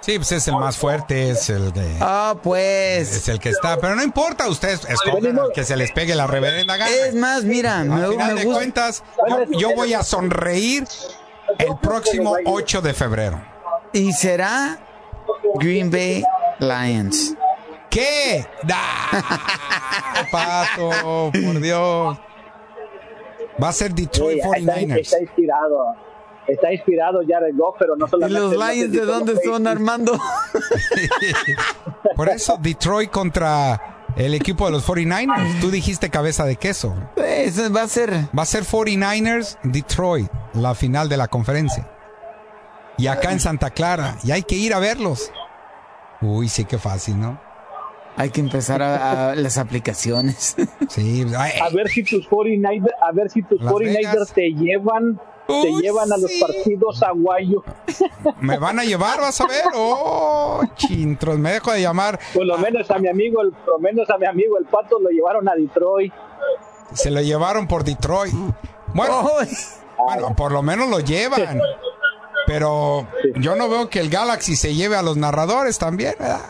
Sí, 0.00 0.16
pues 0.18 0.32
es 0.32 0.46
el 0.48 0.54
más 0.56 0.76
fuerte, 0.76 1.30
es 1.30 1.48
el 1.48 1.72
de... 1.72 1.96
Ah, 2.00 2.34
pues. 2.42 3.14
Es 3.16 3.28
el 3.28 3.38
que 3.38 3.48
está, 3.50 3.78
pero 3.78 3.94
no 3.96 4.02
importa, 4.02 4.48
ustedes 4.48 4.84
escogen 4.88 5.38
que 5.54 5.64
se 5.64 5.76
les 5.76 5.92
pegue 5.92 6.14
la 6.14 6.26
reverenda 6.26 6.76
gana. 6.76 6.90
Es 6.90 7.14
más, 7.14 7.44
mira, 7.44 7.84
me, 7.84 7.94
Al 8.04 8.10
final 8.12 8.34
me 8.34 8.40
de 8.40 8.44
gusta. 8.44 8.58
cuentas, 8.60 9.04
yo, 9.50 9.58
yo 9.58 9.74
voy 9.74 9.94
a 9.94 10.02
sonreír 10.02 10.84
el 11.58 11.76
próximo 11.82 12.36
8 12.44 12.82
de 12.82 12.94
febrero. 12.94 13.42
Y 13.92 14.12
será 14.12 14.78
Green 15.54 15.90
Bay 15.90 16.22
Lions. 16.58 17.34
¿Qué? 17.88 18.46
¡Da! 18.62 18.78
Pato, 20.30 21.30
por 21.32 21.60
Dios. 21.60 22.18
Va 23.62 23.68
a 23.68 23.72
ser 23.72 23.92
Detroit 23.92 24.40
Sí, 24.42 24.48
está, 24.60 24.72
49ers. 24.74 25.00
está 25.00 25.20
inspirado. 25.20 25.96
Está 26.50 26.72
inspirado 26.72 27.20
Jared 27.26 27.54
Goff, 27.56 27.76
pero 27.78 27.96
no 27.96 28.06
¿Y 28.06 28.10
solamente. 28.10 28.40
los 28.40 28.52
no 28.54 28.66
sé 28.66 28.74
Lions 28.74 28.92
de 28.92 29.00
dónde 29.00 29.34
los 29.34 29.42
son, 29.44 29.66
Armando? 29.66 30.18
Por 32.16 32.28
eso 32.28 32.58
Detroit 32.60 33.10
contra 33.10 34.04
el 34.16 34.34
equipo 34.34 34.66
de 34.66 34.72
los 34.72 34.86
49ers. 34.86 35.60
Tú 35.60 35.70
dijiste 35.70 36.10
cabeza 36.10 36.44
de 36.44 36.56
queso. 36.56 36.94
Eso 37.16 37.72
va 37.72 37.82
a 37.82 37.88
ser. 37.88 38.10
Va 38.36 38.42
a 38.42 38.46
ser 38.46 38.64
49ers 38.64 39.58
Detroit, 39.62 40.30
la 40.54 40.74
final 40.74 41.08
de 41.08 41.16
la 41.16 41.28
conferencia. 41.28 41.88
Y 42.98 43.06
acá 43.06 43.32
en 43.32 43.40
Santa 43.40 43.70
Clara. 43.70 44.16
Y 44.24 44.32
hay 44.32 44.42
que 44.42 44.56
ir 44.56 44.74
a 44.74 44.78
verlos. 44.78 45.30
Uy, 46.20 46.48
sí, 46.48 46.64
qué 46.64 46.76
fácil, 46.78 47.18
¿no? 47.18 47.40
Hay 48.16 48.28
que 48.30 48.40
empezar 48.40 48.82
a, 48.82 49.30
a 49.30 49.34
las 49.36 49.56
aplicaciones. 49.56 50.56
Sí, 50.88 51.24
ay, 51.38 51.52
A 51.62 51.70
ver 51.70 51.88
si 51.88 52.02
tus 52.02 52.28
49ers, 52.28 52.90
a 53.00 53.12
ver 53.12 53.30
si 53.30 53.42
tus 53.42 53.60
Las 53.62 53.72
49ers 53.72 53.94
Vegas. 53.94 54.32
te 54.34 54.50
llevan, 54.52 55.18
te 55.46 55.52
Uy, 55.52 55.82
llevan 55.82 56.12
a 56.12 56.16
los 56.16 56.30
sí. 56.30 56.40
partidos 56.40 57.02
a 57.02 57.10
Guayo. 57.12 57.62
me 58.40 58.58
van 58.58 58.78
a 58.78 58.84
llevar, 58.84 59.20
vas 59.20 59.40
a 59.40 59.46
ver. 59.46 59.64
Oh, 59.74 60.62
chintros, 60.76 61.38
me 61.38 61.52
dejo 61.52 61.72
de 61.72 61.82
llamar. 61.82 62.18
Por 62.32 62.46
lo 62.46 62.58
menos 62.58 62.90
a 62.90 62.98
mi 62.98 63.08
amigo, 63.08 63.42
el, 63.42 63.52
por 63.52 63.74
lo 63.74 63.78
menos 63.80 64.08
a 64.10 64.18
mi 64.18 64.26
amigo 64.26 64.58
el 64.58 64.66
Pato 64.66 64.98
lo 65.00 65.10
llevaron 65.10 65.48
a 65.48 65.54
Detroit. 65.54 66.12
Se 66.92 67.10
lo 67.10 67.20
llevaron 67.20 67.68
por 67.68 67.84
Detroit. 67.84 68.34
Bueno, 68.94 69.28
bueno, 69.98 70.34
por 70.36 70.52
lo 70.52 70.62
menos 70.62 70.88
lo 70.88 71.00
llevan. 71.00 71.60
Pero 72.46 73.06
yo 73.36 73.54
no 73.54 73.68
veo 73.68 73.88
que 73.88 74.00
el 74.00 74.10
Galaxy 74.10 74.56
se 74.56 74.74
lleve 74.74 74.96
a 74.96 75.02
los 75.02 75.16
narradores 75.16 75.78
también, 75.78 76.14
¿verdad? 76.18 76.40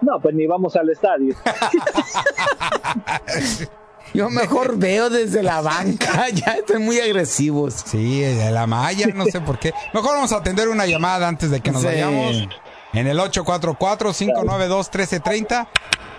No, 0.00 0.18
pues 0.20 0.34
ni 0.34 0.46
vamos 0.46 0.76
al 0.76 0.88
estadio. 0.88 1.34
Yo 4.14 4.30
mejor 4.30 4.76
veo 4.78 5.10
desde 5.10 5.42
la 5.42 5.60
banca. 5.60 6.28
Ya 6.32 6.52
están 6.52 6.84
muy 6.84 6.98
agresivos. 7.00 7.74
Sí, 7.86 8.20
de 8.20 8.50
la 8.50 8.66
malla, 8.66 9.06
no 9.14 9.24
sé 9.26 9.40
por 9.40 9.58
qué. 9.58 9.72
Mejor 9.92 10.14
vamos 10.14 10.32
a 10.32 10.36
atender 10.36 10.68
una 10.68 10.86
llamada 10.86 11.28
antes 11.28 11.50
de 11.50 11.60
que 11.60 11.70
nos 11.72 11.82
Sí. 11.82 11.88
vayamos. 11.88 12.48
En 12.92 13.06
el 13.06 13.18
844-592-1330. 13.20 15.68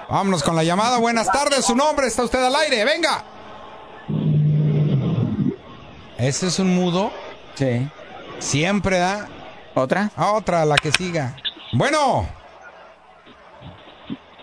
Vámonos 0.10 0.44
con 0.44 0.56
la 0.56 0.64
llamada. 0.64 0.98
Buenas 1.00 1.28
tardes, 1.32 1.66
su 1.66 1.76
nombre, 1.76 2.08
está 2.08 2.24
usted 2.24 2.44
al 2.44 2.56
aire, 2.56 2.84
venga. 2.86 3.24
¿Ese 6.18 6.48
es 6.48 6.60
un 6.60 6.76
mudo? 6.76 7.12
Sí. 7.56 7.89
Siempre 8.39 9.00
da. 9.00 9.28
¿Otra? 9.74 10.12
Ah, 10.16 10.34
otra, 10.34 10.66
la 10.66 10.76
que 10.76 10.92
siga. 10.92 11.36
Bueno. 11.74 12.28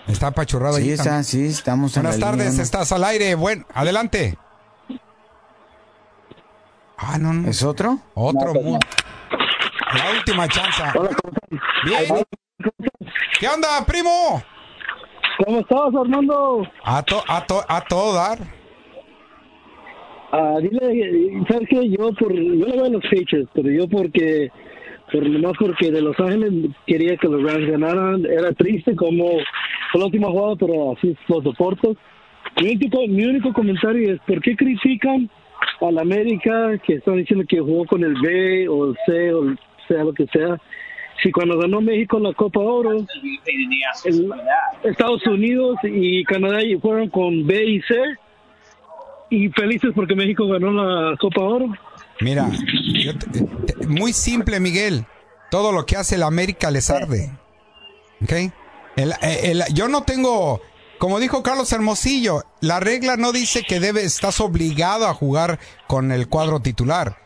Está 0.08 0.28
apachurrado 0.28 0.76
Sí, 0.76 0.82
allí 0.82 0.90
está, 0.92 1.04
también. 1.04 1.24
sí, 1.24 1.46
estamos 1.46 1.96
en 1.96 2.02
Buenas 2.02 2.20
tardes, 2.20 2.38
línea, 2.46 2.56
¿no? 2.56 2.62
estás 2.62 2.92
al 2.92 3.04
aire. 3.04 3.34
Buen, 3.34 3.64
adelante. 3.74 4.36
Ah, 6.96 7.18
no, 7.18 7.32
no. 7.32 7.48
¿Es 7.48 7.62
otro? 7.62 7.98
Otro 8.14 8.52
No, 8.54 8.60
pues. 8.60 8.78
La 9.94 10.10
última 10.18 10.48
chance. 10.48 10.82
Bien. 11.84 12.24
¿Qué 13.38 13.48
onda, 13.48 13.84
primo? 13.86 14.42
¿Cómo 15.44 15.60
estás, 15.60 15.94
Armando? 15.94 16.62
A, 16.84 17.02
to- 17.02 17.22
a, 17.28 17.46
to- 17.46 17.64
a 17.68 17.80
todo 17.82 18.14
dar. 18.14 18.38
Ah, 20.32 20.56
dile, 20.60 21.42
¿sabes 21.48 21.68
qué? 21.70 21.88
Yo, 21.90 22.12
por, 22.14 22.32
yo 22.34 22.66
le 22.66 22.76
voy 22.78 22.86
a 22.86 22.90
los 22.90 23.02
Patriots, 23.04 23.48
pero 23.54 23.70
yo 23.70 23.88
porque, 23.88 24.50
por 25.12 25.28
nomás 25.28 25.52
porque 25.58 25.90
de 25.90 26.02
Los 26.02 26.18
Ángeles 26.20 26.52
quería 26.86 27.16
que 27.16 27.28
los 27.28 27.42
Rams 27.42 27.66
ganaran, 27.70 28.24
era 28.26 28.52
triste 28.52 28.94
como 28.94 29.24
fue 29.92 30.00
la 30.00 30.06
última 30.06 30.28
jugada, 30.28 30.56
pero 30.56 30.92
así 30.96 31.16
los 31.28 31.42
soporto. 31.44 31.96
Mi 32.62 32.70
único, 32.72 33.06
mi 33.06 33.24
único 33.24 33.52
comentario 33.52 34.12
es, 34.14 34.20
¿por 34.26 34.40
qué 34.40 34.56
critican 34.56 35.30
a 35.80 35.90
la 35.90 36.02
América 36.02 36.78
que 36.86 36.94
están 36.94 37.16
diciendo 37.16 37.44
que 37.48 37.60
jugó 37.60 37.84
con 37.86 38.02
el 38.04 38.14
B 38.20 38.68
o 38.68 38.90
el 38.90 38.96
C 39.06 39.32
o 39.32 39.44
el 39.44 39.58
sea 39.86 40.04
lo 40.04 40.12
que 40.12 40.26
sea? 40.26 40.58
Si 41.22 41.32
cuando 41.32 41.58
ganó 41.58 41.80
México 41.80 42.18
la 42.20 42.32
Copa 42.32 42.60
Oro, 42.60 42.92
el- 44.04 44.30
Estados 44.84 45.26
Unidos 45.26 45.76
y 45.82 46.22
Canadá 46.24 46.60
fueron 46.80 47.08
con 47.08 47.46
B 47.46 47.64
y 47.64 47.80
C, 47.82 47.94
y 49.30 49.48
felices 49.50 49.90
porque 49.94 50.14
México 50.14 50.46
ganó 50.46 50.70
la 50.72 51.16
Copa 51.16 51.40
Oro. 51.42 51.66
Mira, 52.20 52.48
muy 53.86 54.12
simple, 54.12 54.60
Miguel. 54.60 55.06
Todo 55.50 55.72
lo 55.72 55.86
que 55.86 55.96
hace 55.96 56.16
el 56.16 56.22
América 56.22 56.70
les 56.70 56.90
arde. 56.90 57.30
¿Ok? 58.22 58.32
El- 58.96 59.14
el- 59.22 59.64
yo 59.72 59.88
no 59.88 60.02
tengo, 60.02 60.60
como 60.98 61.20
dijo 61.20 61.42
Carlos 61.42 61.72
Hermosillo, 61.72 62.44
la 62.60 62.80
regla 62.80 63.16
no 63.16 63.32
dice 63.32 63.62
que 63.62 63.80
debe, 63.80 64.02
estás 64.04 64.40
obligado 64.40 65.06
a 65.06 65.14
jugar 65.14 65.58
con 65.86 66.10
el 66.12 66.28
cuadro 66.28 66.60
titular. 66.60 67.16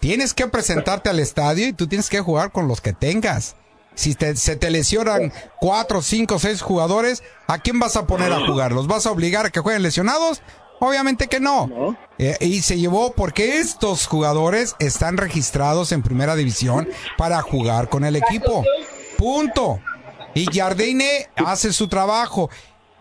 Tienes 0.00 0.34
que 0.34 0.48
presentarte 0.48 1.10
al 1.10 1.20
estadio 1.20 1.68
y 1.68 1.72
tú 1.72 1.86
tienes 1.86 2.10
que 2.10 2.20
jugar 2.20 2.50
con 2.50 2.66
los 2.66 2.80
que 2.80 2.92
tengas. 2.92 3.54
Si 3.94 4.14
te- 4.14 4.36
se 4.36 4.56
te 4.56 4.70
lesionan 4.70 5.32
cuatro, 5.60 6.02
cinco, 6.02 6.38
seis 6.38 6.60
jugadores, 6.62 7.22
¿a 7.46 7.58
quién 7.58 7.78
vas 7.78 7.94
a 7.96 8.06
poner 8.06 8.32
a 8.32 8.44
jugar? 8.46 8.72
¿Los 8.72 8.86
vas 8.88 9.06
a 9.06 9.12
obligar 9.12 9.46
a 9.46 9.50
que 9.50 9.60
jueguen 9.60 9.82
lesionados? 9.82 10.42
Obviamente 10.84 11.28
que 11.28 11.38
no. 11.38 11.96
Eh, 12.18 12.36
y 12.40 12.60
se 12.62 12.76
llevó 12.76 13.12
porque 13.12 13.58
estos 13.58 14.08
jugadores 14.08 14.74
están 14.80 15.16
registrados 15.16 15.92
en 15.92 16.02
primera 16.02 16.34
división 16.34 16.88
para 17.16 17.40
jugar 17.40 17.88
con 17.88 18.04
el 18.04 18.16
equipo. 18.16 18.64
Punto. 19.16 19.78
Y 20.34 20.46
Jardine 20.52 21.28
hace 21.36 21.72
su 21.72 21.86
trabajo. 21.86 22.50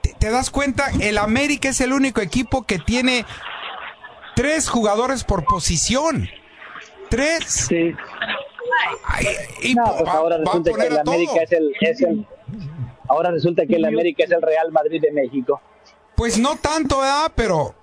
¿Te, 0.01 0.13
te 0.13 0.29
das 0.29 0.51
cuenta? 0.51 0.91
El 0.99 1.17
América 1.17 1.69
es 1.69 1.81
el 1.81 1.91
único 1.91 2.21
equipo 2.21 2.61
que 2.67 2.77
tiene 2.77 3.25
tres 4.35 4.69
jugadores 4.69 5.23
por 5.23 5.43
posición. 5.45 6.29
Tres. 7.09 7.67
Ay, 9.05 9.25
y 9.63 9.73
No, 9.73 9.83
va- 9.85 9.97
pues 9.97 10.09
ahora 10.09 10.37
va 10.37 10.41
a 10.43 10.45
resulta 10.45 10.71
que 10.73 10.87
el. 10.87 10.99
América 10.99 11.41
es 11.43 11.51
el, 11.51 11.73
es 11.81 12.01
el- 12.01 12.27
ahora 13.09 13.31
resulta 13.31 13.65
que 13.65 13.75
el 13.75 13.85
América 13.85 14.23
es 14.23 14.31
el 14.31 14.41
Real 14.43 14.71
Madrid 14.71 15.01
de 15.01 15.11
México. 15.11 15.59
Pues 16.21 16.37
no 16.37 16.55
tanto, 16.55 16.99
¿verdad? 16.99 17.31
Pero 17.33 17.73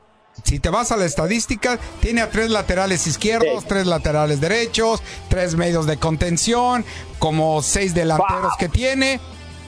si 0.44 0.60
te 0.60 0.70
vas 0.70 0.92
a 0.92 0.96
la 0.96 1.06
estadística, 1.06 1.76
tiene 1.98 2.20
a 2.20 2.30
tres 2.30 2.50
laterales 2.50 3.04
izquierdos, 3.08 3.64
tres 3.66 3.84
laterales 3.84 4.40
derechos, 4.40 5.02
tres 5.28 5.56
medios 5.56 5.86
de 5.86 5.96
contención, 5.96 6.84
como 7.18 7.60
seis 7.62 7.94
delanteros 7.94 8.52
que 8.56 8.68
tiene. 8.68 9.18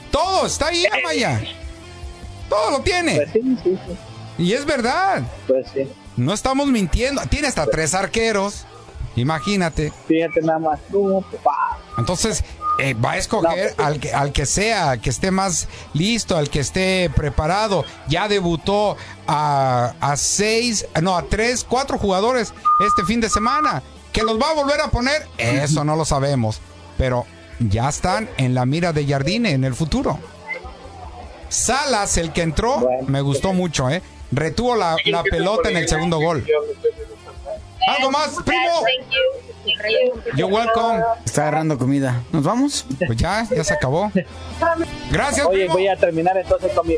Todo 0.09 0.45
está 0.45 0.67
ahí, 0.67 0.85
Amaya. 0.85 1.41
Todo 2.47 2.71
lo 2.71 2.79
tiene. 2.79 3.19
Y 4.37 4.53
es 4.53 4.65
verdad. 4.65 5.23
Pues 5.47 5.67
sí. 5.73 5.89
No 6.15 6.31
estamos 6.33 6.67
mintiendo. 6.67 7.21
Tiene 7.23 7.49
hasta 7.49 7.65
tres 7.65 7.93
arqueros. 7.93 8.65
Imagínate. 9.17 9.91
Fíjate 10.07 10.43
nada 10.43 10.59
más. 10.59 10.79
Entonces, 11.97 12.41
eh, 12.79 12.93
va 12.93 13.11
a 13.11 13.17
escoger 13.17 13.75
al, 13.77 13.99
que, 13.99 14.13
al 14.13 14.31
que 14.31 14.45
sea, 14.45 14.97
que 14.97 15.09
esté 15.09 15.31
más 15.31 15.67
listo, 15.93 16.37
al 16.37 16.49
que 16.49 16.59
esté 16.59 17.09
preparado. 17.15 17.85
Ya 18.07 18.27
debutó 18.27 18.97
a, 19.27 19.93
a 19.99 20.15
seis, 20.17 20.85
no, 21.01 21.15
a 21.17 21.23
tres, 21.23 21.65
cuatro 21.67 21.97
jugadores 21.97 22.53
este 22.85 23.03
fin 23.05 23.21
de 23.21 23.29
semana. 23.29 23.83
¿Que 24.11 24.23
los 24.23 24.39
va 24.41 24.49
a 24.49 24.53
volver 24.53 24.81
a 24.81 24.89
poner? 24.89 25.25
Eso 25.37 25.83
no 25.83 25.95
lo 25.95 26.05
sabemos. 26.05 26.59
Pero 26.97 27.25
ya 27.59 27.87
están 27.89 28.29
en 28.37 28.53
la 28.53 28.65
mira 28.65 28.91
de 28.91 29.05
Jardine 29.05 29.51
en 29.51 29.63
el 29.63 29.73
futuro. 29.73 30.19
Salas, 31.49 32.17
el 32.17 32.31
que 32.33 32.41
entró, 32.41 32.87
me 33.07 33.21
gustó 33.21 33.53
mucho, 33.53 33.89
¿eh? 33.89 34.01
Retuvo 34.31 34.75
la, 34.75 34.95
la 35.05 35.23
pelota 35.23 35.69
en 35.69 35.77
el 35.77 35.87
segundo 35.87 36.17
gol. 36.19 36.45
¿Algo 37.87 38.11
más, 38.11 38.35
primo? 38.45 38.83
You're 40.35 40.53
welcome. 40.53 41.03
Está 41.25 41.43
agarrando 41.43 41.77
comida. 41.77 42.21
¿Nos 42.31 42.43
vamos? 42.43 42.85
Pues 43.05 43.17
ya, 43.17 43.45
ya 43.55 43.63
se 43.63 43.73
acabó. 43.73 44.11
Gracias. 45.11 45.45
Oye, 45.45 45.67
voy 45.67 45.87
a 45.87 45.95
terminar 45.95 46.37
entonces 46.37 46.71
con 46.73 46.87
mi 46.87 46.95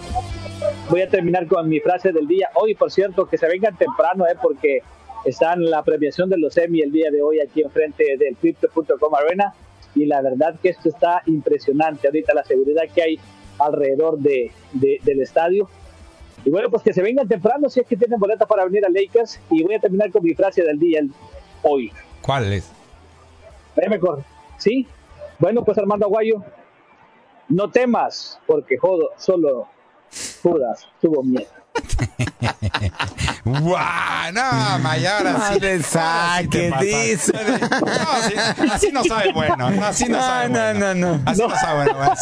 voy 0.89 1.01
a 1.01 1.09
terminar 1.09 1.47
con 1.47 1.68
mi 1.68 1.80
frase 1.80 2.11
del 2.11 2.28
día. 2.28 2.49
Hoy, 2.55 2.76
por 2.76 2.91
cierto, 2.91 3.26
que 3.28 3.38
se 3.38 3.47
vengan 3.47 3.76
temprano, 3.78 4.26
eh, 4.28 4.36
porque 4.41 4.80
está 5.26 5.53
en 5.53 5.70
la 5.70 5.84
premiación 5.84 6.30
de 6.30 6.38
los 6.38 6.55
Emmy 6.57 6.82
el 6.82 6.91
día 6.91 7.11
de 7.11 7.22
hoy 7.22 7.39
aquí 7.39 7.61
enfrente 7.61 8.18
del 8.18 8.36
Crypto.com 8.38 9.16
Arena 9.16 9.53
y 9.95 10.05
la 10.05 10.22
verdad 10.22 10.55
que 10.61 10.70
esto 10.70 10.89
está 10.89 11.22
impresionante. 11.26 12.07
Ahorita 12.07 12.34
la 12.34 12.43
seguridad 12.43 12.84
que 12.93 13.01
hay 13.01 13.20
alrededor 13.59 14.18
de, 14.20 14.51
de- 14.74 14.99
del 15.03 15.22
estadio. 15.22 15.70
Y 16.45 16.49
bueno, 16.49 16.70
pues 16.70 16.84
que 16.84 16.93
se 16.93 17.01
vengan 17.01 17.28
temprano 17.28 17.70
si 17.70 17.80
es 17.80 17.88
que 17.88 17.95
tienen 17.95 18.20
boleta 18.20 18.45
para 18.45 18.66
venir 18.66 18.86
a 18.86 18.89
Lakers. 18.89 19.39
Y 19.49 19.64
voy 19.64 19.76
a 19.76 19.80
terminar 19.80 20.11
con 20.11 20.24
mi 20.24 20.34
frase 20.34 20.64
del 20.64 20.80
día 20.80 20.99
el- 20.99 21.11
hoy. 21.61 21.91
¿Cuál 22.24 22.54
es? 22.54 22.72
¿Sí? 24.58 24.88
Bueno, 25.40 25.64
pues 25.66 25.78
Armando 25.78 26.06
Aguayo, 26.06 26.42
no 27.50 27.70
temas, 27.70 28.40
porque 28.48 28.78
jodo, 28.78 29.10
solo 29.18 29.68
Judas 30.42 30.88
tuvo 31.02 31.22
miedo. 31.22 31.52
¡Guau! 33.46 34.32
No, 34.34 34.80
Mayara, 34.80 35.34
sí. 35.34 35.38
Madre 35.39 35.84
sa, 35.84 36.41
¿qué 36.50 36.72
dice? 36.82 37.34
No, 37.34 38.28
sí, 38.28 38.34
así 38.72 38.91
no 38.91 39.04
sabe 39.04 39.34
bueno. 39.34 39.70
no, 39.70 39.86
Así 39.86 40.06
no 40.06 40.20
sabe 40.20 40.50
no, 40.50 40.60
bueno. 40.60 40.94
no, 40.96 41.18
no. 41.18 41.22
Así 41.30 41.41
no, 41.41 41.50
sabe 41.56 41.94
bueno. 41.94 42.14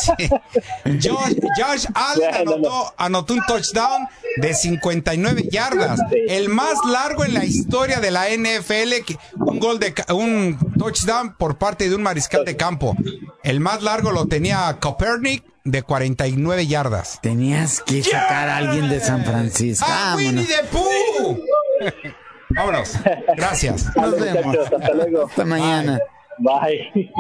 Josh, 1.02 1.36
Josh 1.58 1.86
Allen 1.94 2.36
anotó, 2.36 2.94
anotó 2.98 3.34
un 3.34 3.42
touchdown 3.48 4.08
de 4.38 4.54
59 4.54 5.48
yardas. 5.52 6.00
El 6.28 6.50
más 6.50 6.74
largo 6.92 7.24
en 7.24 7.34
la 7.34 7.46
historia 7.46 8.00
de 8.00 8.12
la 8.12 8.30
NFL. 8.30 9.04
que- 9.06 9.18
Un 9.36 9.60
gol 9.60 9.80
de 9.80 9.94
un 10.14 10.58
touchdown 10.78 11.36
por 11.38 11.58
parte 11.58 11.88
de 11.90 11.96
un 11.96 12.04
mariscal 12.04 12.44
de 12.46 12.58
campo. 12.58 12.96
El 13.44 13.60
más 13.60 13.84
largo 13.84 14.12
lo 14.12 14.26
tenía 14.28 14.78
Copernic 14.80 15.44
de 15.64 15.84
49 15.84 16.68
yardas. 16.68 17.20
Tenías 17.22 17.82
que 17.82 18.04
sacar 18.04 18.50
a 18.50 18.58
alguien 18.58 18.90
de 18.90 19.00
San 19.00 19.24
Francisco. 19.26 19.86
¡Ah, 19.88 20.16
Winnie 20.18 20.46
Vámonos. 20.46 20.48
the 20.48 20.64
Pooh! 20.72 21.40
Vámonos. 22.50 22.94
Gracias. 23.36 23.96
Nos 23.96 24.20
vemos. 24.20 24.58
Hasta 24.58 24.94
luego. 24.94 25.28
Hasta 25.28 25.46
mañana. 25.46 26.00
Bye. 26.40 27.12